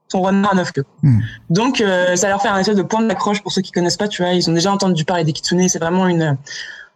son 0.07 0.21
renard 0.21 0.53
à 0.53 0.55
neuf 0.55 0.71
queues. 0.71 0.85
Mmh. 1.03 1.19
Donc, 1.49 1.81
euh, 1.81 2.15
ça 2.15 2.29
leur 2.29 2.41
fait 2.41 2.47
un 2.47 2.57
espèce 2.57 2.75
de 2.75 2.81
point 2.81 3.01
d'accroche 3.01 3.41
pour 3.41 3.51
ceux 3.51 3.61
qui 3.61 3.71
connaissent 3.71 3.97
pas, 3.97 4.07
tu 4.07 4.23
vois. 4.23 4.33
Ils 4.33 4.49
ont 4.49 4.53
déjà 4.53 4.71
entendu 4.71 5.05
parler 5.05 5.23
des 5.23 5.33
kitsune. 5.33 5.67
C'est 5.69 5.79
vraiment 5.79 6.07
une, 6.07 6.37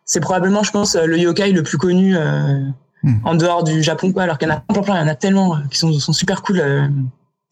c'est 0.05 0.19
probablement, 0.19 0.63
je 0.63 0.71
pense, 0.71 0.95
le 0.95 1.17
yokai 1.17 1.51
le 1.51 1.62
plus 1.62 1.77
connu, 1.77 2.17
euh, 2.17 2.60
mmh. 3.03 3.15
en 3.23 3.36
dehors 3.36 3.63
du 3.63 3.84
Japon, 3.84 4.12
quoi. 4.12 4.23
Alors 4.23 4.39
qu'il 4.39 4.47
y 4.47 4.51
en 4.51 4.55
a 4.55 4.60
plein, 4.62 4.82
plein, 4.82 4.95
il 4.95 5.01
y 5.01 5.03
en 5.03 5.08
a 5.08 5.15
tellement 5.15 5.55
euh, 5.55 5.60
qui 5.69 5.77
sont, 5.77 5.91
sont 5.99 6.13
super 6.13 6.41
cool. 6.41 6.60
Euh. 6.60 6.88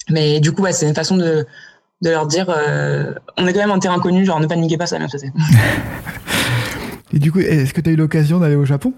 mais 0.10 0.40
du 0.40 0.52
coup, 0.52 0.64
ouais, 0.64 0.74
c'est 0.74 0.88
une 0.88 0.96
façon 0.96 1.18
de, 1.18 1.46
de 2.02 2.10
leur 2.10 2.26
dire, 2.26 2.48
on 3.38 3.48
est 3.48 3.54
quand 3.54 3.60
même 3.60 3.72
en 3.72 3.80
terrain 3.80 4.00
connu, 4.00 4.26
genre 4.26 4.40
ne 4.40 4.48
paniquez 4.48 4.78
pas, 4.78 4.88
ça 4.88 4.96
va 4.96 5.06
bien 5.06 5.08
se 5.08 5.14
passer. 5.14 5.32
Et 7.14 7.20
du 7.20 7.32
coup, 7.32 7.40
est-ce 7.40 7.74
que 7.74 7.82
tu 7.82 7.90
as 7.90 7.94
eu 7.94 7.96
l'occasion 7.96 8.40
d'aller 8.40 8.56
au 8.56 8.66
Japon 8.66 8.94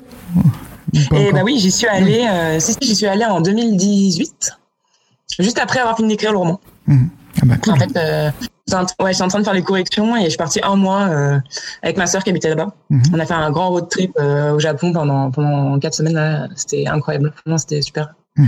Eh 0.93 1.31
bah 1.31 1.41
oui, 1.43 1.59
j'y 1.59 1.71
suis 1.71 1.87
allée. 1.87 2.27
Euh, 2.29 2.59
si, 2.59 2.75
j'y 2.81 2.95
suis 2.95 3.05
allée 3.05 3.25
en 3.25 3.41
2018, 3.41 4.51
juste 5.39 5.59
après 5.59 5.79
avoir 5.79 5.95
fini 5.95 6.09
d'écrire 6.09 6.31
le 6.31 6.39
roman. 6.39 6.59
Mmh. 6.87 7.05
Ah 7.41 7.45
bah, 7.45 7.55
En 7.67 7.75
fait, 7.75 7.95
euh, 7.95 8.31
ouais, 8.99 9.13
j'étais 9.13 9.23
en 9.23 9.27
train 9.27 9.39
de 9.39 9.43
faire 9.43 9.53
les 9.53 9.61
corrections 9.61 10.17
et 10.17 10.23
je 10.23 10.29
suis 10.29 10.37
partie 10.37 10.59
un 10.63 10.75
mois 10.75 11.07
euh, 11.07 11.39
avec 11.83 11.97
ma 11.97 12.07
sœur 12.07 12.23
qui 12.23 12.31
habitait 12.31 12.49
là-bas. 12.49 12.73
Mmh. 12.89 13.01
On 13.13 13.19
a 13.19 13.25
fait 13.25 13.33
un 13.33 13.51
grand 13.51 13.69
road 13.69 13.87
trip 13.89 14.11
au 14.17 14.59
Japon 14.59 14.91
pendant 14.91 15.29
pendant 15.29 15.77
quatre 15.79 15.93
semaines. 15.95 16.49
C'était 16.55 16.87
incroyable. 16.87 17.33
C'était 17.57 17.81
super. 17.81 18.15
Mmh. 18.35 18.45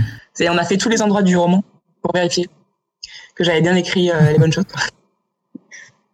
on 0.48 0.58
a 0.58 0.64
fait 0.64 0.76
tous 0.76 0.88
les 0.88 1.02
endroits 1.02 1.22
du 1.22 1.36
roman 1.36 1.62
pour 2.02 2.12
vérifier 2.12 2.48
que 3.36 3.44
j'avais 3.44 3.60
bien 3.60 3.76
écrit 3.76 4.10
les 4.32 4.38
bonnes 4.38 4.52
choses. 4.52 4.64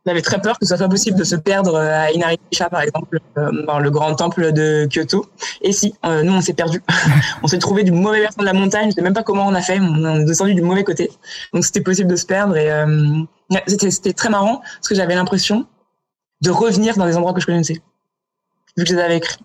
J'avais 0.09 0.23
très 0.23 0.41
peur 0.41 0.59
que 0.59 0.65
ce 0.65 0.75
soit 0.75 0.87
pas 0.87 0.89
possible 0.89 1.19
de 1.19 1.25
se 1.25 1.37
perdre 1.37 1.75
euh, 1.75 2.07
à 2.07 2.11
Inaritisha, 2.13 2.71
par 2.71 2.81
exemple, 2.81 3.21
euh, 3.37 3.67
dans 3.67 3.79
le 3.79 3.91
grand 3.91 4.15
temple 4.15 4.53
de 4.53 4.89
Kyoto. 4.91 5.27
Et 5.61 5.71
si, 5.71 5.93
euh, 6.07 6.23
nous, 6.23 6.33
on 6.33 6.41
s'est 6.41 6.55
perdu. 6.55 6.83
on 7.43 7.47
s'est 7.47 7.59
trouvé 7.59 7.85
du 7.85 7.93
mauvais 7.93 8.21
versant 8.21 8.41
de 8.41 8.47
la 8.47 8.55
montagne. 8.55 8.89
Je 8.89 8.95
sais 8.95 9.03
même 9.03 9.13
pas 9.13 9.23
comment 9.23 9.47
on 9.47 9.55
a 9.55 9.61
fait. 9.61 9.79
On 9.79 10.21
est 10.21 10.25
descendu 10.25 10.55
du 10.55 10.63
mauvais 10.63 10.83
côté. 10.83 11.11
Donc, 11.53 11.63
c'était 11.63 11.83
possible 11.83 12.11
de 12.11 12.17
se 12.17 12.25
perdre. 12.25 12.57
Et 12.57 12.71
c'était 13.67 14.15
très 14.15 14.31
marrant 14.31 14.63
parce 14.77 14.89
que 14.89 14.95
j'avais 14.95 15.15
l'impression 15.15 15.67
de 16.41 16.51
revenir 16.51 16.97
dans 16.97 17.05
des 17.05 17.19
endroits 17.19 17.35
que 17.35 17.43
je 17.43 17.47
connaissais, 17.47 17.83
vu 18.79 18.85
que 18.85 18.89
je 18.89 18.95
les 18.95 19.03
avais 19.03 19.19
écrits. 19.19 19.41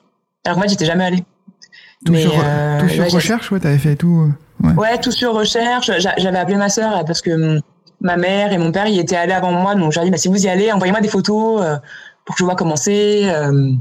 Alors, 0.46 0.60
moi, 0.60 0.68
j'étais 0.68 0.86
jamais 0.86 1.04
allée. 1.04 1.26
Tout 2.06 2.16
sur, 2.16 2.32
tout 2.32 2.88
sur 2.88 3.12
recherche, 3.12 3.52
ouais, 3.52 3.60
t'avais 3.60 3.78
fait 3.78 3.98
tout. 3.98 4.32
Ouais. 4.62 4.72
ouais. 4.76 4.98
tout 5.00 5.12
sur 5.12 5.34
recherche. 5.34 5.92
J'avais 6.00 6.38
appelé 6.38 6.56
ma 6.56 6.70
sœur 6.70 7.04
parce 7.04 7.22
que 7.22 7.32
hum, 7.32 7.62
ma 8.04 8.18
mère 8.18 8.54
et 8.54 8.58
mon 8.58 8.72
père 8.72 8.86
y 8.88 9.00
étaient 9.00 9.16
allés 9.16 9.34
avant 9.34 9.52
moi, 9.52 9.74
donc 9.76 9.92
j'ai 9.92 10.02
dit 10.02 10.12
bah, 10.12 10.18
si 10.18 10.28
vous 10.28 10.46
y 10.46 10.50
allez, 10.50 10.72
envoyez-moi 10.72 11.02
des 11.02 11.08
photos 11.08 11.62
euh, 11.64 11.78
pour 12.26 12.36
que 12.36 12.40
je 12.40 12.44
vois 12.44 12.56
comment 12.56 12.76
c'est. 12.76 13.34
Euh, 13.34 13.72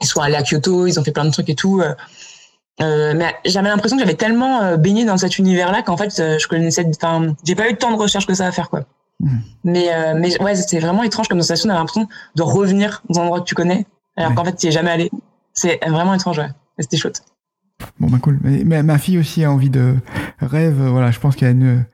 ils 0.00 0.06
sont 0.06 0.20
allés 0.20 0.34
à 0.34 0.42
Kyoto, 0.42 0.86
ils 0.86 0.98
ont 0.98 1.04
fait 1.04 1.12
plein 1.12 1.24
de 1.24 1.30
trucs 1.30 1.48
et 1.48 1.54
tout. 1.54 1.80
Euh, 1.80 3.14
mais 3.16 3.34
j'avais 3.46 3.68
l'impression 3.68 3.96
que 3.96 4.02
j'avais 4.02 4.16
tellement 4.16 4.76
baigné 4.76 5.04
dans 5.04 5.16
cet 5.16 5.38
univers-là 5.38 5.82
qu'en 5.82 5.96
fait, 5.96 6.10
je 6.10 6.46
connaissais. 6.48 6.86
Enfin, 7.02 7.34
j'ai 7.44 7.54
pas 7.54 7.70
eu 7.70 7.76
tant 7.76 7.90
de 7.90 7.96
recherche 7.96 8.26
que 8.26 8.34
ça 8.34 8.46
à 8.46 8.52
faire, 8.52 8.68
quoi. 8.68 8.84
Hmm. 9.20 9.38
Mais, 9.64 9.88
mais 10.14 10.42
ouais, 10.42 10.54
c'est 10.54 10.78
vraiment 10.80 11.02
étrange 11.02 11.28
comme 11.28 11.40
sensation 11.40 11.68
d'avoir 11.68 11.84
l'impression 11.84 12.08
de 12.34 12.42
revenir 12.42 13.02
dans 13.08 13.20
un 13.20 13.22
endroit 13.24 13.40
que 13.40 13.46
tu 13.46 13.54
connais, 13.54 13.86
alors 14.16 14.34
qu'en 14.34 14.44
fait, 14.44 14.56
tu 14.56 14.66
es 14.66 14.70
jamais 14.70 14.90
allé. 14.90 15.10
C'est 15.54 15.80
vraiment 15.88 16.12
étrange, 16.12 16.38
ouais. 16.38 16.50
C'était 16.78 16.98
chouette. 16.98 17.22
Bon, 17.98 18.08
bah 18.08 18.18
cool. 18.20 18.38
Mais, 18.42 18.82
ma 18.82 18.98
fille 18.98 19.18
aussi 19.18 19.44
a 19.44 19.50
envie 19.50 19.70
de 19.70 19.94
rêve. 20.40 20.82
Voilà, 20.82 21.10
je 21.10 21.18
pense 21.18 21.36
qu'il 21.36 21.46
y 21.46 21.48
a 21.48 21.52
une 21.52 21.86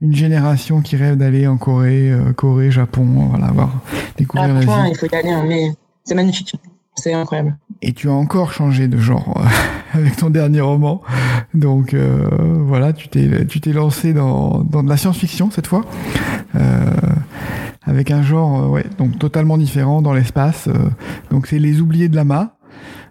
une 0.00 0.14
génération 0.14 0.80
qui 0.80 0.96
rêve 0.96 1.16
d'aller 1.16 1.46
en 1.46 1.56
Corée, 1.56 2.10
euh, 2.10 2.32
Corée, 2.32 2.70
Japon, 2.70 3.04
voilà, 3.30 3.48
voir 3.48 3.70
découvrir 4.16 4.54
la 4.54 4.60
vie. 4.60 4.90
il 4.90 4.96
faut 4.96 5.06
y 5.06 5.14
aller, 5.14 5.30
hein, 5.30 5.44
mais 5.46 5.72
c'est 6.04 6.14
magnifique, 6.14 6.54
c'est 6.94 7.12
incroyable. 7.12 7.56
Et 7.82 7.92
tu 7.92 8.08
as 8.08 8.12
encore 8.12 8.52
changé 8.52 8.88
de 8.88 8.98
genre 8.98 9.34
euh, 9.36 9.98
avec 9.98 10.16
ton 10.16 10.30
dernier 10.30 10.60
roman, 10.60 11.02
donc 11.54 11.94
euh, 11.94 12.28
voilà, 12.64 12.92
tu 12.92 13.08
t'es 13.08 13.46
tu 13.46 13.60
t'es 13.60 13.72
lancé 13.72 14.12
dans 14.12 14.62
dans 14.62 14.82
de 14.82 14.88
la 14.88 14.96
science-fiction 14.96 15.50
cette 15.50 15.66
fois, 15.66 15.84
avec 17.82 18.10
un 18.10 18.22
genre 18.22 18.70
ouais 18.70 18.84
donc 18.98 19.18
totalement 19.18 19.58
différent 19.58 20.02
dans 20.02 20.12
l'espace. 20.12 20.68
donc 21.30 21.46
c'est 21.46 21.58
Les 21.58 21.80
Oubliés 21.80 22.08
de 22.08 22.16
Lama. 22.16 22.54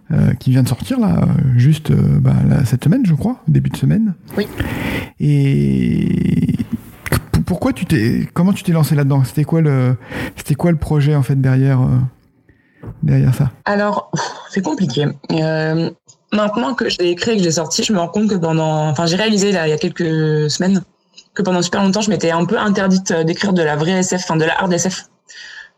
Euh, 0.10 0.34
qui 0.36 0.52
vient 0.52 0.64
de 0.64 0.70
sortir 0.70 1.02
là, 1.02 1.28
juste 1.58 1.92
bah, 1.92 2.34
cette 2.64 2.86
semaine, 2.86 3.06
je 3.06 3.14
crois, 3.14 3.42
début 3.50 3.70
de 3.70 3.76
semaine. 3.76 4.14
Oui. 4.38 4.48
Et 5.20 6.57
pourquoi 7.48 7.72
tu 7.72 7.86
t'es, 7.86 8.28
comment 8.34 8.52
tu 8.52 8.62
t'es 8.62 8.74
lancé 8.74 8.94
là-dedans? 8.94 9.24
C'était 9.24 9.46
quoi 9.46 9.62
le, 9.62 9.96
c'était 10.36 10.54
quoi 10.54 10.70
le 10.70 10.78
projet 10.78 11.16
en 11.16 11.24
fait 11.24 11.40
derrière, 11.40 11.82
euh, 11.82 11.98
derrière 13.02 13.34
ça? 13.34 13.52
Alors, 13.64 14.12
c'est 14.50 14.62
compliqué. 14.62 15.08
Euh, 15.32 15.90
maintenant 16.34 16.76
que 16.76 16.90
je 16.90 16.98
l'ai 17.00 17.10
écrit 17.10 17.32
et 17.32 17.34
que 17.36 17.40
je 17.40 17.46
l'ai 17.46 17.54
sorti, 17.54 17.84
je 17.84 17.94
me 17.94 18.00
rends 18.00 18.10
compte 18.10 18.30
que 18.30 18.36
pendant, 18.36 18.90
enfin, 18.90 19.06
j'ai 19.06 19.16
réalisé 19.16 19.54
là 19.54 19.66
il 19.66 19.70
y 19.70 19.74
a 19.74 19.78
quelques 19.78 20.52
semaines 20.52 20.84
que 21.34 21.42
pendant 21.42 21.62
super 21.62 21.82
longtemps, 21.82 22.02
je 22.02 22.10
m'étais 22.10 22.32
un 22.32 22.44
peu 22.44 22.60
interdite 22.60 23.14
d'écrire 23.14 23.54
de 23.54 23.64
la 23.64 23.78
vraie 23.78 24.00
SF, 24.00 24.24
enfin 24.26 24.36
de 24.36 24.44
la 24.44 24.60
hard 24.62 24.74
SF, 24.74 25.06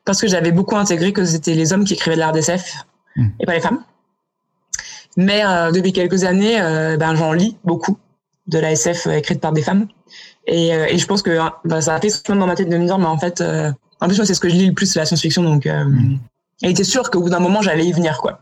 parce 0.05 0.19
que 0.19 0.27
j'avais 0.27 0.51
beaucoup 0.51 0.75
intégré 0.75 1.13
que 1.13 1.23
c'était 1.23 1.53
les 1.53 1.71
hommes 1.71 1.83
qui 1.83 1.93
écrivaient 1.93 2.15
de 2.15 2.21
la 2.21 2.29
hard 2.29 2.37
SF 2.37 2.77
hmm. 3.15 3.27
et 3.39 3.45
pas 3.45 3.53
les 3.53 3.61
femmes. 3.61 3.83
Mais 5.17 5.45
euh, 5.45 5.71
depuis 5.71 5.93
quelques 5.93 6.23
années, 6.23 6.57
ben 6.97 7.13
j'en 7.13 7.33
lis 7.33 7.57
beaucoup 7.63 7.99
de 8.47 8.57
la 8.57 8.71
SF 8.71 9.05
écrite 9.07 9.39
par 9.39 9.51
des 9.51 9.61
femmes. 9.61 9.87
Et, 10.49 10.73
euh, 10.73 10.87
et 10.89 10.97
je 10.97 11.05
pense 11.05 11.21
que 11.21 11.37
bah, 11.63 11.79
ça 11.79 11.95
a 11.95 12.01
fait 12.01 12.09
souvent 12.09 12.39
dans 12.39 12.47
ma 12.47 12.55
tête 12.55 12.69
de 12.69 12.77
me 12.77 12.85
dire, 12.85 12.97
mais 12.97 13.05
en 13.05 13.17
fait, 13.17 13.39
euh, 13.39 13.71
en 14.01 14.07
plus, 14.07 14.17
moi, 14.17 14.25
c'est 14.25 14.33
ce 14.33 14.39
que 14.39 14.49
je 14.49 14.55
lis 14.55 14.67
le 14.67 14.73
plus, 14.73 14.95
la 14.95 15.05
science-fiction. 15.05 15.43
Donc, 15.43 15.65
euh, 15.65 15.85
mm. 15.85 16.19
il 16.61 16.69
était 16.69 16.83
sûr 16.83 17.09
qu'au 17.11 17.21
bout 17.21 17.29
d'un 17.29 17.39
moment, 17.39 17.61
j'allais 17.61 17.85
y 17.85 17.91
venir, 17.91 18.17
quoi. 18.17 18.39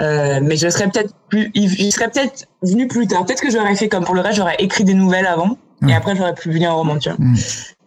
Euh, 0.00 0.40
mais 0.42 0.56
je 0.56 0.68
serais 0.68 0.88
peut-être 0.88 1.14
plus, 1.28 1.50
je 1.54 1.90
serais 1.90 2.08
peut-être 2.10 2.46
venu 2.62 2.86
plus 2.86 3.06
tard. 3.06 3.24
Peut-être 3.24 3.40
que 3.40 3.50
j'aurais 3.50 3.74
fait 3.74 3.88
comme 3.88 4.04
pour 4.04 4.14
le 4.14 4.20
reste, 4.20 4.36
j'aurais 4.36 4.56
écrit 4.58 4.84
des 4.84 4.94
nouvelles 4.94 5.26
avant. 5.26 5.58
Et 5.86 5.94
après, 5.94 6.16
j'aurais 6.16 6.34
pu 6.34 6.50
venir 6.50 6.72
en 6.72 6.76
roman, 6.76 6.98
tu 6.98 7.08
vois. 7.08 7.18
Mm. 7.18 7.36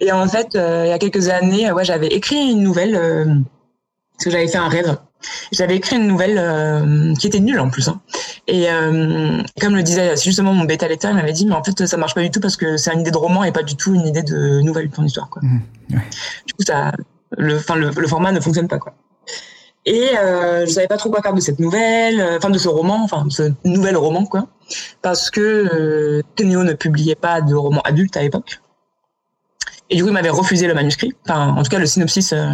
Et 0.02 0.12
en 0.12 0.28
fait, 0.28 0.56
euh, 0.56 0.84
il 0.86 0.90
y 0.90 0.94
a 0.94 1.00
quelques 1.00 1.30
années, 1.30 1.72
ouais, 1.72 1.86
j'avais 1.86 2.08
écrit 2.08 2.52
une 2.52 2.64
nouvelle, 2.64 2.96
euh, 2.96 3.26
parce 4.14 4.26
que 4.26 4.32
j'avais 4.32 4.48
fait 4.48 4.58
un 4.58 4.70
rêve. 4.70 4.98
J'avais 5.52 5.76
écrit 5.76 5.98
une 5.98 6.08
nouvelle 6.08 6.38
euh, 6.38 7.14
qui 7.16 7.28
était 7.28 7.40
nulle 7.40 7.60
en 7.60 7.70
plus. 7.70 7.88
Hein. 7.88 8.02
Et 8.48 8.68
comme 9.60 9.76
le 9.76 9.84
disait 9.84 10.16
justement 10.18 10.54
mon 10.54 10.66
bêta 10.66 10.88
lecteur, 10.88 11.12
il 11.12 11.16
m'avait 11.16 11.34
dit, 11.34 11.46
mais 11.46 11.56
en 11.56 11.64
fait, 11.64 11.86
ça 11.86 11.98
marche 11.98 12.16
pas 12.16 12.22
du 12.22 12.32
tout 12.32 12.40
parce 12.40 12.58
que 12.58 12.78
c'est 12.78 12.94
une 12.94 13.02
idée 13.02 13.12
de 13.12 13.18
roman 13.18 13.44
et 13.44 13.52
pas 13.52 13.64
du 13.64 13.76
tout 13.76 13.94
une 13.94 14.06
idée 14.06 14.24
de 14.24 14.62
nouvelle 14.62 14.90
ton 14.90 15.04
histoire. 15.04 15.30
Quoi. 15.30 15.42
Mm. 15.44 15.62
Du 16.48 16.54
coup, 16.54 16.64
ça, 16.66 16.92
le, 17.38 17.58
enfin, 17.58 17.76
le, 17.76 17.92
le 17.96 18.08
format 18.08 18.32
ne 18.32 18.40
fonctionne 18.40 18.68
pas. 18.68 18.80
Quoi. 18.80 18.94
Et 19.86 20.16
euh, 20.16 20.66
je 20.66 20.72
savais 20.72 20.88
pas 20.88 20.98
trop 20.98 21.10
quoi 21.10 21.22
faire 21.22 21.34
de 21.34 21.40
cette 21.40 21.60
nouvelle, 21.60 22.20
euh, 22.20 22.38
enfin 22.38 22.52
de 22.52 22.58
ce 22.58 22.68
roman, 22.68 23.04
enfin 23.04 23.26
de 23.26 23.32
ce 23.32 23.52
nouvel 23.66 23.98
roman 23.98 24.26
quoi, 24.26 24.48
parce 25.02 25.32
que 25.32 25.42
euh, 25.42 26.22
Tenio 26.36 26.64
ne 26.64 26.74
publiait 26.74 27.16
pas 27.16 27.42
de 27.42 27.56
roman 27.56 27.82
adulte 27.82 28.16
à 28.16 28.22
l'époque. 28.22 28.60
Et 29.90 29.96
du 29.96 30.04
coup, 30.04 30.10
il 30.10 30.14
m'avait 30.14 30.30
refusé 30.30 30.68
le 30.68 30.74
manuscrit. 30.74 31.14
Enfin, 31.28 31.50
en 31.50 31.64
tout 31.64 31.70
cas, 31.70 31.80
le 31.80 31.86
synopsis, 31.86 32.32
euh, 32.32 32.54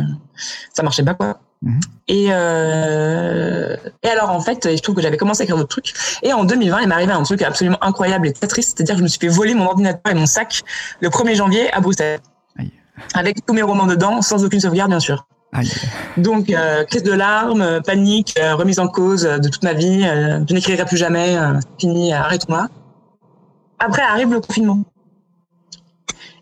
ça 0.74 0.84
marchait 0.84 1.04
pas 1.04 1.14
quoi. 1.14 1.40
Mhm. 1.62 1.80
Et, 2.08 2.28
euh, 2.30 3.76
et 4.04 4.08
alors 4.08 4.30
en 4.30 4.40
fait, 4.42 4.76
je 4.76 4.82
trouve 4.82 4.96
que 4.96 5.02
j'avais 5.02 5.18
commencé 5.18 5.42
à 5.42 5.44
écrire 5.44 5.58
d'autres 5.58 5.70
trucs. 5.70 5.94
Et 6.24 6.34
en 6.34 6.44
2020, 6.44 6.82
il 6.82 6.88
m'est 6.88 6.94
arrivé 6.94 7.12
un 7.12 7.24
truc 7.24 7.42
absolument 7.42 7.78
incroyable 7.82 8.28
et 8.28 8.34
très 8.34 8.48
triste, 8.48 8.78
c'est-à-dire 8.78 8.96
que 8.96 9.00
je 9.00 9.04
me 9.04 9.08
suis 9.08 9.20
fait 9.20 9.28
voler 9.28 9.56
mon 9.56 9.66
ordinateur 9.66 10.12
et 10.12 10.16
mon 10.16 10.26
sac 10.26 10.64
le 11.02 11.10
1er 11.10 11.36
janvier 11.36 11.72
à 11.74 11.80
Bruxelles, 11.80 12.20
avec 13.14 13.46
tous 13.46 13.54
mes 13.54 13.64
romans 13.64 13.88
dedans, 13.88 14.22
sans 14.22 14.44
aucune 14.46 14.60
sauvegarde 14.60 14.90
bien 14.90 15.00
sûr. 15.00 15.26
Donc, 16.18 16.50
euh, 16.50 16.84
crise 16.86 17.04
de 17.04 17.14
larmes, 17.14 17.82
panique, 17.86 18.36
euh, 18.38 18.56
remise 18.56 18.80
en 18.80 18.88
cause 18.88 19.24
de 19.24 19.50
toute 19.50 19.64
ma 19.64 19.74
vie. 19.74 20.04
Euh, 20.06 20.42
je 20.48 20.54
n'écrirai 20.54 20.86
plus 20.86 20.98
jamais. 20.98 21.38
Euh, 21.38 21.60
fini, 21.80 22.14
arrête-moi. 22.14 22.68
Après 23.80 24.02
arrive 24.02 24.32
le 24.34 24.40
confinement. 24.40 24.80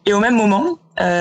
Et 0.06 0.14
au 0.14 0.20
même 0.20 0.36
moment, 0.36 0.78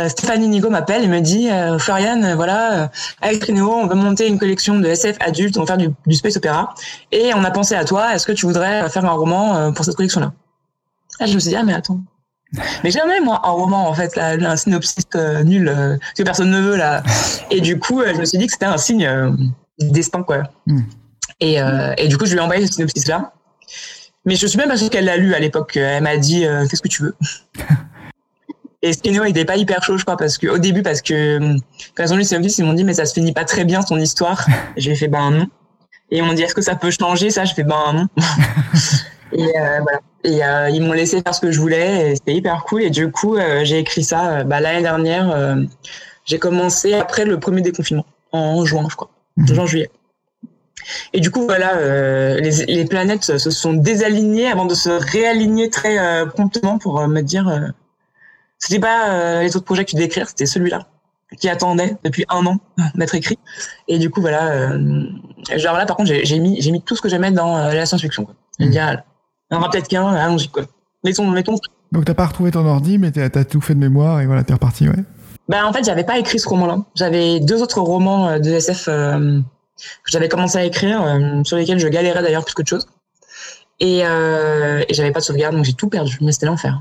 Stéphanie 0.09 0.49
Nigo 0.49 0.71
m'appelle 0.71 1.05
et 1.05 1.09
me 1.09 1.21
dit 1.21 1.49
Floriane, 1.79 2.35
voilà, 2.35 2.91
avec 3.21 3.41
Trineo, 3.41 3.73
on 3.73 3.87
va 3.87 3.95
monter 3.95 4.29
une 4.29 4.39
collection 4.39 4.79
de 4.79 4.87
SF 4.87 5.17
adultes, 5.21 5.57
on 5.57 5.61
va 5.61 5.67
faire 5.67 5.79
du, 5.79 5.89
du 6.07 6.15
space 6.15 6.37
opéra. 6.37 6.75
Et 7.13 7.33
on 7.35 7.45
a 7.45 7.51
pensé 7.51 7.75
à 7.75 7.85
toi, 7.85 8.15
est-ce 8.15 8.27
que 8.27 8.33
tu 8.33 8.47
voudrais 8.47 8.89
faire 8.89 9.05
un 9.05 9.13
roman 9.13 9.73
pour 9.73 9.85
cette 9.85 9.97
collection-là? 9.97 10.33
Là, 11.21 11.27
je 11.27 11.35
me 11.35 11.39
suis 11.39 11.51
dit, 11.51 11.57
ah, 11.57 11.63
mais 11.65 11.75
attends, 11.75 12.01
mais 12.83 12.91
jamais, 12.91 13.21
moi, 13.21 13.41
un 13.45 13.51
roman, 13.51 13.89
en 13.89 13.95
fait, 13.95 14.15
là, 14.17 14.33
un 14.33 14.57
synopsis 14.57 15.05
euh, 15.17 15.43
nul 15.43 15.69
euh, 15.69 15.97
que 16.17 16.23
personne 16.23 16.51
ne 16.51 16.61
veut, 16.61 16.77
là. 16.77 17.03
Et 17.51 17.61
du 17.61 17.79
coup, 17.79 18.01
euh, 18.01 18.13
je 18.15 18.21
me 18.21 18.25
suis 18.25 18.39
dit 18.39 18.47
que 18.47 18.53
c'était 18.53 18.67
un 18.67 18.79
signe 18.79 19.09
du 19.79 19.91
destin, 19.91 20.23
quoi. 20.23 20.45
Hmm. 20.67 20.83
Et, 21.41 21.59
et, 21.99 22.09
du 22.09 22.17
coup, 22.17 22.27
je 22.27 22.33
lui 22.33 22.39
ai 22.39 22.43
envoyé 22.43 22.67
ce 22.67 22.75
synopsis-là. 22.75 23.33
Mais 24.25 24.37
je 24.37 24.47
suis 24.47 24.57
même 24.57 24.69
pas 24.69 24.77
sûre 24.77 24.89
qu'elle 24.89 25.05
l'a 25.05 25.17
lu 25.17 25.35
à 25.35 25.39
l'époque. 25.39 25.77
Elle 25.77 26.03
m'a 26.03 26.17
dit, 26.17 26.47
qu'est-ce 26.71 26.81
que 26.81 26.89
tu 26.89 27.03
veux? 27.03 27.15
Et 28.85 28.93
Skino, 28.93 29.25
il 29.25 29.29
n'était 29.29 29.47
pas 29.47 29.57
hyper 29.57 29.83
chaud, 29.83 29.97
je 29.97 30.05
crois, 30.05 30.19
parce 30.19 30.37
que, 30.37 30.47
au 30.47 30.59
début, 30.59 30.83
parce 30.83 31.01
que, 31.01 31.39
quand 31.95 32.05
ils 32.05 32.13
ont 32.13 32.17
lu 32.17 32.25
synopsis, 32.25 32.59
ils 32.59 32.67
m'ont 32.67 32.75
dit, 32.75 32.85
mais 32.85 32.93
ça 32.93 33.07
se 33.07 33.15
finit 33.15 33.33
pas 33.33 33.47
très 33.47 33.65
bien, 33.65 33.83
ton 33.83 33.97
histoire. 33.97 34.47
je 34.77 34.85
lui 34.85 34.93
ai 34.93 34.97
fait, 34.97 35.09
ben 35.09 35.31
non. 35.31 35.47
Et 36.11 36.19
ils 36.19 36.23
m'ont 36.23 36.35
dit, 36.35 36.43
est-ce 36.43 36.55
que 36.55 36.61
ça 36.61 36.75
peut 36.75 36.91
changer 36.91 37.31
ça? 37.31 37.47
Je 37.47 37.55
fais, 37.55 37.63
ben 37.63 37.93
non. 37.95 38.07
et 39.33 39.53
voilà. 39.83 40.01
Et 40.23 40.45
euh, 40.45 40.69
ils 40.71 40.83
m'ont 40.83 40.93
laissé 40.93 41.23
faire 41.23 41.35
ce 41.35 41.41
que 41.41 41.51
je 41.51 41.59
voulais 41.59 42.11
et 42.11 42.17
c'était 42.17 42.35
hyper 42.35 42.65
cool. 42.65 42.83
Et 42.83 42.91
du 42.91 43.11
coup, 43.11 43.37
euh, 43.37 43.65
j'ai 43.65 43.79
écrit 43.79 44.05
ça 44.05 44.39
euh, 44.39 44.45
bah, 44.45 44.61
l'année 44.61 44.83
dernière. 44.83 45.57
j'ai 46.27 46.39
commencé 46.39 46.93
après 46.93 47.25
le 47.25 47.41
premier 47.41 47.63
déconfinement, 47.63 48.07
en 48.33 48.67
juin, 48.67 48.87
je 48.91 48.97
crois, 48.97 49.11
mmh. 49.37 49.47
juin-juillet. 49.47 49.91
Et 51.15 51.21
du 51.21 51.31
coup, 51.31 51.45
voilà, 51.47 51.79
les, 52.39 52.67
les, 52.67 52.85
planètes 52.85 53.23
se 53.23 53.51
sont 53.51 53.73
désalignées 53.73 54.51
avant 54.51 54.67
de 54.67 54.75
se 54.75 54.91
réaligner 54.91 55.71
très 55.71 56.27
promptement 56.27 56.77
pour 56.77 57.07
me 57.09 57.23
dire 57.23 57.73
c'était 58.65 58.81
pas 58.81 59.43
les 59.43 59.57
autres 59.57 59.65
projets 59.65 59.85
que 59.85 59.91
tu 59.91 59.97
décrire, 59.97 60.29
c'était 60.29 60.47
celui-là 60.47 60.87
qui 61.39 61.49
attendait 61.49 61.97
depuis 62.05 62.25
un 62.29 62.47
an 62.47 62.59
d'être 62.95 63.15
écrit. 63.15 63.39
Et 63.89 63.99
du 63.99 64.09
coup, 64.09 64.21
voilà, 64.21 64.71
genre 65.57 65.77
là, 65.77 65.85
par 65.85 65.97
contre, 65.97 66.13
j'ai 66.13 66.39
mis, 66.39 66.61
j'ai 66.61 66.71
mis 66.71 66.81
tout 66.81 66.95
ce 66.95 67.03
que 67.03 67.09
j'aimais 67.09 67.33
dans 67.33 67.57
la 67.57 67.87
science-fiction. 67.87 68.29
Il 68.61 68.73
y 68.73 68.81
en 68.81 68.97
aura 69.51 69.71
peut-être 69.71 69.89
qu'un, 69.89 70.07
allons-y, 70.07 70.49
quoi. 70.49 70.63
Mettons, 71.03 71.29
mettons. 71.31 71.57
Donc 71.93 72.05
t'as 72.05 72.15
pas 72.15 72.27
retrouvé 72.27 72.51
ton 72.51 72.67
ordi, 72.67 72.99
mais 72.99 73.11
t'as 73.11 73.41
as 73.41 73.45
tout 73.45 73.61
fait 73.61 73.75
de 73.75 73.79
mémoire 73.79 74.21
et 74.21 74.27
voilà, 74.27 74.43
t'es 74.43 74.53
reparti, 74.53 74.89
ouais. 74.89 75.05
Ben 75.49 75.65
en 75.65 75.73
fait, 75.73 75.85
j'avais 75.85 76.05
pas 76.05 76.19
écrit 76.19 76.39
ce 76.39 76.49
roman-là. 76.49 76.79
J'avais 76.95 77.41
deux 77.41 77.63
autres 77.63 77.81
romans 77.81 78.29
euh, 78.29 78.39
de 78.39 78.51
SF 78.51 78.89
euh, 78.89 79.41
que 79.79 80.11
j'avais 80.11 80.29
commencé 80.29 80.57
à 80.57 80.65
écrire, 80.65 81.03
euh, 81.03 81.45
sur 81.45 81.57
lesquels 81.57 81.79
je 81.79 81.89
galérais 81.89 82.23
d'ailleurs 82.23 82.45
plus 82.45 82.55
que 82.55 82.63
de 82.63 82.69
choses. 82.69 82.87
Et, 83.81 83.99
et 83.99 84.95
j'avais 84.95 85.11
pas 85.11 85.19
de 85.19 85.25
sauvegarde, 85.25 85.57
donc 85.57 85.65
j'ai 85.65 85.73
tout 85.73 85.89
perdu. 85.89 86.17
Mais 86.21 86.33
c'était 86.33 86.47
l'enfer. 86.47 86.81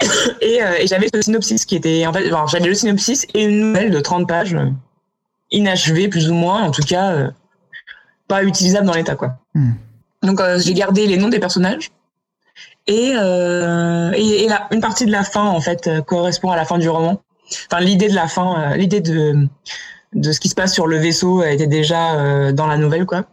et, 0.40 0.60
et 0.80 0.86
j'avais 0.86 1.08
ce 1.12 1.20
synopsis 1.22 1.64
qui 1.64 1.76
était, 1.76 2.06
en 2.06 2.12
fait, 2.12 2.30
j'avais 2.50 2.68
le 2.68 2.74
synopsis 2.74 3.26
et 3.34 3.44
une 3.44 3.60
nouvelle 3.60 3.90
de 3.90 4.00
30 4.00 4.28
pages, 4.28 4.56
inachevée 5.50 6.08
plus 6.08 6.30
ou 6.30 6.34
moins, 6.34 6.62
en 6.62 6.70
tout 6.70 6.82
cas, 6.82 7.30
pas 8.28 8.44
utilisable 8.44 8.86
dans 8.86 8.94
l'état, 8.94 9.16
quoi. 9.16 9.38
Hmm. 9.54 9.72
Donc 10.22 10.40
euh, 10.40 10.58
j'ai 10.58 10.74
gardé 10.74 11.06
les 11.06 11.16
noms 11.16 11.28
des 11.28 11.38
personnages 11.38 11.90
et, 12.88 13.12
euh, 13.14 14.10
et, 14.16 14.48
une 14.72 14.80
partie 14.80 15.06
de 15.06 15.12
la 15.12 15.22
fin 15.22 15.44
en 15.44 15.60
fait 15.60 15.86
euh, 15.86 16.00
correspond 16.00 16.50
à 16.50 16.56
la 16.56 16.64
fin 16.64 16.78
du 16.78 16.88
roman. 16.88 17.22
Enfin 17.70 17.80
l'idée 17.80 18.08
de 18.08 18.14
la 18.14 18.28
fin, 18.28 18.72
euh, 18.72 18.76
l'idée 18.76 19.00
de 19.00 19.46
de 20.14 20.32
ce 20.32 20.40
qui 20.40 20.48
se 20.48 20.54
passe 20.54 20.72
sur 20.72 20.86
le 20.86 20.96
vaisseau 20.96 21.42
était 21.42 21.66
déjà 21.66 22.52
dans 22.52 22.66
la 22.66 22.78
nouvelle 22.78 23.04
quoi. 23.04 23.26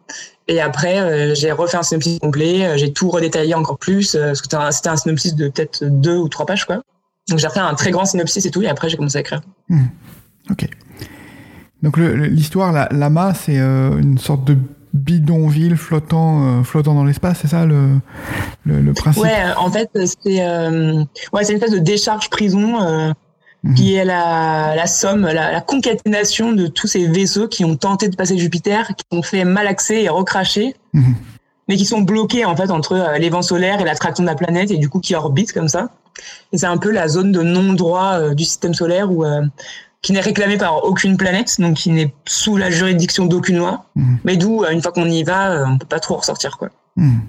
Et 0.48 0.62
après 0.62 1.34
j'ai 1.36 1.52
refait 1.52 1.78
un 1.78 1.84
synopsis 1.84 2.20
complet, 2.20 2.78
j'ai 2.78 2.94
tout 2.94 3.10
redétaillé 3.10 3.56
encore 3.56 3.80
plus 3.80 4.16
parce 4.16 4.42
que 4.42 4.48
c'était 4.72 4.90
un, 4.90 4.96
synopsis 4.96 5.36
de 5.36 5.50
peut-être 5.50 5.84
deux 5.86 6.18
ou 6.18 6.30
trois 6.30 6.46
pages 6.46 6.66
quoi. 6.66 6.82
Donc 7.30 7.40
j'ai 7.40 7.48
refait 7.48 7.60
un 7.60 7.74
très 7.74 7.90
grand 7.92 8.06
synopsis 8.06 8.46
et 8.46 8.52
tout 8.52 8.62
et 8.62 8.68
après 8.68 8.90
j'ai 8.90 8.98
commencé 8.98 9.18
à 9.18 9.22
écrire. 9.22 9.42
Hmm. 9.70 9.86
Ok. 10.52 10.68
Donc 11.82 11.98
l'histoire, 11.98 12.72
la 12.72 12.88
lama, 12.92 13.34
c'est 13.34 13.58
une 13.58 14.18
sorte 14.20 14.46
de 14.46 14.56
bidonville 14.96 15.76
flottant, 15.76 16.60
euh, 16.60 16.64
flottant 16.64 16.96
dans 16.96 17.04
l'espace, 17.04 17.40
c'est 17.42 17.50
ça 17.50 17.66
le, 17.66 18.00
le, 18.66 18.94
principe? 18.94 19.24
Ouais, 19.24 19.44
en 19.58 19.70
fait, 19.70 19.90
c'est 19.94 20.42
euh, 20.42 21.04
ouais, 21.34 21.44
une 21.44 21.56
espèce 21.56 21.72
de 21.72 21.80
décharge 21.80 22.30
prison 22.30 22.82
euh. 22.82 23.12
Qui 23.74 23.96
est 23.96 24.06
la, 24.06 24.74
la 24.76 24.86
somme, 24.86 25.22
la, 25.22 25.52
la, 25.52 25.62
concaténation 25.62 26.54
de 26.54 26.68
tous 26.68 26.88
ces 26.88 27.08
vaisseaux 27.08 27.48
qui 27.48 27.66
ont 27.66 27.76
tenté 27.76 28.10
de 28.10 28.16
passer 28.16 28.38
Jupiter, 28.38 28.88
qui 28.96 29.06
ont 29.18 29.24
fait 29.24 29.44
malaxer 29.44 29.96
et 29.96 30.10
recracher, 30.10 30.76
mhm. 30.94 31.16
mais 31.68 31.76
qui 31.76 31.86
sont 31.86 32.02
bloqués 32.02 32.46
en 32.46 32.56
fait 32.56 32.70
entre 32.70 33.16
les 33.18 33.30
vents 33.30 33.42
solaires 33.42 33.82
et 33.82 33.84
l'attraction 33.84 34.24
de 34.24 34.30
la 34.30 34.36
planète 34.36 34.72
et 34.72 34.78
du 34.78 34.90
coup 34.90 35.00
qui 35.00 35.16
orbitent 35.16 35.54
comme 35.54 35.70
ça. 35.70 35.90
Et 36.52 36.58
c'est 36.58 36.68
un 36.68 36.78
peu 36.78 36.92
la 36.92 37.08
zone 37.08 37.32
de 37.32 37.42
non-droit 37.42 38.34
du 38.36 38.44
système 38.44 38.74
solaire 38.74 39.12
où 39.12 39.26
qui 40.06 40.14
n'est 40.14 40.22
réclamé 40.22 40.56
par 40.56 40.86
aucune 40.86 41.18
planète, 41.18 41.60
donc 41.60 41.78
qui 41.78 41.90
n'est 41.90 42.14
sous 42.28 42.58
la 42.58 42.70
juridiction 42.70 43.26
d'aucune 43.26 43.58
loi, 43.58 43.86
mhm. 43.96 44.20
mais 44.24 44.38
d'où, 44.38 44.64
euh, 44.64 44.70
une 44.70 44.80
fois 44.80 44.92
qu'on 44.92 45.10
y 45.10 45.24
va, 45.24 45.52
euh, 45.52 45.66
on 45.66 45.80
peut 45.80 45.88
pas 45.88 46.00
trop 46.00 46.18
ressortir, 46.18 46.60
quoi. 46.60 46.70
Mhm. 46.96 47.22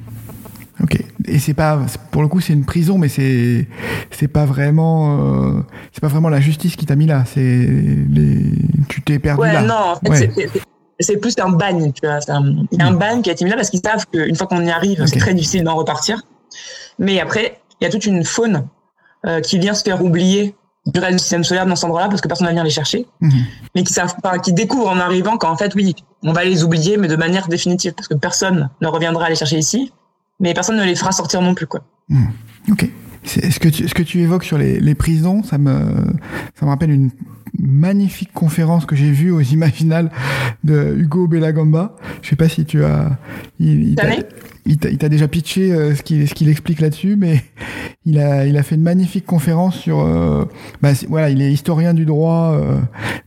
Ok. 0.83 1.03
Et 1.27 1.39
c'est 1.39 1.55
pas, 1.55 1.81
pour 2.11 2.23
le 2.23 2.29
coup, 2.29 2.41
c'est 2.41 2.53
une 2.53 2.65
prison, 2.65 2.99
mais 2.99 3.09
c'est, 3.09 3.67
c'est 4.11 4.29
pas 4.29 4.45
vraiment, 4.45 5.19
euh, 5.19 5.61
c'est 5.93 6.01
pas 6.01 6.09
vraiment 6.09 6.29
la 6.29 6.41
justice 6.41 6.77
qui 6.77 6.87
t'a 6.87 6.97
mis 6.97 7.07
là. 7.07 7.25
C'est 7.27 7.41
les, 7.41 8.53
tu 8.89 9.03
t'es 9.03 9.19
perdu 9.19 9.41
ouais, 9.41 9.53
là. 9.53 9.63
Non, 9.63 9.95
en 10.03 10.15
fait, 10.15 10.31
c'est, 11.01 11.17
plus 11.19 11.35
un 11.39 11.51
bagne, 11.51 11.93
tu 11.93 12.07
vois. 12.07 12.19
Il 12.73 12.79
y 12.79 12.83
a 12.83 12.87
un 12.87 12.93
mhm. 12.93 12.99
bagne 12.99 13.23
qui 13.23 13.31
a 13.31 13.33
été 13.33 13.45
mis 13.45 13.51
là 13.51 13.57
parce 13.57 13.71
qu'ils 13.71 13.83
savent 13.85 14.07
qu'une 14.13 14.37
fois 14.37 14.47
qu'on 14.47 14.65
y 14.65 14.71
arrive, 14.71 15.05
c'est 15.07 15.19
très 15.19 15.35
difficile 15.35 15.65
d'en 15.65 15.75
repartir. 15.75 16.23
Mais 16.99 17.21
après, 17.21 17.61
il 17.81 17.85
y 17.85 17.87
a 17.87 17.91
toute 17.91 18.07
une 18.07 18.25
faune 18.25 18.67
qui 19.43 19.59
vient 19.59 19.75
se 19.75 19.83
faire 19.83 20.05
oublier 20.05 20.55
du 20.87 21.01
reste 21.01 21.15
du 21.15 21.19
système 21.19 21.45
solaire 21.45 21.67
dans 21.67 21.75
cet 21.75 21.85
endroit-là 21.85 22.09
parce 22.09 22.21
que 22.21 22.29
personne 22.29 22.47
ne 22.47 22.53
vient 22.53 22.65
les 22.65 22.71
chercher, 22.71 23.07
mhm. 23.21 23.45
mais 23.75 23.83
qui 23.83 23.93
savent 23.93 24.17
pas, 24.23 24.39
qui 24.39 24.53
découvrent 24.53 24.89
en 24.89 24.99
arrivant 24.99 25.37
qu'en 25.37 25.57
fait, 25.57 25.75
oui, 25.75 25.95
on 26.23 26.33
va 26.33 26.45
les 26.45 26.65
oublier, 26.65 26.97
mais 26.97 27.09
de 27.09 27.17
manière 27.17 27.49
définitive 27.49 27.93
parce 27.93 28.09
que 28.09 28.15
personne 28.15 28.71
ne 28.81 28.87
reviendra 28.87 29.29
les 29.29 29.35
chercher 29.35 29.59
ici, 29.59 29.93
mais 30.41 30.55
personne 30.55 30.77
ne 30.77 30.85
les 30.85 30.95
fera 30.95 31.13
sortir 31.13 31.41
non 31.43 31.55
plus, 31.55 31.67
quoi. 31.67 31.85
Mhm. 32.09 32.29
Ok. 32.71 32.91
Ce 33.25 33.59
que, 33.59 33.69
tu, 33.69 33.89
ce 33.89 33.95
que 33.95 34.05
tu 34.05 34.21
évoques 34.21 34.45
sur 34.45 34.57
les, 34.57 34.79
les 34.79 34.95
prisons, 34.95 35.43
ça 35.43 35.59
me, 35.59 35.73
ça 36.55 36.65
me 36.65 36.71
rappelle 36.71 36.93
une 36.93 37.11
magnifique 37.59 38.33
conférence 38.33 38.87
que 38.87 38.97
j'ai 38.97 39.11
vue 39.11 39.31
aux 39.31 39.41
Imaginales 39.41 40.11
de 40.65 40.95
Hugo 40.97 41.27
Bellagamba. 41.27 41.97
Je 42.23 42.29
sais 42.29 42.37
pas 42.37 42.49
si 42.49 42.65
tu 42.65 42.85
as, 42.85 43.19
il, 43.59 43.97
il 44.67 44.77
t'a 44.77 45.09
déjà 45.09 45.29
pitché 45.29 45.73
euh, 45.73 45.95
ce 45.95 46.03
qu'il 46.03 46.29
ce 46.29 46.35
qu'il 46.35 46.49
explique 46.49 46.81
là-dessus, 46.81 47.17
mais 47.17 47.43
il 48.05 48.19
a 48.19 48.47
il 48.47 48.57
a 48.57 48.63
fait 48.63 48.75
une 48.75 48.83
magnifique 48.83 49.27
conférence 49.27 49.77
sur 49.77 50.01
euh, 50.01 50.45
bah, 50.83 50.91
voilà 51.09 51.31
il 51.31 51.41
est 51.41 51.53
historien 51.53 51.95
du 51.95 52.05
droit 52.05 52.53
euh, 52.55 52.79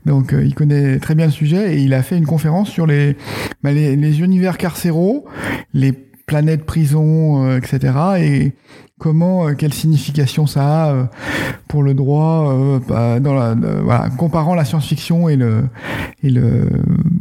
donc 0.06 0.34
il 0.38 0.54
connaît 0.54 1.00
très 1.00 1.16
bien 1.16 1.26
le 1.26 1.32
sujet 1.32 1.76
et 1.76 1.80
il 1.80 1.94
a 1.94 2.04
fait 2.04 2.18
une 2.18 2.26
conférence 2.26 2.70
sur 2.70 2.86
les 2.86 3.16
bah, 3.64 3.72
les, 3.72 3.96
les, 3.96 4.22
univers 4.22 4.58
carcéraux, 4.58 5.26
les 5.74 5.94
planètes 6.30 6.64
prisons, 6.64 7.58
etc. 7.58 7.94
et 8.20 8.52
comment, 9.00 9.56
quelle 9.56 9.74
signification 9.74 10.46
ça 10.46 10.92
a 10.92 11.10
pour 11.68 11.82
le 11.82 11.96
droit, 11.96 12.80
bah, 12.88 13.20
dans 13.20 13.34
la, 13.34 13.56
voilà, 13.56 14.10
comparant 14.16 14.54
la 14.54 14.64
science-fiction 14.64 15.28
et 15.28 15.36
le 15.36 15.64
et 16.22 16.30
le 16.30 16.70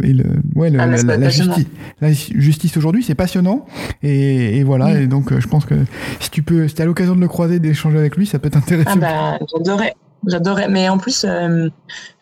et 0.02 0.12
le, 0.12 0.24
ouais, 0.54 0.68
le, 0.68 0.78
ah, 0.78 0.86
la, 0.86 1.28
justice, 1.30 1.66
la 2.02 2.12
justice 2.12 2.76
aujourd'hui, 2.76 3.02
c'est 3.02 3.14
passionnant. 3.14 3.64
Et, 4.02 4.58
et 4.58 4.62
voilà. 4.62 5.00
Et 5.00 5.06
donc, 5.06 5.38
je 5.38 5.46
pense 5.46 5.64
que 5.64 5.74
si 6.20 6.30
tu 6.30 6.42
peux, 6.42 6.68
si 6.68 6.80
as 6.82 6.84
l'occasion 6.84 7.16
de 7.16 7.20
le 7.20 7.28
croiser, 7.28 7.60
d'échanger 7.60 7.96
avec 7.96 8.16
lui, 8.16 8.26
ça 8.26 8.38
peut 8.38 8.50
t'intéresser. 8.50 8.90
Ah 8.92 8.96
bah, 8.96 9.38
j'adorais. 9.54 9.94
J'adorais, 10.26 10.68
mais 10.68 10.88
en 10.88 10.98
plus, 10.98 11.24
euh, 11.24 11.68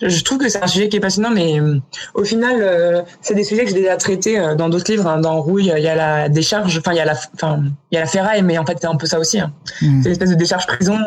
je 0.02 0.22
trouve 0.22 0.36
que 0.36 0.48
c'est 0.50 0.62
un 0.62 0.66
sujet 0.66 0.88
qui 0.88 0.98
est 0.98 1.00
passionnant, 1.00 1.30
mais 1.30 1.58
euh, 1.58 1.80
au 2.14 2.24
final, 2.24 2.56
euh, 2.60 3.02
c'est 3.22 3.34
des 3.34 3.42
sujets 3.42 3.64
que 3.64 3.70
j'ai 3.70 3.76
déjà 3.76 3.96
traités 3.96 4.38
dans 4.56 4.68
d'autres 4.68 4.90
livres. 4.90 5.06
Hein. 5.06 5.18
Dans 5.18 5.40
Rouille, 5.40 5.72
il 5.74 5.82
y 5.82 5.88
a 5.88 5.94
la 5.94 6.28
décharge, 6.28 6.76
enfin 6.78 6.92
il 6.92 6.98
y 6.98 7.00
a 7.00 7.06
la, 7.06 7.14
enfin 7.34 7.62
il 7.90 7.94
y 7.94 7.96
a 7.96 8.00
la 8.00 8.06
ferraille, 8.06 8.42
mais 8.42 8.58
en 8.58 8.66
fait 8.66 8.76
c'est 8.80 8.86
un 8.86 8.96
peu 8.96 9.06
ça 9.06 9.18
aussi. 9.18 9.40
Hein. 9.40 9.50
Mmh. 9.80 10.02
C'est 10.02 10.08
une 10.08 10.12
espèce 10.12 10.30
de 10.30 10.34
décharge 10.34 10.66
prison 10.66 10.98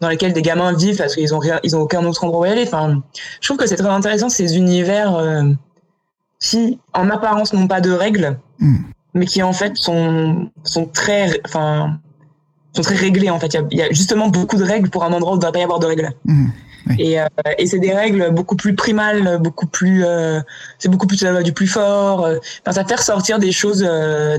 dans 0.00 0.08
lesquelles 0.08 0.32
des 0.32 0.42
gamins 0.42 0.72
vivent 0.72 0.96
parce 0.96 1.14
qu'ils 1.14 1.32
ont 1.32 1.38
rien, 1.38 1.60
ils 1.62 1.76
ont 1.76 1.80
aucun 1.80 2.04
autre 2.04 2.24
endroit 2.24 2.40
où 2.40 2.50
aller. 2.50 2.64
Enfin, 2.66 3.02
je 3.40 3.46
trouve 3.46 3.58
que 3.58 3.66
c'est 3.66 3.76
très 3.76 3.88
intéressant 3.88 4.28
ces 4.28 4.56
univers 4.56 5.44
qui, 6.40 6.80
en 6.92 7.08
apparence, 7.08 7.52
n'ont 7.52 7.68
pas 7.68 7.80
de 7.80 7.92
règles, 7.92 8.36
mmh. 8.58 8.76
mais 9.14 9.26
qui 9.26 9.44
en 9.44 9.52
fait 9.52 9.76
sont 9.76 10.50
sont 10.64 10.86
très, 10.86 11.40
enfin 11.44 12.00
sont 12.76 12.82
très 12.82 12.96
réglés 12.96 13.30
en 13.30 13.40
fait. 13.40 13.56
Il 13.70 13.78
y, 13.78 13.82
a, 13.82 13.88
justement 13.90 14.28
beaucoup 14.28 14.56
de 14.56 14.64
règles 14.64 14.90
pour 14.90 15.04
un 15.04 15.12
endroit 15.12 15.32
où 15.32 15.34
il 15.34 15.38
ne 15.38 15.40
devrait 15.42 15.52
pas 15.52 15.60
y 15.60 15.62
avoir 15.62 15.78
de 15.78 15.86
règles. 15.86 16.10
Mmh, 16.24 16.46
et, 16.98 17.20
euh, 17.20 17.26
et 17.58 17.66
c'est 17.66 17.78
des 17.78 17.92
règles 17.92 18.32
beaucoup 18.32 18.56
plus 18.56 18.74
primales, 18.74 19.38
beaucoup 19.40 19.66
plus, 19.66 20.04
euh, 20.04 20.40
c'est 20.78 20.88
beaucoup 20.88 21.06
plus 21.06 21.22
la 21.22 21.32
loi 21.32 21.42
du 21.42 21.52
plus 21.52 21.66
fort. 21.66 22.24
Euh, 22.24 22.36
enfin, 22.62 22.72
ça 22.72 22.84
fait 22.84 22.94
ressortir 22.94 23.38
des 23.38 23.52
choses 23.52 23.80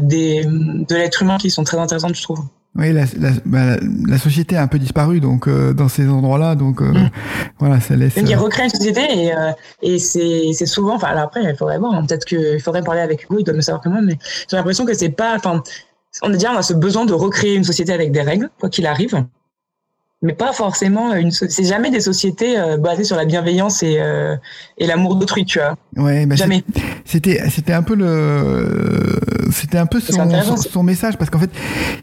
des, 0.02 0.46
de 0.46 0.96
l'être 0.96 1.22
humain 1.22 1.38
qui 1.38 1.50
sont 1.50 1.64
très 1.64 1.78
intéressantes, 1.78 2.16
je 2.16 2.24
trouve. 2.24 2.40
Oui, 2.76 2.94
la, 2.94 3.06
la, 3.18 3.32
bah, 3.46 3.78
la, 4.08 4.18
société 4.20 4.56
a 4.56 4.62
un 4.62 4.68
peu 4.68 4.78
disparu 4.78 5.20
donc 5.20 5.50
dans 5.50 5.90
ces 5.90 6.08
endroits-là, 6.08 6.54
donc 6.54 6.82
mmh. 6.82 7.10
voilà, 7.58 7.80
ça 7.80 7.96
laisse. 7.96 8.14
Il 8.18 8.36
recrée 8.36 8.66
une 8.66 8.70
société 8.70 9.02
et, 9.02 9.32
et 9.82 9.98
c'est 9.98 10.66
souvent, 10.68 10.96
enfin 10.96 11.08
après 11.18 11.42
il 11.44 11.56
faudrait 11.56 11.80
voir, 11.80 11.96
hein, 11.96 12.06
peut-être 12.08 12.26
qu'il 12.26 12.62
faudrait 12.62 12.84
parler 12.84 13.02
avec 13.02 13.24
Hugo, 13.24 13.38
il 13.40 13.44
doit 13.44 13.56
me 13.56 13.62
savoir 13.62 13.82
comment, 13.82 14.02
mais 14.04 14.20
j'ai 14.48 14.58
l'impression 14.58 14.86
que 14.86 14.94
c'est 14.94 15.10
pas, 15.10 15.36
enfin 15.36 15.64
on 16.22 16.34
a 16.34 16.38
dire, 16.38 16.52
on 16.54 16.58
a 16.58 16.64
ce 16.64 16.74
besoin 16.74 17.06
de 17.06 17.14
recréer 17.14 17.56
une 17.56 17.64
société 17.64 17.94
avec 17.94 18.12
des 18.12 18.22
règles, 18.22 18.50
quoi 18.60 18.70
qu'il 18.70 18.86
arrive, 18.86 19.24
mais 20.24 20.34
pas 20.34 20.52
forcément 20.52 21.14
une. 21.14 21.30
C'est 21.32 21.64
jamais 21.64 21.92
des 21.92 22.00
sociétés 22.00 22.58
euh, 22.58 22.78
basées 22.78 23.04
sur 23.04 23.16
la 23.16 23.26
bienveillance 23.26 23.84
et, 23.84 23.98
euh, 24.00 24.36
et 24.80 24.88
l'amour 24.88 25.16
d'autrui, 25.16 25.46
tu 25.46 25.60
vois. 25.60 25.76
Ouais, 25.96 26.26
bah 26.26 26.36
jamais. 26.36 26.64
C'était 27.06 27.48
c'était 27.50 27.74
un 27.74 27.84
peu 27.84 27.96
le 27.96 29.20
c'était 29.52 29.78
un 29.78 29.86
peu 29.86 30.00
son, 30.00 30.58
son, 30.58 30.84
message 30.84 31.18
parce 31.18 31.30
qu'en 31.30 31.40
fait 31.40 31.52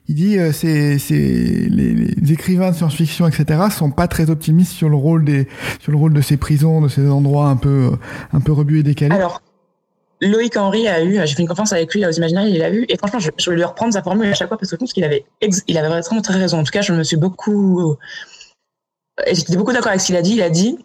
il 0.08 0.14
dit 0.14 0.38
euh, 0.38 0.52
c'est 0.52 0.98
c'est 0.98 1.14
les, 1.14 1.94
les, 1.94 2.32
écrivains 2.32 2.70
de 2.70 2.76
science-fiction 2.76 3.26
etc 3.28 3.64
sont 3.70 3.90
pas 3.90 4.08
très 4.08 4.30
optimistes 4.30 4.72
sur 4.72 4.88
le 4.88 4.96
rôle 4.96 5.24
des 5.24 5.46
sur 5.80 5.92
le 5.92 5.98
rôle 5.98 6.14
de 6.14 6.22
ces 6.22 6.38
prisons 6.38 6.80
de 6.80 6.88
ces 6.88 7.06
endroits 7.06 7.48
un 7.48 7.56
peu 7.56 7.92
un 8.32 8.40
peu 8.40 8.52
rebués 8.52 8.80
et 8.80 8.82
décalés. 8.82 9.14
Alors 9.14 9.42
Loïc 10.24 10.56
Henry 10.56 10.88
a 10.88 11.02
eu, 11.02 11.20
j'ai 11.26 11.34
fait 11.34 11.42
une 11.42 11.48
conférence 11.48 11.72
avec 11.72 11.92
lui 11.94 12.04
aux 12.04 12.10
Imaginaires, 12.10 12.46
il 12.46 12.62
a 12.62 12.70
eu, 12.70 12.86
et 12.88 12.96
franchement, 12.96 13.18
je, 13.18 13.30
je 13.36 13.50
vais 13.50 13.56
lui 13.56 13.64
reprendre 13.64 13.92
sa 13.92 14.02
formule 14.02 14.28
à 14.28 14.34
chaque 14.34 14.48
fois 14.48 14.56
parce 14.56 14.70
que 14.70 14.76
je 14.76 14.80
pense 14.80 14.92
qu'il 14.92 15.04
avait, 15.04 15.24
il 15.66 15.78
avait 15.78 15.88
vraiment 15.88 16.22
très 16.22 16.38
raison. 16.38 16.58
En 16.58 16.64
tout 16.64 16.72
cas, 16.72 16.82
je 16.82 16.92
me 16.92 17.02
suis 17.02 17.16
beaucoup, 17.16 17.96
j'étais 19.30 19.56
beaucoup 19.56 19.72
d'accord 19.72 19.88
avec 19.88 20.00
ce 20.00 20.06
qu'il 20.06 20.16
a 20.16 20.22
dit. 20.22 20.34
Il 20.34 20.42
a 20.42 20.50
dit, 20.50 20.78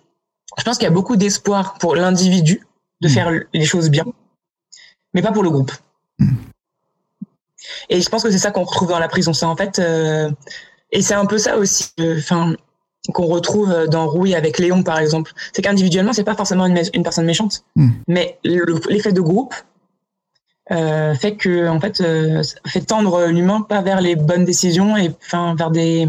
je 0.58 0.64
pense 0.64 0.78
qu'il 0.78 0.86
y 0.86 0.88
a 0.88 0.94
beaucoup 0.94 1.16
d'espoir 1.16 1.76
pour 1.76 1.96
l'individu 1.96 2.66
de 3.02 3.08
mm. 3.08 3.12
faire 3.12 3.32
les 3.54 3.66
choses 3.66 3.90
bien, 3.90 4.06
mais 5.14 5.22
pas 5.22 5.32
pour 5.32 5.44
le 5.44 5.50
groupe. 5.50 5.72
Mm. 6.20 6.36
Et 7.90 8.02
je 8.02 8.10
pense 8.10 8.24
que 8.24 8.32
c'est 8.32 8.38
ça 8.38 8.52
qu'on 8.52 8.64
retrouve 8.64 8.90
dans 8.90 9.00
la 9.00 9.08
prison. 9.08 9.34
C'est 9.34 9.46
en 9.46 9.56
fait, 9.56 9.80
euh, 9.80 10.32
et 10.92 11.02
c'est 11.02 11.14
un 11.14 11.26
peu 11.26 11.38
ça 11.38 11.58
aussi. 11.58 11.92
Euh, 12.00 12.18
enfin, 12.18 12.56
qu'on 13.12 13.26
retrouve 13.26 13.88
dans 13.88 14.08
Rouille 14.08 14.36
avec 14.36 14.60
Léon 14.60 14.84
par 14.84 15.00
exemple, 15.00 15.34
c'est 15.54 15.62
qu'individuellement 15.62 16.14
c'est 16.14 16.24
pas 16.24 16.36
forcément 16.36 16.66
une, 16.66 16.82
une 16.94 17.04
personne 17.04 17.26
méchante, 17.26 17.64
hmm. 17.76 17.90
mais 18.08 18.38
l'effet 18.44 19.12
de 19.12 19.22
groupe 19.22 19.54
euh, 20.72 21.16
fait 21.16 21.36
que 21.36 21.68
en 21.68 21.80
fait 21.80 22.00
euh, 22.02 22.44
fait 22.68 22.82
tendre 22.82 23.26
l'humain 23.26 23.62
pas 23.62 23.82
vers 23.82 24.02
les 24.02 24.16
bonnes 24.16 24.46
décisions 24.46 24.96
et 24.98 25.12
enfin 25.26 25.56
vers 25.56 25.72
des 25.72 26.08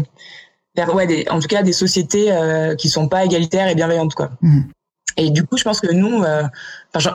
vers 0.75 0.93
ouais 0.93 1.07
des, 1.07 1.25
en 1.29 1.39
tout 1.39 1.47
cas 1.47 1.63
des 1.63 1.73
sociétés 1.73 2.31
euh, 2.31 2.75
qui 2.75 2.89
sont 2.89 3.07
pas 3.07 3.25
égalitaires 3.25 3.67
et 3.67 3.75
bienveillantes 3.75 4.13
quoi. 4.13 4.31
Hmm. 4.41 4.61
Et 5.17 5.29
du 5.29 5.43
coup, 5.43 5.57
je 5.57 5.63
pense 5.63 5.81
que 5.81 5.91
nous, 5.91 6.23
euh, 6.23 6.43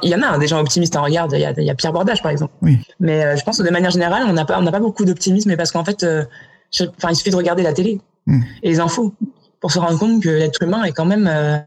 il 0.02 0.10
y 0.10 0.14
en 0.14 0.20
a 0.20 0.26
hein, 0.26 0.38
des 0.38 0.46
gens 0.46 0.60
optimistes. 0.60 0.94
en 0.96 1.00
hein, 1.00 1.04
regarde, 1.04 1.32
il 1.32 1.40
y 1.40 1.46
a, 1.46 1.52
y 1.58 1.70
a, 1.70 1.74
Pierre 1.74 1.94
Bordage, 1.94 2.22
par 2.22 2.30
exemple. 2.30 2.52
Oui. 2.60 2.78
Mais 3.00 3.24
euh, 3.24 3.36
je 3.36 3.42
pense 3.42 3.56
que 3.56 3.62
de 3.62 3.70
manière 3.70 3.90
générale, 3.90 4.24
on 4.28 4.34
n'a 4.34 4.44
pas, 4.44 4.58
on 4.58 4.62
n'a 4.62 4.70
pas 4.70 4.80
beaucoup 4.80 5.06
d'optimisme, 5.06 5.56
parce 5.56 5.72
qu'en 5.72 5.82
fait, 5.82 6.04
enfin, 6.04 7.08
il 7.10 7.16
suffit 7.16 7.30
de 7.30 7.36
regarder 7.36 7.62
la 7.62 7.72
télé 7.72 7.98
hmm. 8.26 8.42
et 8.62 8.68
les 8.68 8.80
infos 8.80 9.14
pour 9.66 9.72
se 9.72 9.80
rendre 9.80 9.98
compte 9.98 10.22
que 10.22 10.28
l'être 10.28 10.62
humain 10.62 10.84
est 10.84 10.92
quand 10.92 11.06
même 11.06 11.26
euh, 11.28 11.58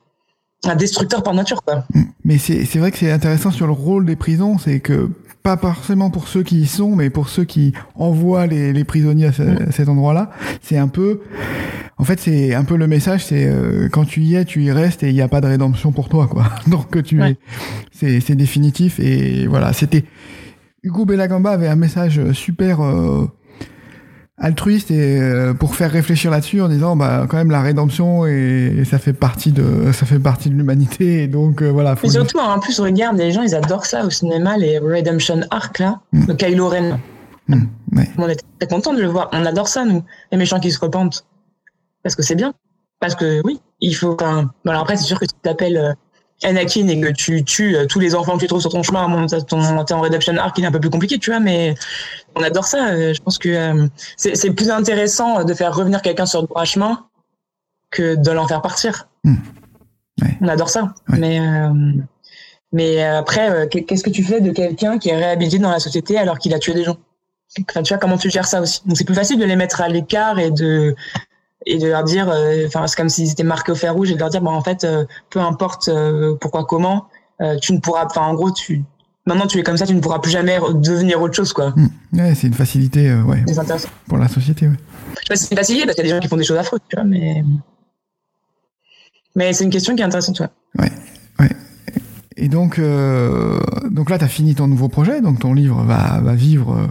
un 0.64 0.76
destructeur 0.78 1.22
par 1.22 1.34
nature. 1.34 1.62
Quoi. 1.64 1.84
Mm. 1.94 2.04
Mais 2.24 2.38
c'est 2.38 2.78
vrai 2.78 2.92
que 2.92 2.98
c'est 2.98 3.12
intéressant 3.12 3.52
sur 3.52 3.68
le 3.68 3.74
rôle 3.74 4.06
des 4.06 4.16
prisons, 4.16 4.58
c'est 4.58 4.80
que 4.80 5.10
pas 5.44 5.58
forcément 5.58 6.10
pour 6.10 6.30
ceux 6.30 6.42
qui 6.42 6.62
y 6.62 6.66
sont, 6.66 6.96
mais 6.96 7.10
pour 7.10 7.28
ceux 7.28 7.44
qui 7.44 7.74
envoient 7.96 8.48
les, 8.48 8.72
les 8.72 8.84
prisonniers 8.86 9.26
à, 9.26 9.32
mm. 9.32 9.72
cet 9.74 9.90
endroit-là, 9.90 10.30
c'est 10.62 10.78
un 10.78 10.88
peu, 10.88 11.20
en 11.98 12.06
fait, 12.06 12.22
c'est 12.22 12.56
un 12.56 12.64
peu 12.64 12.78
le 12.78 12.88
message, 12.88 13.26
c'est 13.26 13.46
euh, 13.46 13.90
quand 13.92 14.06
tu 14.06 14.22
y 14.22 14.36
es, 14.36 14.46
tu 14.46 14.64
y 14.64 14.72
restes 14.72 15.04
et 15.04 15.10
il 15.10 15.14
n'y 15.14 15.22
a 15.22 15.28
pas 15.28 15.42
de 15.42 15.48
rédemption 15.48 15.92
pour 15.92 16.08
toi, 16.08 16.28
quoi. 16.28 16.46
Donc 16.68 17.04
tu 17.04 17.22
es, 17.22 17.36
c'est 17.92 18.36
définitif 18.36 19.02
et 19.02 19.46
voilà, 19.46 19.74
c'était 19.74 20.06
Hugo 20.84 21.04
Bellagamba 21.04 21.52
avait 21.52 21.68
un 21.68 21.76
message 21.76 22.32
super 22.32 22.80
euh, 22.80 23.28
altruiste 24.40 24.92
et 24.92 25.20
euh, 25.20 25.54
pour 25.54 25.76
faire 25.76 25.92
réfléchir 25.92 26.32
là-dessus 26.32 26.62
en 26.62 26.70
disant 26.70 26.96
bah 26.96 27.26
quand 27.30 27.38
même 27.38 27.52
la 27.52 27.62
rédemption 27.62 28.26
et, 28.26 28.84
ça 28.90 28.98
fait 28.98 29.14
partie 29.14 29.52
de 29.52 29.92
ça 29.92 30.06
fait 30.06 30.20
partie 30.20 30.50
de 30.50 30.56
l'humanité 30.56 31.24
et 31.24 31.28
donc 31.28 31.62
euh, 31.62 31.70
voilà. 31.70 31.96
Faut 31.96 32.08
et 32.08 32.10
surtout 32.10 32.40
en 32.40 32.60
plus 32.60 32.80
regarde 32.80 33.18
les 33.18 33.32
gens 33.32 33.42
ils 33.42 33.56
adorent 33.56 33.86
ça 33.86 34.06
au 34.06 34.10
cinéma 34.10 34.58
les 34.58 34.80
redemption 34.80 35.42
arc 35.52 35.80
là 35.80 36.00
mm. 36.14 36.26
le 36.28 36.34
Kylo 36.34 36.70
Ren. 36.70 37.00
Mm, 37.48 37.64
On 38.18 38.28
est 38.28 38.42
très 38.60 38.68
content 38.68 38.94
de 38.94 39.02
le 39.02 39.08
voir 39.08 39.30
on 39.34 39.46
adore 39.46 39.68
ça 39.68 39.84
nous 39.86 40.04
les 40.32 40.38
méchants 40.38 40.60
qui 40.60 40.72
se 40.72 40.80
repentent 40.80 41.26
parce 42.04 42.16
que 42.16 42.24
c'est 42.24 42.36
bien 42.36 42.54
parce 43.00 43.16
que 43.16 43.42
oui 43.44 43.60
il 43.82 43.94
faut 43.94 44.14
enfin 44.14 44.52
bon, 44.64 44.72
alors 44.72 44.84
après 44.84 44.96
c'est 44.96 45.06
sûr 45.06 45.20
que 45.20 45.26
tu 45.26 45.34
t'appelles 45.42 45.78
euh, 45.78 45.94
Anakin 46.44 46.88
et 46.88 47.00
que 47.00 47.10
tu 47.10 47.44
tues 47.44 47.76
euh, 47.76 47.86
tous 47.86 48.00
les 48.00 48.16
enfants 48.16 48.36
que 48.36 48.42
tu 48.42 48.48
trouves 48.48 48.62
sur 48.62 48.72
ton 48.72 48.84
chemin, 48.84 49.26
ton, 49.28 49.84
ton 49.86 49.96
en 49.96 50.02
Redemption 50.02 50.38
Arc, 50.38 50.58
il 50.58 50.64
est 50.64 50.68
un 50.68 50.72
peu 50.72 50.80
plus 50.80 50.90
compliqué, 50.90 51.18
tu 51.18 51.32
vois, 51.32 51.40
mais 51.40 51.76
on 52.36 52.44
adore 52.44 52.66
ça. 52.66 52.90
Euh, 52.90 53.14
je 53.14 53.22
pense 53.22 53.38
que 53.38 53.50
euh, 53.50 53.88
c'est 54.16 54.52
plus 54.52 54.70
intéressant 54.70 55.44
de 55.44 55.54
faire 55.54 55.76
revenir 55.76 56.02
quelqu'un 56.02 56.26
sur 56.26 56.42
le 56.42 56.48
droit 56.48 56.66
chemin 56.66 57.08
que 57.92 58.16
de 58.16 58.32
l'en 58.32 58.48
faire 58.48 58.62
partir. 58.62 59.08
Hmm. 59.24 59.36
On 60.42 60.48
adore 60.48 60.70
ça. 60.70 60.94
Mais, 61.08 61.40
mais 62.74 63.02
après, 63.02 63.70
qu'est-ce 63.70 64.04
que 64.04 64.10
tu 64.10 64.22
fais 64.22 64.42
de 64.42 64.52
quelqu'un 64.52 64.98
qui 65.00 65.10
est 65.10 65.16
réhabilité 65.16 65.60
dans 65.60 65.72
la 65.72 65.80
société 65.80 66.18
alors 66.18 66.40
qu'il 66.40 66.54
a 66.54 66.60
tué 66.60 66.74
des 66.74 66.84
gens? 66.84 66.98
Enfin, 67.70 67.84
tu 67.84 67.94
vois, 67.94 68.00
comment 68.00 68.18
tu 68.18 68.30
gères 68.30 68.48
ça 68.48 68.62
aussi? 68.62 68.82
Donc 68.86 68.98
c'est 68.98 69.06
plus 69.06 69.16
facile 69.16 69.40
de 69.40 69.46
les 69.46 69.56
mettre 69.56 69.82
à 69.82 69.88
l'écart 69.88 70.40
et 70.40 70.52
de 70.52 70.96
et 71.66 71.78
de 71.78 71.88
leur 71.88 72.04
dire, 72.04 72.30
euh, 72.30 72.66
enfin 72.68 72.88
c'est 72.88 72.96
comme 72.96 73.10
s'ils 73.10 73.32
étaient 73.32 73.44
marqués 73.44 73.72
au 73.72 73.76
fer 73.76 73.94
rouge 73.94 74.12
et 74.12 74.16
de 74.16 74.20
leur 74.20 74.30
dire, 74.30 74.42
bon 74.42 74.52
en 74.52 74.62
fait, 74.62 74.84
euh, 74.84 75.06
peu 75.30 75.40
importe 75.40 75.90
euh, 75.90 76.36
pourquoi 76.40 76.66
comment, 76.66 77.08
tu 77.62 77.74
ne 77.74 77.80
pourras, 77.80 78.06
enfin 78.06 78.22
en 78.22 78.34
gros 78.34 78.52
tu 78.52 78.84
maintenant 79.26 79.48
tu 79.48 79.60
es 79.60 79.64
comme 79.64 79.78
ça, 79.78 79.86
tu 79.86 79.96
ne 79.96 80.02
pourras 80.02 80.20
plus 80.20 80.32
jamais 80.32 80.60
devenir 80.74 81.22
autre 81.22 81.34
chose 81.34 81.54
quoi. 81.54 81.74
Mmh. 81.76 81.90
Ouais, 82.18 82.36
c'est 82.36 82.48
une 82.48 82.54
facilité, 82.54 83.14
ouais. 83.14 83.46
Pour 84.08 84.18
la 84.18 84.28
société, 84.28 84.68
ouais. 84.68 84.76
c'est 85.36 85.52
une 85.52 85.58
facilité 85.58 85.86
parce 85.86 85.96
qu'il 85.96 86.06
y 86.06 86.10
a 86.10 86.12
des 86.12 86.18
gens 86.18 86.22
qui 86.22 86.28
font 86.28 86.38
des 86.38 86.44
choses 86.44 86.58
affreuses, 86.58 86.82
tu 86.90 86.96
vois, 86.96 87.06
mais 87.06 87.44
mais 89.36 89.54
c'est 89.54 89.64
une 89.64 89.70
question 89.70 89.96
qui 89.96 90.02
est 90.02 90.06
intéressante, 90.06 90.36
tu 90.36 90.44
vois. 90.44 90.52
Ouais, 90.84 90.92
ouais. 91.40 91.56
Et 92.36 92.50
donc, 92.50 92.80
donc 92.80 94.10
là, 94.10 94.18
tu 94.18 94.26
as 94.26 94.28
fini 94.28 94.56
ton 94.56 94.68
nouveau 94.68 94.90
projet, 94.90 95.22
donc 95.22 95.40
ton 95.40 95.54
livre 95.54 95.84
va, 95.84 96.20
va 96.20 96.34
vivre, 96.34 96.90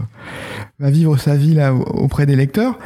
va 0.78 0.90
vivre 0.90 1.18
sa 1.18 1.36
vie 1.36 1.54
là 1.54 1.74
auprès 1.74 2.24
des 2.24 2.36
lecteurs. 2.36 2.78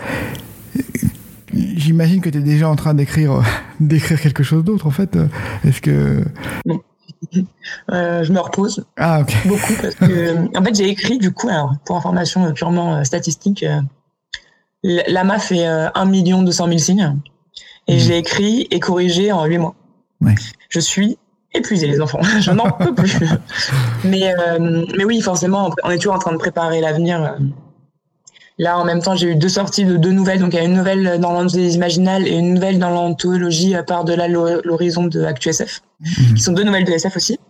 J'imagine 1.52 2.20
que 2.20 2.30
tu 2.30 2.38
es 2.38 2.42
déjà 2.42 2.68
en 2.68 2.76
train 2.76 2.94
d'écrire 2.94 3.32
euh, 3.32 3.42
d'écrire 3.80 4.20
quelque 4.20 4.42
chose 4.42 4.64
d'autre 4.64 4.86
en 4.86 4.90
fait. 4.90 5.16
Est-ce 5.64 5.80
que 5.80 6.24
euh, 7.90 8.24
je 8.24 8.32
me 8.32 8.40
repose 8.40 8.84
ah, 8.96 9.20
ok. 9.20 9.34
beaucoup 9.46 9.74
parce 9.80 9.94
que 9.94 10.58
en 10.58 10.64
fait 10.64 10.74
j'ai 10.74 10.88
écrit 10.88 11.18
du 11.18 11.30
coup 11.30 11.48
alors 11.48 11.74
pour 11.84 11.96
information 11.96 12.52
purement 12.52 12.96
euh, 12.96 13.04
statistique 13.04 13.64
l'AMA 14.82 15.38
fait 15.38 15.64
1 15.64 16.04
million 16.06 16.42
200 16.42 16.66
000 16.66 16.78
signes 16.78 17.16
et 17.86 17.96
mmh. 17.96 17.98
j'ai 17.98 18.18
écrit 18.18 18.66
et 18.70 18.80
corrigé 18.80 19.30
en 19.30 19.44
8 19.44 19.58
mois. 19.58 19.74
Ouais. 20.20 20.34
Je 20.68 20.80
suis 20.80 21.18
épuisé 21.54 21.86
les 21.86 22.00
enfants, 22.00 22.20
je 22.40 22.50
n'en 22.50 22.70
peux 22.72 22.94
plus. 22.94 23.18
mais 24.04 24.34
mais 24.96 25.04
oui 25.04 25.20
forcément 25.20 25.70
on 25.84 25.90
est 25.90 25.96
toujours 25.98 26.14
en 26.14 26.18
train 26.18 26.32
de 26.32 26.38
préparer 26.38 26.80
l'avenir 26.80 27.36
Là, 28.62 28.78
en 28.78 28.84
même 28.84 29.02
temps, 29.02 29.16
j'ai 29.16 29.26
eu 29.26 29.34
deux 29.34 29.48
sorties 29.48 29.84
de 29.84 29.96
deux 29.96 30.12
nouvelles. 30.12 30.38
Donc, 30.38 30.52
il 30.52 30.56
y 30.56 30.60
a 30.60 30.62
une 30.62 30.74
nouvelle 30.74 31.18
dans 31.18 31.32
l'anthologie 31.32 31.66
des 31.66 31.74
Imaginales 31.74 32.28
et 32.28 32.36
une 32.36 32.54
nouvelle 32.54 32.78
dans 32.78 32.90
l'anthologie 32.90 33.74
à 33.74 33.82
part 33.82 34.04
de 34.04 34.14
l'horizon 34.14 35.06
de 35.06 35.24
ActuSF, 35.24 35.80
mmh. 35.98 36.34
qui 36.34 36.40
sont 36.40 36.52
deux 36.52 36.62
nouvelles 36.62 36.84
de 36.84 36.92
SF 36.92 37.16
aussi. 37.16 37.40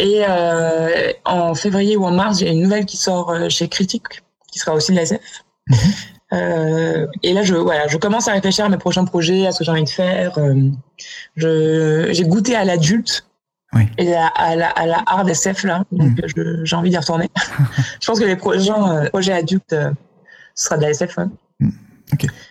Et 0.00 0.24
euh, 0.28 1.12
en 1.24 1.54
février 1.54 1.96
ou 1.96 2.04
en 2.06 2.10
mars, 2.10 2.40
il 2.40 2.48
y 2.48 2.50
a 2.50 2.52
une 2.52 2.62
nouvelle 2.62 2.86
qui 2.86 2.96
sort 2.96 3.30
euh, 3.30 3.48
chez 3.48 3.68
Critique, 3.68 4.24
qui 4.50 4.58
sera 4.58 4.74
aussi 4.74 4.90
de 4.90 4.96
la 4.96 5.02
SF. 5.02 5.20
Mmh. 5.68 5.76
Euh, 6.32 7.06
et 7.22 7.34
là, 7.34 7.44
je, 7.44 7.54
voilà, 7.54 7.86
je 7.86 7.96
commence 7.96 8.26
à 8.26 8.32
réfléchir 8.32 8.64
à 8.64 8.68
mes 8.68 8.78
prochains 8.78 9.04
projets, 9.04 9.46
à 9.46 9.52
ce 9.52 9.60
que 9.60 9.64
j'ai 9.64 9.70
envie 9.70 9.84
de 9.84 9.88
faire. 9.88 10.38
Euh, 10.38 12.12
j'ai 12.12 12.24
goûté 12.24 12.56
à 12.56 12.64
l'adulte 12.64 13.28
et 13.96 14.12
à, 14.12 14.56
la, 14.56 14.70
à 14.70 14.86
la 14.86 15.04
hard 15.06 15.28
SF 15.28 15.62
là. 15.62 15.84
Donc 15.92 16.18
mm. 16.18 16.64
j'ai 16.64 16.74
envie 16.74 16.90
d'y 16.90 16.98
retourner. 16.98 17.30
je 18.00 18.06
pense 18.08 18.18
que 18.18 18.24
les 18.24 18.34
prochains 18.34 19.04
projets 19.12 19.34
adultes, 19.34 19.76
ce 20.54 20.64
sera 20.64 20.76
de 20.76 20.82
la 20.82 20.90
SF. 20.90 21.18
Mm. 21.60 21.70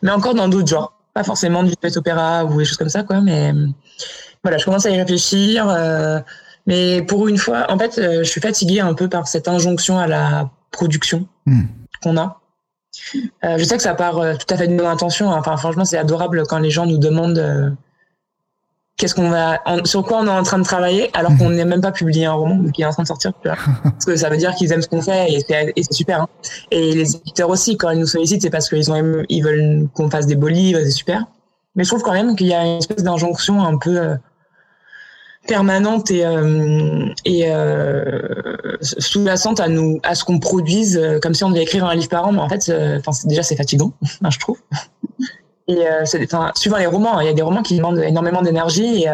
Mais 0.03 0.11
encore 0.11 0.33
dans 0.33 0.47
d'autres 0.47 0.67
genres. 0.67 0.93
Pas 1.13 1.23
forcément 1.23 1.63
du 1.63 1.71
space 1.71 1.97
opéra 1.97 2.45
ou 2.45 2.57
des 2.57 2.65
choses 2.65 2.77
comme 2.77 2.89
ça, 2.89 3.03
quoi. 3.03 3.19
Mais 3.19 3.53
voilà, 4.43 4.57
je 4.57 4.63
commence 4.63 4.85
à 4.85 4.91
y 4.91 4.97
réfléchir. 4.97 5.67
mais 6.65 7.01
pour 7.01 7.27
une 7.27 7.37
fois, 7.37 7.69
en 7.69 7.77
fait, 7.77 7.95
je 7.97 8.23
suis 8.23 8.39
fatiguée 8.39 8.79
un 8.79 8.93
peu 8.93 9.09
par 9.09 9.27
cette 9.27 9.49
injonction 9.49 9.99
à 9.99 10.07
la 10.07 10.49
production 10.71 11.27
mm. 11.45 11.63
qu'on 12.01 12.17
a. 12.17 12.41
Euh, 13.43 13.57
je 13.57 13.63
sais 13.63 13.77
que 13.77 13.83
ça 13.83 13.95
part 13.95 14.17
euh, 14.17 14.35
tout 14.35 14.53
à 14.53 14.57
fait 14.57 14.67
de 14.67 14.75
bonne 14.75 14.87
intention. 14.87 15.31
Hein. 15.31 15.37
Enfin, 15.39 15.57
franchement, 15.57 15.85
c'est 15.85 15.97
adorable 15.97 16.43
quand 16.47 16.59
les 16.59 16.69
gens 16.69 16.85
nous 16.85 16.97
demandent 16.97 17.37
euh, 17.37 17.69
qu'est-ce 19.01 19.15
qu'on 19.15 19.31
va, 19.31 19.59
sur 19.83 20.03
quoi 20.03 20.19
on 20.19 20.27
est 20.27 20.29
en 20.29 20.43
train 20.43 20.59
de 20.59 20.63
travailler, 20.63 21.09
alors 21.13 21.35
qu'on 21.35 21.49
n'est 21.49 21.65
même 21.65 21.81
pas 21.81 21.91
publié 21.91 22.25
un 22.25 22.33
roman 22.33 22.69
qui 22.71 22.83
est 22.83 22.85
en 22.85 22.91
train 22.91 23.01
de 23.01 23.07
sortir. 23.07 23.33
Parce 23.83 24.05
que 24.05 24.15
ça 24.15 24.29
veut 24.29 24.37
dire 24.37 24.53
qu'ils 24.53 24.71
aiment 24.71 24.83
ce 24.83 24.87
qu'on 24.87 25.01
fait 25.01 25.33
et 25.33 25.39
c'est 25.39 25.93
super. 25.93 26.21
Hein. 26.21 26.27
Et 26.69 26.93
les 26.93 27.15
éditeurs 27.15 27.49
aussi, 27.49 27.77
quand 27.77 27.89
ils 27.89 27.99
nous 27.99 28.05
sollicitent, 28.05 28.43
c'est 28.43 28.51
parce 28.51 28.69
qu'ils 28.69 28.91
ont, 28.91 29.23
ils 29.27 29.41
veulent 29.41 29.87
qu'on 29.95 30.09
fasse 30.11 30.27
des 30.27 30.35
beaux 30.35 30.49
livres, 30.49 30.79
c'est 30.83 30.91
super. 30.91 31.25
Mais 31.75 31.83
je 31.83 31.89
trouve 31.89 32.03
quand 32.03 32.13
même 32.13 32.35
qu'il 32.35 32.47
y 32.47 32.53
a 32.53 32.63
une 32.63 32.77
espèce 32.77 33.03
d'injonction 33.03 33.63
un 33.63 33.77
peu 33.77 34.17
permanente 35.47 36.11
et, 36.11 36.23
euh, 36.23 37.07
et 37.25 37.45
euh, 37.47 38.77
sous-jacente 38.81 39.59
à 39.59 39.67
nous 39.67 39.99
à 40.03 40.13
ce 40.13 40.23
qu'on 40.23 40.39
produise 40.39 40.97
euh, 40.97 41.19
comme 41.19 41.33
si 41.33 41.43
on 41.43 41.49
devait 41.49 41.63
écrire 41.63 41.85
un 41.85 41.95
livre 41.95 42.09
par 42.09 42.27
an 42.27 42.31
mais 42.31 42.39
en 42.39 42.47
fait 42.47 42.71
enfin 42.99 43.11
déjà 43.25 43.41
c'est 43.41 43.55
fatigant 43.55 43.91
je 44.29 44.37
trouve 44.37 44.59
et 45.71 46.05
c'est 46.05 46.33
enfin 46.33 46.51
suivant 46.55 46.77
les 46.77 46.85
romans 46.85 47.19
il 47.19 47.27
y 47.27 47.29
a 47.29 47.33
des 47.33 47.41
romans 47.41 47.61
qui 47.61 47.77
demandent 47.77 47.99
énormément 47.99 48.41
d'énergie 48.41 49.03
et 49.03 49.09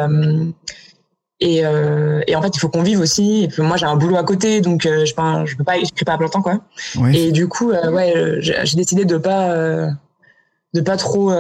et, 1.40 1.58
et, 1.58 2.36
en 2.36 2.42
fait, 2.42 2.56
il 2.56 2.60
faut 2.60 2.68
qu'on 2.68 2.82
vive 2.82 3.00
aussi. 3.00 3.44
Et 3.44 3.48
puis 3.48 3.62
moi, 3.62 3.78
j'ai 3.78 3.86
un 3.86 3.96
boulot 3.96 4.18
à 4.18 4.24
côté, 4.24 4.60
donc 4.60 4.82
je, 4.82 5.06
je 5.06 5.56
peux 5.56 5.64
pas 5.64 5.78
écrire 5.78 5.92
à 6.08 6.18
plein 6.18 6.30
temps, 6.30 6.42
quoi. 6.42 6.62
Et 7.14 7.32
du 7.32 7.48
coup, 7.48 7.72
ouais, 7.72 8.40
j'ai 8.42 8.76
décidé 8.76 9.06
de 9.06 9.18
pas 9.18 9.88
de 10.74 10.82
pas 10.82 10.98
trop 10.98 11.32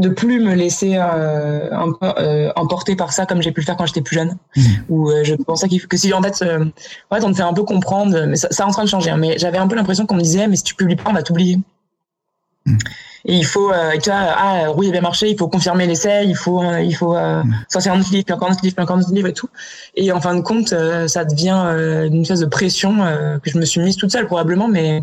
de 0.00 0.08
plus 0.08 0.40
me 0.40 0.54
laisser 0.54 0.96
euh, 0.96 1.68
euh, 2.02 2.52
emporter 2.56 2.96
par 2.96 3.12
ça 3.12 3.26
comme 3.26 3.42
j'ai 3.42 3.52
pu 3.52 3.60
le 3.60 3.66
faire 3.66 3.76
quand 3.76 3.86
j'étais 3.86 4.00
plus 4.00 4.16
jeune 4.16 4.36
mmh. 4.56 4.62
où 4.88 5.10
euh, 5.10 5.24
je 5.24 5.34
pensais 5.34 5.68
que 5.68 5.96
si 5.96 6.12
en 6.12 6.22
fait 6.22 6.42
en 6.42 7.14
fait 7.14 7.24
on 7.24 7.30
te 7.30 7.36
fait 7.36 7.42
un 7.42 7.52
peu 7.52 7.62
comprendre 7.62 8.26
mais 8.26 8.36
ça, 8.36 8.48
ça 8.50 8.64
est 8.64 8.66
en 8.66 8.70
train 8.70 8.84
de 8.84 8.88
changer 8.88 9.10
hein, 9.10 9.18
mais 9.18 9.38
j'avais 9.38 9.58
un 9.58 9.68
peu 9.68 9.76
l'impression 9.76 10.06
qu'on 10.06 10.16
me 10.16 10.22
disait 10.22 10.48
mais 10.48 10.56
si 10.56 10.64
tu 10.64 10.74
publies 10.74 10.96
pas 10.96 11.10
on 11.10 11.12
va 11.12 11.22
t'oublier. 11.22 11.58
Et 13.26 13.36
il 13.36 13.44
faut 13.44 13.70
tu 14.02 14.10
vois 14.10 14.18
ah 14.18 14.72
oui 14.76 14.86
il 14.86 14.88
a 14.88 14.92
bien 14.92 15.00
marché 15.02 15.28
il 15.28 15.36
faut 15.36 15.48
confirmer 15.48 15.86
l'essai 15.86 16.24
il 16.24 16.34
faut 16.34 16.62
il 16.80 16.94
faut 16.94 17.14
mmh. 17.14 17.54
sortir 17.68 17.92
un 17.92 18.00
autre 18.00 18.10
livre 18.12 18.24
puis 18.24 18.34
encore 18.34 18.48
un 18.48 18.52
autre 18.52 18.62
livre 18.62 18.74
puis 18.74 18.82
encore 18.82 18.96
un 18.96 19.00
autre 19.00 19.12
livre 19.12 19.28
et 19.28 19.34
tout 19.34 19.48
et 19.94 20.10
en 20.10 20.20
fin 20.22 20.34
de 20.34 20.40
compte 20.40 20.74
ça 21.06 21.24
devient 21.26 22.08
une 22.10 22.22
espèce 22.22 22.40
de 22.40 22.46
pression 22.46 22.96
que 23.42 23.50
je 23.50 23.58
me 23.58 23.64
suis 23.66 23.80
mise 23.80 23.96
toute 23.96 24.10
seule 24.10 24.26
probablement 24.26 24.68
mais 24.68 25.02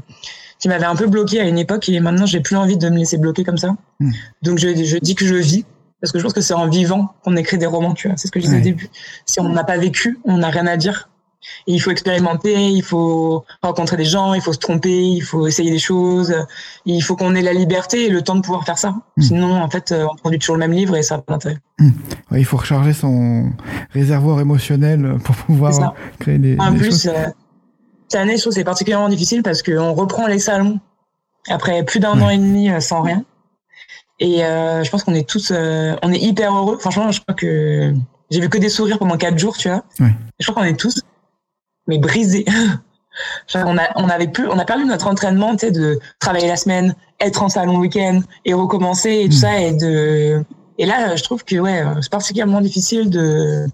qui 0.60 0.68
m'avait 0.68 0.86
un 0.86 0.96
peu 0.96 1.08
bloqué 1.08 1.40
à 1.40 1.44
une 1.44 1.58
époque 1.58 1.88
et 1.90 2.00
maintenant 2.00 2.26
j'ai 2.26 2.40
plus 2.40 2.56
envie 2.56 2.78
de 2.78 2.90
me 2.90 2.98
laisser 2.98 3.18
bloquer 3.18 3.44
comme 3.44 3.58
ça. 3.58 3.76
Hmm. 4.00 4.12
Donc 4.42 4.58
je, 4.58 4.84
je, 4.84 4.98
dis 4.98 5.16
que 5.16 5.26
je 5.26 5.36
vis 5.36 5.66
parce 6.02 6.12
que 6.12 6.20
je 6.20 6.24
pense 6.24 6.34
que 6.34 6.42
c'est 6.42 6.54
en 6.54 6.68
vivant 6.68 7.16
qu'on 7.24 7.36
écrit 7.36 7.58
des 7.58 7.66
romans, 7.66 7.94
tu 7.94 8.08
vois. 8.08 8.18
C'est 8.18 8.28
ce 8.28 8.32
que 8.32 8.40
je 8.40 8.46
disais 8.46 8.58
au 8.58 8.64
début. 8.64 8.90
Si 9.26 9.40
on 9.40 9.50
n'a 9.50 9.64
pas 9.64 9.78
vécu, 9.78 10.20
on 10.26 10.38
n'a 10.38 10.50
rien 10.50 10.68
à 10.68 10.78
dire. 10.78 11.10
Et 11.68 11.74
il 11.74 11.80
faut 11.80 11.92
expérimenter, 11.92 12.70
il 12.70 12.84
faut 12.84 13.46
rencontrer 13.62 13.98
des 13.98 14.06
gens, 14.06 14.34
il 14.34 14.42
faut 14.42 14.54
se 14.54 14.58
tromper, 14.58 15.04
il 15.04 15.22
faut 15.22 15.48
essayer 15.48 15.72
des 15.72 15.80
choses, 15.80 16.36
il 16.86 17.02
faut 17.02 17.16
qu'on 17.16 17.36
ait 17.36 17.42
la 17.42 17.54
liberté 17.54 18.06
et 18.06 18.10
le 18.10 18.22
temps 18.22 18.36
de 18.36 18.42
pouvoir 18.42 18.66
faire 18.66 18.78
ça. 18.78 18.96
Hmm. 19.18 19.22
Sinon, 19.22 19.62
en 19.62 19.70
fait, 19.70 19.94
on 19.94 20.16
produit 20.16 20.40
toujours 20.40 20.56
le 20.56 20.62
même 20.62 20.74
livre 20.74 20.96
et 20.96 21.04
ça 21.04 21.18
n'a 21.18 21.22
pas 21.22 21.34
d'intérêt. 21.34 21.58
Hmm. 21.80 21.92
il 22.32 22.46
faut 22.46 22.58
recharger 22.58 22.94
son 22.94 23.52
réservoir 23.92 24.40
émotionnel 24.40 25.18
pour 25.24 25.36
pouvoir 25.36 25.94
créer 26.20 26.40
des, 26.40 26.58
en 26.60 26.72
des 26.72 26.80
plus, 26.80 26.90
choses. 26.90 27.08
Euh, 27.08 27.28
cette 28.08 28.22
année, 28.22 28.38
je 28.38 28.42
trouve 28.42 28.54
c'est 28.54 28.64
particulièrement 28.64 29.10
difficile 29.10 29.44
parce 29.44 29.62
qu'on 29.62 29.94
reprend 29.94 30.28
les 30.28 30.40
salons 30.40 30.80
après 31.50 31.84
plus 31.84 32.00
d'un 32.00 32.20
an 32.22 32.30
et 32.30 32.38
demi 32.38 32.70
euh, 32.70 32.80
sans 32.80 33.02
rien. 33.02 33.24
Et 34.20 34.44
euh, 34.44 34.84
je 34.84 34.90
pense 34.90 35.04
qu'on 35.04 35.14
est 35.14 35.28
tous, 35.28 35.52
euh, 35.52 35.96
on 36.02 36.12
est 36.12 36.20
hyper 36.20 36.54
heureux. 36.54 36.78
Franchement, 36.80 37.12
je 37.12 37.22
crois 37.22 37.36
que 37.36 37.94
j'ai 38.32 38.40
vu 38.40 38.50
que 38.50 38.58
des 38.58 38.70
sourires 38.70 38.98
pendant 38.98 39.18
quatre 39.18 39.38
jours, 39.38 39.58
tu 39.58 39.70
vois. 39.70 39.84
Je 40.40 40.52
crois 40.52 40.64
qu'on 40.64 40.70
est 40.70 40.80
tous, 40.80 41.02
mais 41.88 41.98
brisés. 41.98 42.46
on 43.56 43.78
a, 43.78 43.90
on 43.96 44.10
avait 44.10 44.28
plus, 44.28 44.48
on 44.48 44.60
a 44.60 44.66
perdu 44.66 44.86
notre 44.86 45.08
entraînement, 45.08 45.56
tu 45.56 45.68
sais, 45.68 45.72
de 45.72 46.00
travailler 46.20 46.48
la 46.48 46.58
semaine, 46.58 46.96
être 47.20 47.42
en 47.42 47.50
salon 47.50 47.74
le 47.74 47.80
week-end 47.80 48.22
et 48.46 48.54
recommencer 48.54 49.22
et 49.24 49.30
tout 49.30 49.36
mm. 49.36 49.40
ça 49.40 49.60
et 49.60 49.74
de. 49.74 50.44
Et 50.80 50.86
là, 50.86 51.16
je 51.16 51.24
trouve 51.24 51.44
que 51.44 51.56
ouais, 51.56 51.84
c'est 52.02 52.12
particulièrement 52.12 52.62
difficile 52.62 53.10
de 53.10 53.66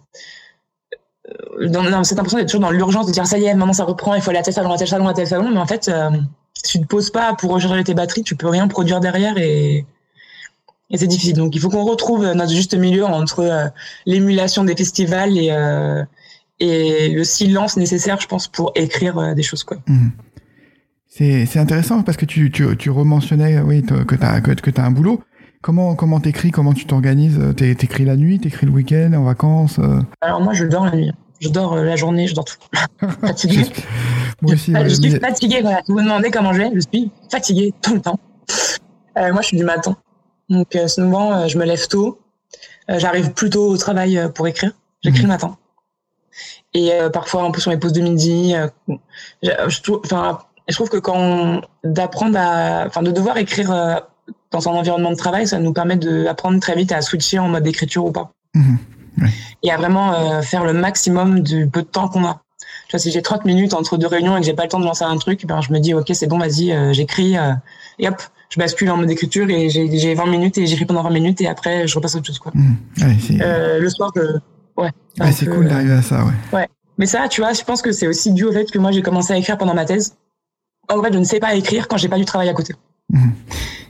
dans, 1.67 2.03
cette 2.03 2.19
impression 2.19 2.37
d'être 2.37 2.49
toujours 2.49 2.61
dans 2.61 2.71
l'urgence 2.71 3.07
de 3.07 3.11
dire 3.11 3.25
ça 3.25 3.37
y 3.37 3.45
est, 3.45 3.53
maintenant 3.53 3.73
ça 3.73 3.85
reprend, 3.85 4.15
il 4.15 4.21
faut 4.21 4.29
aller 4.29 4.39
à 4.39 4.43
tel 4.43 4.53
salon, 4.53 4.71
à 4.71 4.77
tel 4.77 4.87
salon, 4.87 5.07
à 5.07 5.13
tel 5.13 5.27
salon. 5.27 5.49
Mais 5.49 5.59
en 5.59 5.65
fait, 5.65 5.87
euh, 5.87 6.09
si 6.53 6.63
tu 6.63 6.79
ne 6.79 6.83
te 6.83 6.89
poses 6.89 7.09
pas 7.09 7.33
pour 7.33 7.51
recharger 7.51 7.83
tes 7.83 7.93
batteries, 7.93 8.23
tu 8.23 8.35
peux 8.35 8.47
rien 8.47 8.67
produire 8.67 8.99
derrière 8.99 9.37
et, 9.37 9.85
et 10.89 10.97
c'est 10.97 11.07
difficile. 11.07 11.35
Donc 11.35 11.55
il 11.55 11.61
faut 11.61 11.69
qu'on 11.69 11.85
retrouve 11.85 12.25
notre 12.33 12.51
juste 12.51 12.75
milieu 12.75 13.05
entre 13.05 13.39
euh, 13.39 13.67
l'émulation 14.05 14.63
des 14.63 14.75
festivals 14.75 15.37
et, 15.37 15.51
euh, 15.51 16.03
et 16.63 17.09
le 17.09 17.23
silence 17.23 17.77
nécessaire, 17.77 18.19
je 18.19 18.27
pense, 18.27 18.47
pour 18.47 18.71
écrire 18.75 19.35
des 19.35 19.43
choses. 19.43 19.63
quoi. 19.63 19.77
Mmh. 19.87 20.09
C'est 21.07 21.57
intéressant 21.57 22.01
parce 22.01 22.17
que 22.17 22.25
tu, 22.25 22.49
tu, 22.51 22.75
tu 22.77 22.89
rementionnais 22.89 23.59
oui, 23.59 23.83
que 23.83 24.15
tu 24.15 24.23
as, 24.23 24.41
que, 24.41 24.51
que 24.51 24.81
as 24.81 24.85
un 24.85 24.91
boulot. 24.91 25.21
Comment 25.61 25.95
comment 25.95 26.19
t'écris 26.19 26.51
Comment 26.51 26.73
tu 26.73 26.85
t'organises 26.85 27.39
T'écris 27.55 28.05
la 28.05 28.15
nuit 28.15 28.39
T'écris 28.39 28.65
le 28.65 28.71
week-end 28.71 29.13
En 29.13 29.23
vacances 29.23 29.79
Alors 30.21 30.41
moi, 30.41 30.53
je 30.53 30.65
dors 30.65 30.85
la 30.85 30.95
nuit. 30.95 31.11
Je 31.43 31.49
dors 31.49 31.73
euh, 31.73 31.83
la 31.83 31.97
journée, 31.97 32.27
je 32.27 32.35
dors 32.35 32.45
tout. 32.45 32.57
fatiguée. 33.21 33.65
moi 34.41 34.53
aussi. 34.53 34.73
Je, 34.73 34.89
suis 34.89 35.19
fatiguée. 35.19 35.59
Voilà. 35.61 35.81
Vous 35.89 35.95
me 35.95 36.03
demandez 36.03 36.31
comment 36.31 36.53
je 36.53 36.59
vais, 36.59 36.71
je 36.73 36.79
suis 36.79 37.11
fatiguée 37.29 37.73
tout 37.81 37.95
le 37.95 38.01
temps. 38.01 38.17
Euh, 39.17 39.33
moi, 39.33 39.41
je 39.41 39.47
suis 39.47 39.57
du 39.57 39.65
matin. 39.65 39.97
Donc 40.49 40.73
euh, 40.75 40.87
souvent, 40.87 41.47
je 41.47 41.57
me 41.57 41.65
lève 41.65 41.85
tôt. 41.87 42.19
J'arrive 42.87 43.31
plus 43.33 43.49
tôt 43.49 43.67
au 43.67 43.77
travail 43.77 44.19
pour 44.33 44.47
écrire. 44.47 44.71
J'écris 45.01 45.23
mhm. 45.23 45.27
le 45.27 45.33
matin. 45.33 45.57
Et 46.73 46.91
parfois, 47.11 47.43
un 47.43 47.51
peu 47.51 47.61
sur 47.61 47.71
les 47.71 47.77
pauses 47.77 47.93
de 47.93 48.01
midi. 48.01 48.55
je, 49.43 49.51
je, 49.67 49.81
trouve, 49.81 50.89
que 50.89 50.97
quand 50.97 51.61
d'apprendre 51.83 52.37
à, 52.39 52.85
enfin, 52.87 53.03
de 53.03 53.11
devoir 53.11 53.37
écrire 53.37 54.01
dans 54.53 54.61
son 54.61 54.71
environnement 54.71 55.11
de 55.11 55.15
travail, 55.15 55.47
ça 55.47 55.59
nous 55.59 55.73
permet 55.73 55.97
d'apprendre 55.97 56.59
très 56.59 56.75
vite 56.75 56.91
à 56.91 57.01
switcher 57.01 57.39
en 57.39 57.49
mode 57.49 57.67
écriture 57.67 58.05
ou 58.05 58.11
pas. 58.11 58.31
Mhm. 58.53 58.77
Et 59.63 59.71
à 59.71 59.77
vraiment 59.77 60.13
euh, 60.13 60.41
faire 60.41 60.63
le 60.63 60.73
maximum 60.73 61.41
du 61.41 61.67
peu 61.67 61.81
de 61.81 61.87
temps 61.87 62.07
qu'on 62.07 62.25
a. 62.25 62.41
Tu 62.87 62.91
vois, 62.91 62.99
si 62.99 63.11
j'ai 63.11 63.21
30 63.21 63.45
minutes 63.45 63.73
entre 63.73 63.97
deux 63.97 64.07
réunions 64.07 64.35
et 64.37 64.39
que 64.39 64.45
j'ai 64.45 64.53
pas 64.53 64.63
le 64.63 64.69
temps 64.69 64.79
de 64.79 64.85
lancer 64.85 65.03
un 65.03 65.17
truc, 65.17 65.45
ben 65.45 65.61
je 65.61 65.71
me 65.71 65.79
dis 65.79 65.93
ok 65.93 66.09
c'est 66.13 66.27
bon 66.27 66.37
vas-y 66.37 66.71
euh, 66.71 66.93
j'écris 66.93 67.37
euh, 67.37 67.53
et 67.99 68.07
hop 68.07 68.21
je 68.49 68.59
bascule 68.59 68.89
en 68.91 68.97
mode 68.97 69.09
écriture 69.09 69.49
et 69.49 69.69
j'ai 69.69 70.13
20 70.13 70.25
minutes 70.27 70.57
et 70.59 70.67
j'écris 70.67 70.85
pendant 70.85 71.01
20 71.01 71.09
minutes 71.09 71.41
et 71.41 71.47
après 71.47 71.87
je 71.87 71.95
repasse 71.95 72.15
à 72.15 72.17
autre 72.19 72.27
chose 72.27 72.39
quoi. 72.39 72.51
Mmh. 72.53 72.75
le 73.79 73.89
soir 73.89 74.11
je... 74.15 74.21
ouais. 74.77 74.91
c'est 75.31 75.47
cool 75.47 75.67
d'arriver 75.67 75.93
à 75.93 76.01
ça 76.01 76.23
ouais. 76.23 76.33
Ouais. 76.51 76.69
Mais 76.97 77.05
ça 77.05 77.27
tu 77.27 77.41
vois 77.41 77.53
je 77.53 77.63
pense 77.63 77.81
que 77.81 77.91
c'est 77.91 78.07
aussi 78.07 78.31
dû 78.31 78.45
au 78.45 78.51
fait 78.51 78.69
que 78.69 78.79
moi 78.79 78.91
j'ai 78.91 79.01
commencé 79.01 79.33
à 79.33 79.37
écrire 79.37 79.57
pendant 79.57 79.73
ma 79.73 79.85
thèse. 79.85 80.15
En 80.89 81.01
fait 81.01 81.13
je 81.13 81.19
ne 81.19 81.23
sais 81.23 81.39
pas 81.39 81.55
écrire 81.55 81.87
quand 81.87 81.97
j'ai 81.97 82.09
pas 82.09 82.17
du 82.17 82.25
travail 82.25 82.49
à 82.49 82.53
côté. 82.53 82.75
Mmh. 83.09 83.29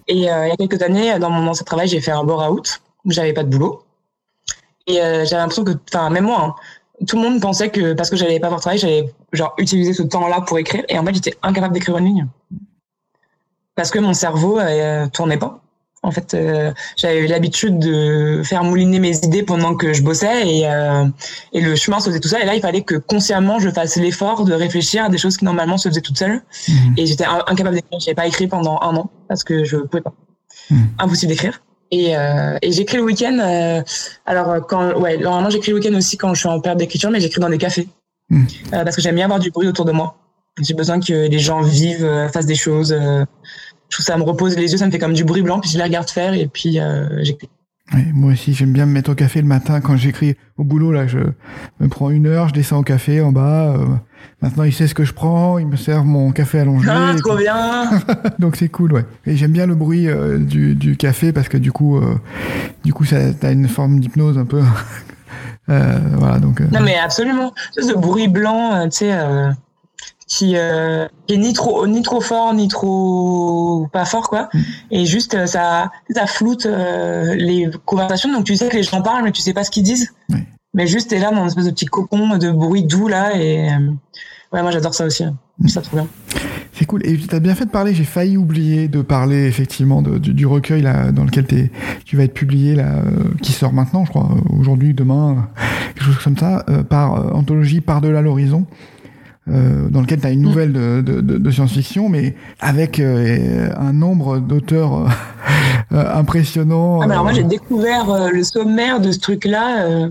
Et 0.08 0.16
il 0.16 0.22
y 0.22 0.30
a 0.30 0.56
quelques 0.58 0.82
années 0.82 1.18
dans 1.20 1.30
mon 1.30 1.48
ancien 1.48 1.64
travail 1.64 1.88
j'ai 1.88 2.02
fait 2.02 2.12
un 2.12 2.24
bore 2.24 2.50
out 2.52 2.82
où 3.06 3.12
j'avais 3.12 3.34
pas 3.34 3.44
de 3.44 3.50
boulot 3.50 3.84
et 4.88 5.02
euh, 5.02 5.26
j'avais 5.26 5.42
l'impression 5.42 5.64
que, 5.64 5.72
enfin, 5.94 6.10
même 6.10 6.26
moi, 6.26 6.42
hein, 6.42 7.06
tout 7.08 7.16
le 7.16 7.24
monde 7.24 7.42
pensait 7.42 7.70
que 7.70 7.94
parce 7.94 8.10
que 8.10 8.16
j'allais 8.16 8.40
pas 8.40 8.48
avoir 8.48 8.62
travail, 8.62 8.80
j'allais 8.80 9.14
genre 9.32 9.54
utiliser 9.58 9.94
ce 9.94 10.04
temps-là 10.04 10.42
pour 10.42 10.58
écrire. 10.60 10.84
Et 10.90 10.98
en 10.98 11.06
fait, 11.06 11.14
j'étais 11.14 11.36
incapable 11.42 11.74
d'écrire 11.74 11.98
une 11.98 12.06
ligne 12.06 12.28
parce 13.76 13.90
que 13.92 14.00
mon 14.00 14.14
cerveau 14.14 14.60
euh, 14.60 15.08
tournait 15.08 15.38
pas. 15.38 15.63
En 16.04 16.12
fait, 16.12 16.34
euh, 16.34 16.74
j'avais 16.98 17.28
l'habitude 17.28 17.80
de 17.80 18.42
faire 18.44 18.64
mouliner 18.64 19.00
mes 19.00 19.18
idées 19.18 19.44
pendant 19.44 19.74
que 19.74 19.94
je 19.94 20.04
bossais 20.04 20.48
et, 20.48 20.68
euh, 20.68 21.06
et 21.54 21.62
le 21.62 21.76
chemin 21.76 22.00
se 22.00 22.10
faisait 22.10 22.20
tout 22.20 22.28
seul. 22.28 22.42
Et 22.42 22.46
là, 22.46 22.56
il 22.56 22.62
fallait 22.62 22.82
que 22.82 22.96
consciemment, 22.96 23.58
je 23.60 23.70
fasse 23.70 23.96
l'effort 23.96 24.44
de 24.44 24.54
réfléchir 24.54 25.06
à 25.06 25.10
des 25.10 25.18
choses 25.18 25.38
qui 25.38 25.46
normalement 25.46 25.78
se 25.78 25.88
faisaient 25.88 26.02
toutes 26.02 26.18
seules. 26.18 26.42
Mmh. 26.68 26.74
Et 26.98 27.06
j'étais 27.06 27.26
incapable 27.26 27.76
d'écrire. 27.76 28.00
J'avais 28.00 28.16
pas 28.16 28.28
écrit 28.28 28.48
pendant 28.48 28.80
un 28.82 28.96
an 28.98 29.10
parce 29.30 29.44
que 29.46 29.64
je 29.64 29.78
pouvais 29.78 30.02
pas. 30.02 30.14
Mmh. 30.70 30.84
Impossible 31.00 31.32
d'écrire. 31.32 31.62
Et, 31.92 32.18
euh, 32.18 32.58
et 32.62 32.72
j'écris 32.72 32.98
le 32.98 33.04
week-end. 33.04 33.38
Euh, 33.40 33.82
alors, 34.26 34.66
quand, 34.68 35.00
ouais, 35.00 35.18
normalement, 35.18 35.52
j'écris 35.52 35.72
le 35.72 35.78
week-end 35.78 35.96
aussi 35.96 36.18
quand 36.18 36.34
je 36.34 36.40
suis 36.40 36.50
en 36.50 36.60
période 36.60 36.80
d'écriture, 36.80 37.12
mais 37.12 37.20
j'écris 37.20 37.40
dans 37.40 37.50
des 37.50 37.60
cafés. 37.60 37.88
Hmm. 38.30 38.46
Euh, 38.74 38.84
parce 38.84 38.96
que 38.96 39.02
j'aime 39.02 39.16
bien 39.16 39.26
avoir 39.26 39.40
du 39.40 39.52
bruit 39.52 39.68
autour 39.68 39.86
de 39.86 39.92
moi. 39.92 40.18
J'ai 40.60 40.74
besoin 40.74 41.00
que 41.00 41.28
les 41.28 41.40
gens 41.40 41.62
vivent, 41.62 42.06
euh, 42.06 42.30
fassent 42.30 42.46
des 42.46 42.56
choses. 42.56 42.96
Je 43.94 43.98
trouve 43.98 44.06
ça 44.06 44.18
me 44.18 44.24
repose 44.24 44.58
les 44.58 44.72
yeux, 44.72 44.78
ça 44.78 44.88
me 44.88 44.92
fait 44.92 45.00
comme 45.00 45.14
du 45.14 45.24
bruit 45.24 45.44
blanc, 45.44 45.60
puis 45.60 45.70
je 45.70 45.78
les 45.78 45.84
regarde 45.84 46.10
faire 46.10 46.34
et 46.34 46.48
puis 46.48 46.80
j'écris. 47.22 47.50
Oui, 47.94 48.06
moi 48.14 48.32
aussi, 48.32 48.54
j'aime 48.54 48.72
bien 48.72 48.86
me 48.86 48.92
mettre 48.92 49.12
au 49.12 49.16
café 49.16 49.42
le 49.42 49.48
matin 49.48 49.82
quand 49.82 49.98
j'écris 49.98 50.36
au 50.58 50.64
boulot. 50.64 50.92
Là, 50.92 51.06
je 51.06 51.20
me 51.80 51.88
prends 51.90 52.10
une 52.10 52.26
heure, 52.26 52.48
je 52.48 52.54
descends 52.54 52.80
au 52.80 52.84
café 52.84 53.22
en 53.22 53.32
bas. 53.32 53.74
Euh, 53.74 53.86
maintenant, 54.42 54.64
il 54.64 54.74
sait 54.74 54.88
ce 54.88 54.96
que 54.96 55.04
je 55.04 55.14
prends, 55.14 55.60
il 55.60 55.68
me 55.68 55.76
sert 55.76 56.04
mon 56.04 56.32
café 56.32 56.60
allongé. 56.60 56.88
Ah, 56.90 57.14
trop 57.18 57.36
bien 57.36 57.90
Donc 58.40 58.56
c'est 58.56 58.70
cool, 58.70 58.94
ouais. 58.94 59.06
Et 59.26 59.36
j'aime 59.36 59.52
bien 59.52 59.68
le 59.68 59.76
bruit 59.76 60.08
euh, 60.08 60.40
du, 60.40 60.76
du, 60.76 60.96
café 60.96 61.34
parce 61.34 61.50
que 61.50 61.58
du 61.58 61.72
coup, 61.72 61.98
euh, 61.98 62.16
du 62.84 62.94
coup, 62.94 63.04
ça 63.06 63.34
t'as 63.34 63.52
une 63.52 63.68
forme 63.68 64.00
d'hypnose 64.00 64.38
un 64.38 64.46
peu. 64.46 64.62
voilà, 65.68 66.40
donc. 66.40 66.62
Non, 66.62 66.82
mais 66.82 66.98
absolument. 66.98 67.54
Ce 67.78 67.94
bruit 67.94 68.28
blanc, 68.28 68.86
tu 68.86 68.98
sais 68.98 69.14
qui, 70.38 70.54
euh, 70.56 71.08
est 71.30 71.38
ni 71.38 71.54
trop 71.54 71.86
ni 71.86 72.02
trop 72.02 72.22
fort 72.22 72.54
ni 72.54 72.68
trop 72.68 73.88
pas 73.94 74.06
fort 74.06 74.30
quoi 74.30 74.50
mm. 74.54 74.60
et 74.92 75.06
juste 75.06 75.36
euh, 75.36 75.46
ça 75.46 75.92
ça 76.10 76.26
floute 76.26 76.66
euh, 76.66 77.36
les 77.36 77.70
conversations 77.86 78.32
donc 78.32 78.46
tu 78.46 78.56
sais 78.56 78.70
que 78.70 78.76
les 78.76 78.84
gens 78.84 79.02
parlent 79.02 79.24
mais 79.24 79.32
tu 79.32 79.42
sais 79.42 79.54
pas 79.54 79.64
ce 79.64 79.72
qu'ils 79.72 79.84
disent 79.84 80.12
mais 80.74 80.88
juste 80.88 81.12
t'es 81.12 81.20
là 81.20 81.32
dans 81.32 81.42
une 81.42 81.48
espèce 81.48 81.66
de 81.66 81.72
petit 81.72 81.86
cocon 81.86 82.38
de 82.38 82.52
bruit 82.52 82.84
doux 82.84 83.08
là 83.08 83.36
et 83.36 83.70
ouais 84.52 84.62
moi 84.62 84.72
j'adore 84.72 84.96
ça 84.96 85.06
aussi 85.06 85.24
mm. 85.60 85.68
ça 85.68 85.82
trop 85.82 85.98
bien 85.98 86.08
c'est 86.76 86.86
cool. 86.86 87.06
Et 87.06 87.16
tu 87.16 87.36
as 87.36 87.40
bien 87.40 87.54
fait 87.54 87.66
de 87.66 87.70
parler. 87.70 87.94
J'ai 87.94 88.04
failli 88.04 88.36
oublier 88.36 88.88
de 88.88 89.04
parler 89.04 89.46
effectivement 89.46 90.02
du, 90.02 90.46
recueil 90.48 90.82
là, 90.82 91.12
dans 91.12 91.24
lequel 91.24 91.46
tu 92.04 92.18
vas 92.18 92.24
être 92.24 92.34
publié, 92.34 92.74
là, 92.74 93.04
qui 93.44 93.52
sort 93.52 93.74
maintenant, 93.74 94.06
je 94.06 94.10
crois, 94.10 94.28
aujourd'hui, 94.60 94.96
demain, 94.96 95.50
quelque 95.94 96.06
chose 96.06 96.18
comme 96.24 96.36
ça, 96.36 96.66
par 96.90 97.36
Anthologie 97.36 97.80
Par-delà 97.80 98.24
l'horizon. 98.24 98.66
Euh, 99.50 99.90
dans 99.90 100.00
lequel 100.00 100.22
tu 100.22 100.28
as 100.28 100.30
une 100.32 100.42
nouvelle 100.42 100.72
de, 100.72 101.02
de, 101.02 101.20
de, 101.20 101.52
science-fiction, 101.52 102.08
mais 102.08 102.34
avec 102.62 102.98
euh, 102.98 103.70
un 103.78 103.92
nombre 103.92 104.40
d'auteurs 104.40 105.06
euh, 105.92 106.06
impressionnants. 106.16 107.02
Ah, 107.02 107.12
alors 107.12 107.24
moi 107.24 107.34
j'ai 107.34 107.44
découvert 107.44 108.30
le 108.32 108.42
sommaire 108.46 109.02
de 109.02 109.12
ce 109.12 109.20
truc-là 109.20 110.10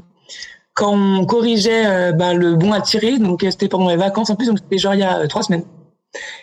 quand 0.74 0.92
on 0.92 1.24
corrigeait 1.24 2.12
ben, 2.12 2.34
le 2.34 2.56
bon 2.56 2.72
à 2.72 2.82
tirer, 2.82 3.18
donc 3.18 3.40
c'était 3.40 3.68
pendant 3.68 3.88
les 3.88 3.96
vacances 3.96 4.28
en 4.28 4.36
plus, 4.36 4.48
donc 4.48 4.58
c'était 4.58 4.76
genre 4.76 4.94
il 4.94 5.00
y 5.00 5.04
a 5.04 5.26
trois 5.28 5.42
semaines. 5.42 5.64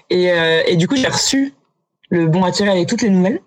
Et, 0.10 0.32
et 0.68 0.76
du 0.76 0.88
coup 0.88 0.96
j'ai 0.96 1.08
reçu 1.08 1.54
le 2.10 2.26
bon 2.26 2.44
à 2.44 2.52
tirer 2.52 2.72
avec 2.72 2.88
toutes 2.88 3.04
les 3.04 3.12
nouvelles. 3.12 3.40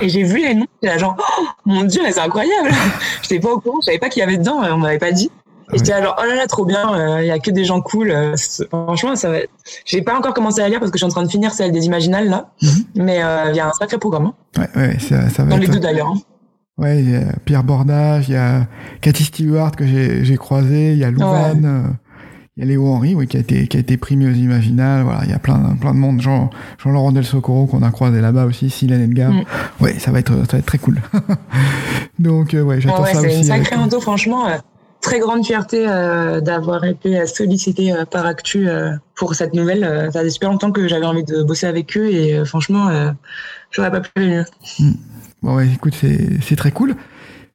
Et 0.00 0.08
j'ai 0.08 0.24
vu 0.24 0.38
les 0.38 0.54
noms, 0.54 0.66
et 0.82 0.98
genre, 0.98 1.16
oh, 1.38 1.44
mon 1.64 1.84
dieu, 1.84 2.02
c'est 2.10 2.18
incroyable! 2.18 2.70
J'étais 3.22 3.38
pas 3.38 3.52
au 3.52 3.60
courant, 3.60 3.78
je 3.80 3.86
savais 3.86 4.00
pas 4.00 4.08
qu'il 4.08 4.18
y 4.18 4.22
avait 4.24 4.36
dedans, 4.36 4.60
on 4.72 4.78
m'avait 4.78 4.98
pas 4.98 5.12
dit. 5.12 5.30
Et 5.72 5.78
j'étais 5.78 6.02
genre, 6.02 6.16
oh 6.18 6.26
là 6.26 6.34
là, 6.34 6.46
trop 6.46 6.64
bien, 6.64 6.82
il 6.94 7.00
euh, 7.00 7.24
y 7.24 7.30
a 7.30 7.38
que 7.38 7.50
des 7.50 7.64
gens 7.64 7.80
cool. 7.80 8.10
Euh, 8.10 8.34
franchement, 8.70 9.16
ça 9.16 9.30
va. 9.30 9.38
J'ai 9.84 10.02
pas 10.02 10.16
encore 10.16 10.32
commencé 10.32 10.60
à 10.60 10.68
lire 10.68 10.78
parce 10.80 10.90
que 10.90 10.98
je 10.98 11.04
suis 11.04 11.10
en 11.10 11.14
train 11.14 11.22
de 11.22 11.30
finir 11.30 11.52
celle 11.52 11.72
des 11.72 11.84
Imaginales 11.86 12.28
là. 12.28 12.50
Mhm. 12.62 12.70
Mais 12.96 13.16
il 13.16 13.22
euh, 13.22 13.52
y 13.52 13.60
a 13.60 13.68
un 13.68 13.72
sacré 13.72 13.98
programme. 13.98 14.26
Hein. 14.26 14.34
Ouais, 14.56 14.82
ouais, 14.82 14.98
ça, 14.98 15.28
ça 15.28 15.44
va 15.44 15.50
Dans 15.50 15.56
les 15.58 15.68
deux 15.68 15.80
d'ailleurs. 15.80 16.08
Hein. 16.08 16.20
Ouais, 16.78 17.00
il 17.00 17.10
y 17.10 17.16
a 17.16 17.32
Pierre 17.44 17.64
Bordage, 17.64 18.28
il 18.28 18.34
y 18.34 18.36
a 18.36 18.66
Cathy 19.00 19.24
Stewart 19.24 19.72
que 19.72 19.84
j'ai 19.84 20.36
croisé, 20.36 20.92
il 20.92 20.98
y 20.98 21.04
a 21.04 21.10
Louvain, 21.10 21.54
il 22.56 22.60
y 22.60 22.62
a 22.62 22.66
Léo 22.70 22.86
Henry, 22.86 23.16
oui, 23.16 23.26
qui 23.26 23.36
a 23.36 23.40
été, 23.40 23.66
qui 23.66 23.76
a 23.76 23.80
été 23.80 23.96
primé 23.96 24.26
aux 24.26 24.34
Imaginales. 24.34 25.02
Voilà, 25.02 25.22
il 25.24 25.30
y 25.30 25.32
a 25.32 25.40
plein, 25.40 25.76
plein 25.80 25.92
de 25.92 25.98
monde. 25.98 26.20
Jean, 26.20 26.50
Jean-Laurent 26.82 27.10
Del 27.10 27.24
Socorro 27.24 27.66
qu'on 27.66 27.82
a 27.82 27.90
croisé 27.90 28.20
là-bas 28.20 28.44
aussi, 28.44 28.70
Sylvain 28.70 29.00
Edgar. 29.00 29.32
Mm. 29.32 29.44
Ouais, 29.80 29.98
ça 29.98 30.12
va 30.12 30.20
être, 30.20 30.32
ça 30.32 30.52
va 30.52 30.58
être 30.58 30.66
très 30.66 30.78
cool. 30.78 31.00
Donc, 32.20 32.54
ouais, 32.54 32.80
j'attends 32.80 33.04
ça 33.04 33.20
aussi. 33.20 33.30
C'est 33.30 33.36
une 33.38 33.44
sacrée 33.44 33.76
avec... 33.76 34.00
franchement 34.00 34.46
très 35.00 35.18
grande 35.20 35.44
fierté 35.44 35.86
euh, 35.88 36.40
d'avoir 36.40 36.84
été 36.84 37.24
sollicité 37.26 37.92
euh, 37.92 38.04
par 38.04 38.26
Actu 38.26 38.68
euh, 38.68 38.92
pour 39.14 39.34
cette 39.34 39.54
nouvelle. 39.54 40.10
ça 40.12 40.22
fait 40.22 40.30
super 40.30 40.50
longtemps 40.50 40.72
que 40.72 40.88
j'avais 40.88 41.06
envie 41.06 41.24
de 41.24 41.42
bosser 41.42 41.66
avec 41.66 41.96
eux 41.96 42.08
et 42.08 42.44
franchement, 42.44 42.88
j'aurais 43.70 43.90
pas 43.90 44.00
pu 44.00 44.10
mieux. 44.20 44.44
Hmm. 44.78 44.92
Bon 45.42 45.56
ouais, 45.56 45.68
écoute, 45.74 45.94
c'est 45.94 46.56
très 46.56 46.70
cool. 46.70 46.94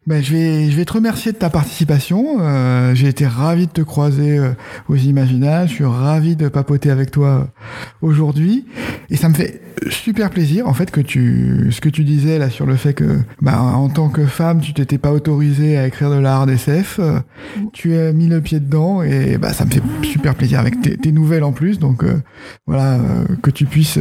Ben, 0.06 0.22
je, 0.22 0.34
vais, 0.34 0.70
je 0.70 0.76
vais 0.76 0.84
te 0.84 0.91
remercier 0.91 1.32
de 1.32 1.38
ta 1.38 1.50
participation. 1.50 2.38
Euh, 2.41 2.94
j'ai 2.94 3.08
été 3.08 3.26
ravi 3.26 3.68
de 3.68 3.72
te 3.72 3.82
croiser 3.82 4.38
euh, 4.38 4.52
aux 4.89 4.98
Imaginales. 4.98 5.70
Je 5.70 5.76
suis 5.76 5.86
ravi 5.86 6.36
de 6.36 6.50
papoter 6.50 6.91
avec 6.91 7.10
toi 7.10 7.28
euh, 7.28 7.46
aujourd'hui. 8.02 8.66
Et 9.10 9.16
ça 9.16 9.30
me 9.30 9.34
fait 9.34 9.62
super 9.89 10.30
plaisir, 10.30 10.67
en 10.67 10.74
fait, 10.74 10.91
que 10.91 11.01
tu, 11.01 11.69
ce 11.71 11.82
que 11.82 11.89
tu 11.89 12.03
disais 12.03 12.39
là 12.39 12.49
sur 12.49 12.65
le 12.65 12.76
fait 12.76 12.93
que, 12.93 13.19
bah, 13.41 13.61
en 13.61 13.89
tant 13.89 14.09
que 14.09 14.26
femme, 14.26 14.61
tu 14.61 14.74
t'étais 14.74 14.97
pas 14.97 15.11
autorisée 15.11 15.78
à 15.78 15.88
écrire 15.88 16.09
de 16.09 16.17
l'art 16.17 16.45
d'SF. 16.45 16.99
tu 17.74 17.95
as 17.95 18.13
mis 18.13 18.28
le 18.28 18.41
pied 18.41 18.59
dedans 18.59 19.01
et 19.01 19.38
bah, 19.38 19.53
ça 19.53 19.65
me 19.65 19.71
fait 19.71 19.82
super 20.03 20.36
plaisir 20.36 20.59
avec 20.59 20.82
tes, 20.82 20.97
tes 20.97 21.11
nouvelles 21.11 21.43
en 21.43 21.51
plus. 21.51 21.80
Donc, 21.80 22.03
voilà, 22.67 22.99
que 23.41 23.51
tu 23.51 23.65
puisses 23.65 23.99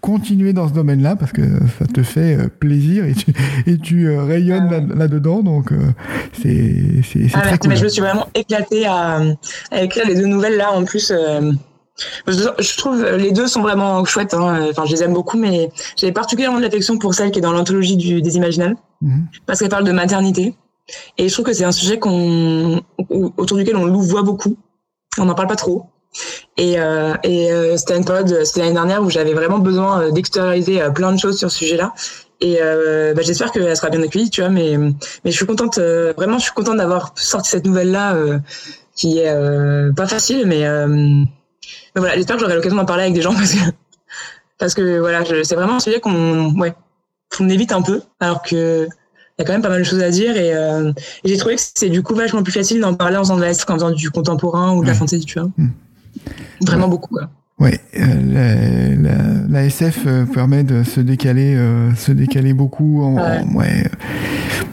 continuer 0.00 0.52
dans 0.52 0.68
ce 0.68 0.72
domaine-là 0.72 1.16
parce 1.16 1.32
que 1.32 1.42
ça 1.78 1.86
te 1.86 2.02
fait 2.02 2.48
plaisir 2.58 3.04
et 3.04 3.14
tu, 3.14 3.32
et 3.66 3.78
tu 3.78 4.08
rayonnes 4.10 4.68
ah 4.72 4.94
là-dedans 4.94 5.42
donc 5.42 5.72
euh, 5.72 5.92
c'est 6.32 7.02
ah, 7.34 7.40
très 7.40 7.58
cool. 7.58 7.70
Mais 7.70 7.76
je 7.76 7.84
me 7.84 7.88
suis 7.88 8.00
vraiment 8.00 8.28
éclatée 8.34 8.86
à, 8.86 9.20
écrire 9.72 10.06
les 10.06 10.14
deux 10.14 10.26
nouvelles 10.26 10.56
là. 10.56 10.72
En 10.72 10.84
plus, 10.84 11.10
euh, 11.10 11.52
je 12.26 12.76
trouve 12.76 13.04
les 13.04 13.32
deux 13.32 13.46
sont 13.46 13.62
vraiment 13.62 14.04
chouettes. 14.04 14.34
Hein. 14.34 14.68
Enfin, 14.70 14.84
je 14.84 14.92
les 14.92 15.02
aime 15.02 15.12
beaucoup, 15.12 15.38
mais 15.38 15.70
j'ai 15.96 16.12
particulièrement 16.12 16.58
de 16.58 16.62
l'affection 16.62 16.98
pour 16.98 17.14
celle 17.14 17.30
qui 17.30 17.38
est 17.38 17.42
dans 17.42 17.52
l'anthologie 17.52 17.96
des 17.96 18.36
Imaginales, 18.36 18.76
mhm. 19.00 19.26
parce 19.46 19.60
qu'elle 19.60 19.68
parle 19.68 19.84
de 19.84 19.92
maternité. 19.92 20.54
Et 21.18 21.28
je 21.28 21.32
trouve 21.32 21.46
que 21.46 21.52
c'est 21.52 21.64
un 21.64 21.72
sujet 21.72 21.98
qu'on 21.98 22.80
autour 23.08 23.56
duquel 23.56 23.76
on 23.76 23.90
voit 23.96 24.22
beaucoup. 24.22 24.56
On 25.18 25.24
n'en 25.24 25.34
parle 25.34 25.48
pas 25.48 25.56
trop. 25.56 25.86
Et, 26.56 26.78
euh, 26.78 27.14
et 27.24 27.50
c'était 27.76 27.96
une 27.96 28.04
période, 28.04 28.44
c'était 28.44 28.60
l'année 28.60 28.74
dernière 28.74 29.02
où 29.02 29.10
j'avais 29.10 29.34
vraiment 29.34 29.58
besoin 29.58 30.10
d'extérioriser 30.10 30.80
plein 30.94 31.12
de 31.12 31.18
choses 31.18 31.38
sur 31.38 31.50
ce 31.50 31.58
sujet-là. 31.58 31.92
Et 32.40 32.58
euh, 32.60 33.14
bah, 33.14 33.22
j'espère 33.22 33.50
qu'elle 33.50 33.76
sera 33.76 33.88
bien 33.90 34.02
accueillie, 34.02 34.30
tu 34.30 34.40
vois. 34.40 34.50
Mais, 34.50 34.76
mais 34.76 35.30
je 35.30 35.36
suis 35.36 35.46
contente, 35.46 35.78
euh, 35.78 36.12
vraiment, 36.16 36.38
je 36.38 36.44
suis 36.44 36.52
contente 36.52 36.76
d'avoir 36.76 37.12
sorti 37.16 37.50
cette 37.50 37.64
nouvelle-là, 37.64 38.14
euh, 38.14 38.38
qui 38.94 39.18
est 39.18 39.28
euh, 39.28 39.92
pas 39.92 40.06
facile, 40.06 40.44
mais, 40.46 40.66
euh, 40.66 41.22
mais 41.96 42.00
voilà, 42.00 42.14
j'espère 42.14 42.36
que 42.36 42.42
j'aurai 42.42 42.54
l'occasion 42.54 42.76
d'en 42.76 42.84
parler 42.84 43.04
avec 43.04 43.14
des 43.14 43.22
gens 43.22 43.34
parce 43.34 43.52
que, 43.52 43.58
parce 44.58 44.74
que 44.74 44.98
voilà, 44.98 45.24
c'est 45.42 45.54
vraiment 45.54 45.76
un 45.76 45.80
sujet 45.80 45.98
qu'on 45.98 46.54
ouais, 46.58 46.74
évite 47.40 47.72
un 47.72 47.82
peu, 47.82 48.02
alors 48.20 48.42
que 48.42 48.86
il 49.38 49.42
y 49.42 49.44
a 49.44 49.44
quand 49.44 49.52
même 49.52 49.62
pas 49.62 49.68
mal 49.68 49.80
de 49.80 49.84
choses 49.84 50.02
à 50.02 50.10
dire 50.10 50.34
et, 50.36 50.52
et 50.52 51.28
j'ai 51.28 51.36
trouvé 51.36 51.56
que 51.56 51.62
c'est 51.74 51.90
du 51.90 52.02
coup 52.02 52.14
vachement 52.14 52.42
plus 52.42 52.52
facile 52.52 52.80
d'en 52.80 52.94
parler 52.94 53.16
en 53.16 53.20
faisant 53.20 53.36
de 53.36 53.42
la 53.42 53.52
qu'en 53.52 53.74
faisant 53.74 53.90
du 53.90 54.10
contemporain 54.10 54.74
ou 54.74 54.82
de 54.82 54.86
la 54.86 54.94
fantasy, 54.94 55.26
tu 55.26 55.38
vois. 55.38 55.50
Hmm. 55.58 55.68
Vraiment 56.62 56.88
beaucoup, 56.88 57.14
quoi. 57.14 57.28
Oui, 57.58 57.70
euh, 57.98 58.96
la, 58.98 59.14
la, 59.48 59.64
SF 59.64 60.00
euh, 60.06 60.26
permet 60.26 60.62
de 60.62 60.82
se 60.82 61.00
décaler, 61.00 61.56
euh, 61.56 61.94
se 61.94 62.12
décaler 62.12 62.52
beaucoup. 62.52 63.02
En, 63.02 63.16
ouais. 63.54 63.84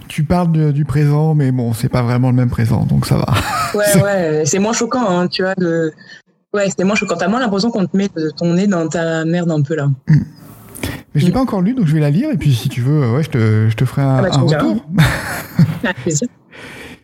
Tu 0.09 0.23
parles 0.23 0.73
du 0.73 0.83
présent, 0.83 1.33
mais 1.33 1.53
bon, 1.53 1.73
c'est 1.73 1.87
pas 1.87 2.01
vraiment 2.01 2.29
le 2.29 2.35
même 2.35 2.49
présent, 2.49 2.83
donc 2.83 3.05
ça 3.05 3.15
va. 3.15 3.33
Ouais, 3.73 4.01
ouais, 4.03 4.43
c'est 4.45 4.59
moins 4.59 4.73
choquant, 4.73 5.07
hein, 5.07 5.27
tu 5.27 5.43
vois. 5.43 5.55
De... 5.55 5.93
Ouais, 6.53 6.69
c'était 6.69 6.83
moins 6.83 6.95
choquant. 6.95 7.15
T'as 7.17 7.27
moins 7.27 7.39
l'impression 7.39 7.71
qu'on 7.71 7.85
te 7.85 7.97
met 7.97 8.09
ton 8.37 8.53
nez 8.53 8.67
dans 8.67 8.87
ta 8.87 9.25
merde 9.25 9.51
un 9.51 9.61
peu 9.61 9.75
là. 9.75 9.87
Hmm. 10.07 10.23
Mais 11.13 11.21
je 11.21 11.25
l'ai 11.27 11.31
pas 11.31 11.41
encore 11.41 11.61
lu, 11.61 11.73
donc 11.73 11.85
je 11.85 11.93
vais 11.93 11.99
la 11.99 12.09
lire, 12.09 12.31
et 12.31 12.37
puis 12.37 12.53
si 12.53 12.69
tu 12.69 12.81
veux, 12.81 13.11
ouais, 13.11 13.21
je 13.21 13.29
te, 13.29 13.67
je 13.69 13.75
te 13.75 13.85
ferai 13.85 14.01
un, 14.01 14.15
ah 14.15 14.21
bah, 14.23 14.29
un 14.33 14.41
retour. 14.41 14.85
Avec 15.83 15.97
plaisir. 16.03 16.27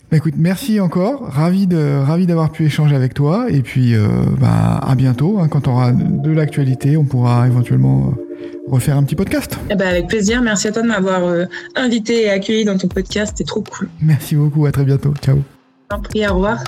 Bah, 0.09 0.17
écoute, 0.17 0.33
merci 0.37 0.79
encore. 0.79 1.21
Ravi 1.29 1.67
de 1.67 2.03
ravi 2.03 2.25
d'avoir 2.25 2.51
pu 2.51 2.65
échanger 2.65 2.95
avec 2.95 3.13
toi. 3.13 3.45
Et 3.49 3.61
puis, 3.61 3.95
euh, 3.95 4.07
bah, 4.39 4.79
à 4.81 4.95
bientôt. 4.95 5.37
Hein. 5.39 5.47
quand 5.47 5.67
on 5.67 5.73
aura 5.73 5.91
de 5.91 6.31
l'actualité, 6.31 6.97
on 6.97 7.03
pourra 7.03 7.45
éventuellement 7.45 8.07
euh, 8.07 8.71
refaire 8.71 8.97
un 8.97 9.03
petit 9.03 9.15
podcast. 9.15 9.59
Eh 9.69 9.75
ben, 9.75 9.87
avec 9.87 10.07
plaisir. 10.07 10.41
Merci 10.41 10.69
à 10.69 10.71
toi 10.71 10.81
de 10.81 10.87
m'avoir 10.87 11.23
euh, 11.25 11.45
invité 11.75 12.23
et 12.23 12.29
accueilli 12.31 12.65
dans 12.65 12.77
ton 12.77 12.87
podcast. 12.87 13.33
C'est 13.37 13.45
trop 13.45 13.61
cool. 13.61 13.87
Merci 14.01 14.35
beaucoup. 14.35 14.65
À 14.65 14.71
très 14.71 14.83
bientôt. 14.83 15.13
Ciao. 15.23 15.37
Un 15.91 15.99
prie. 15.99 16.27
Au 16.27 16.33
revoir. 16.33 16.63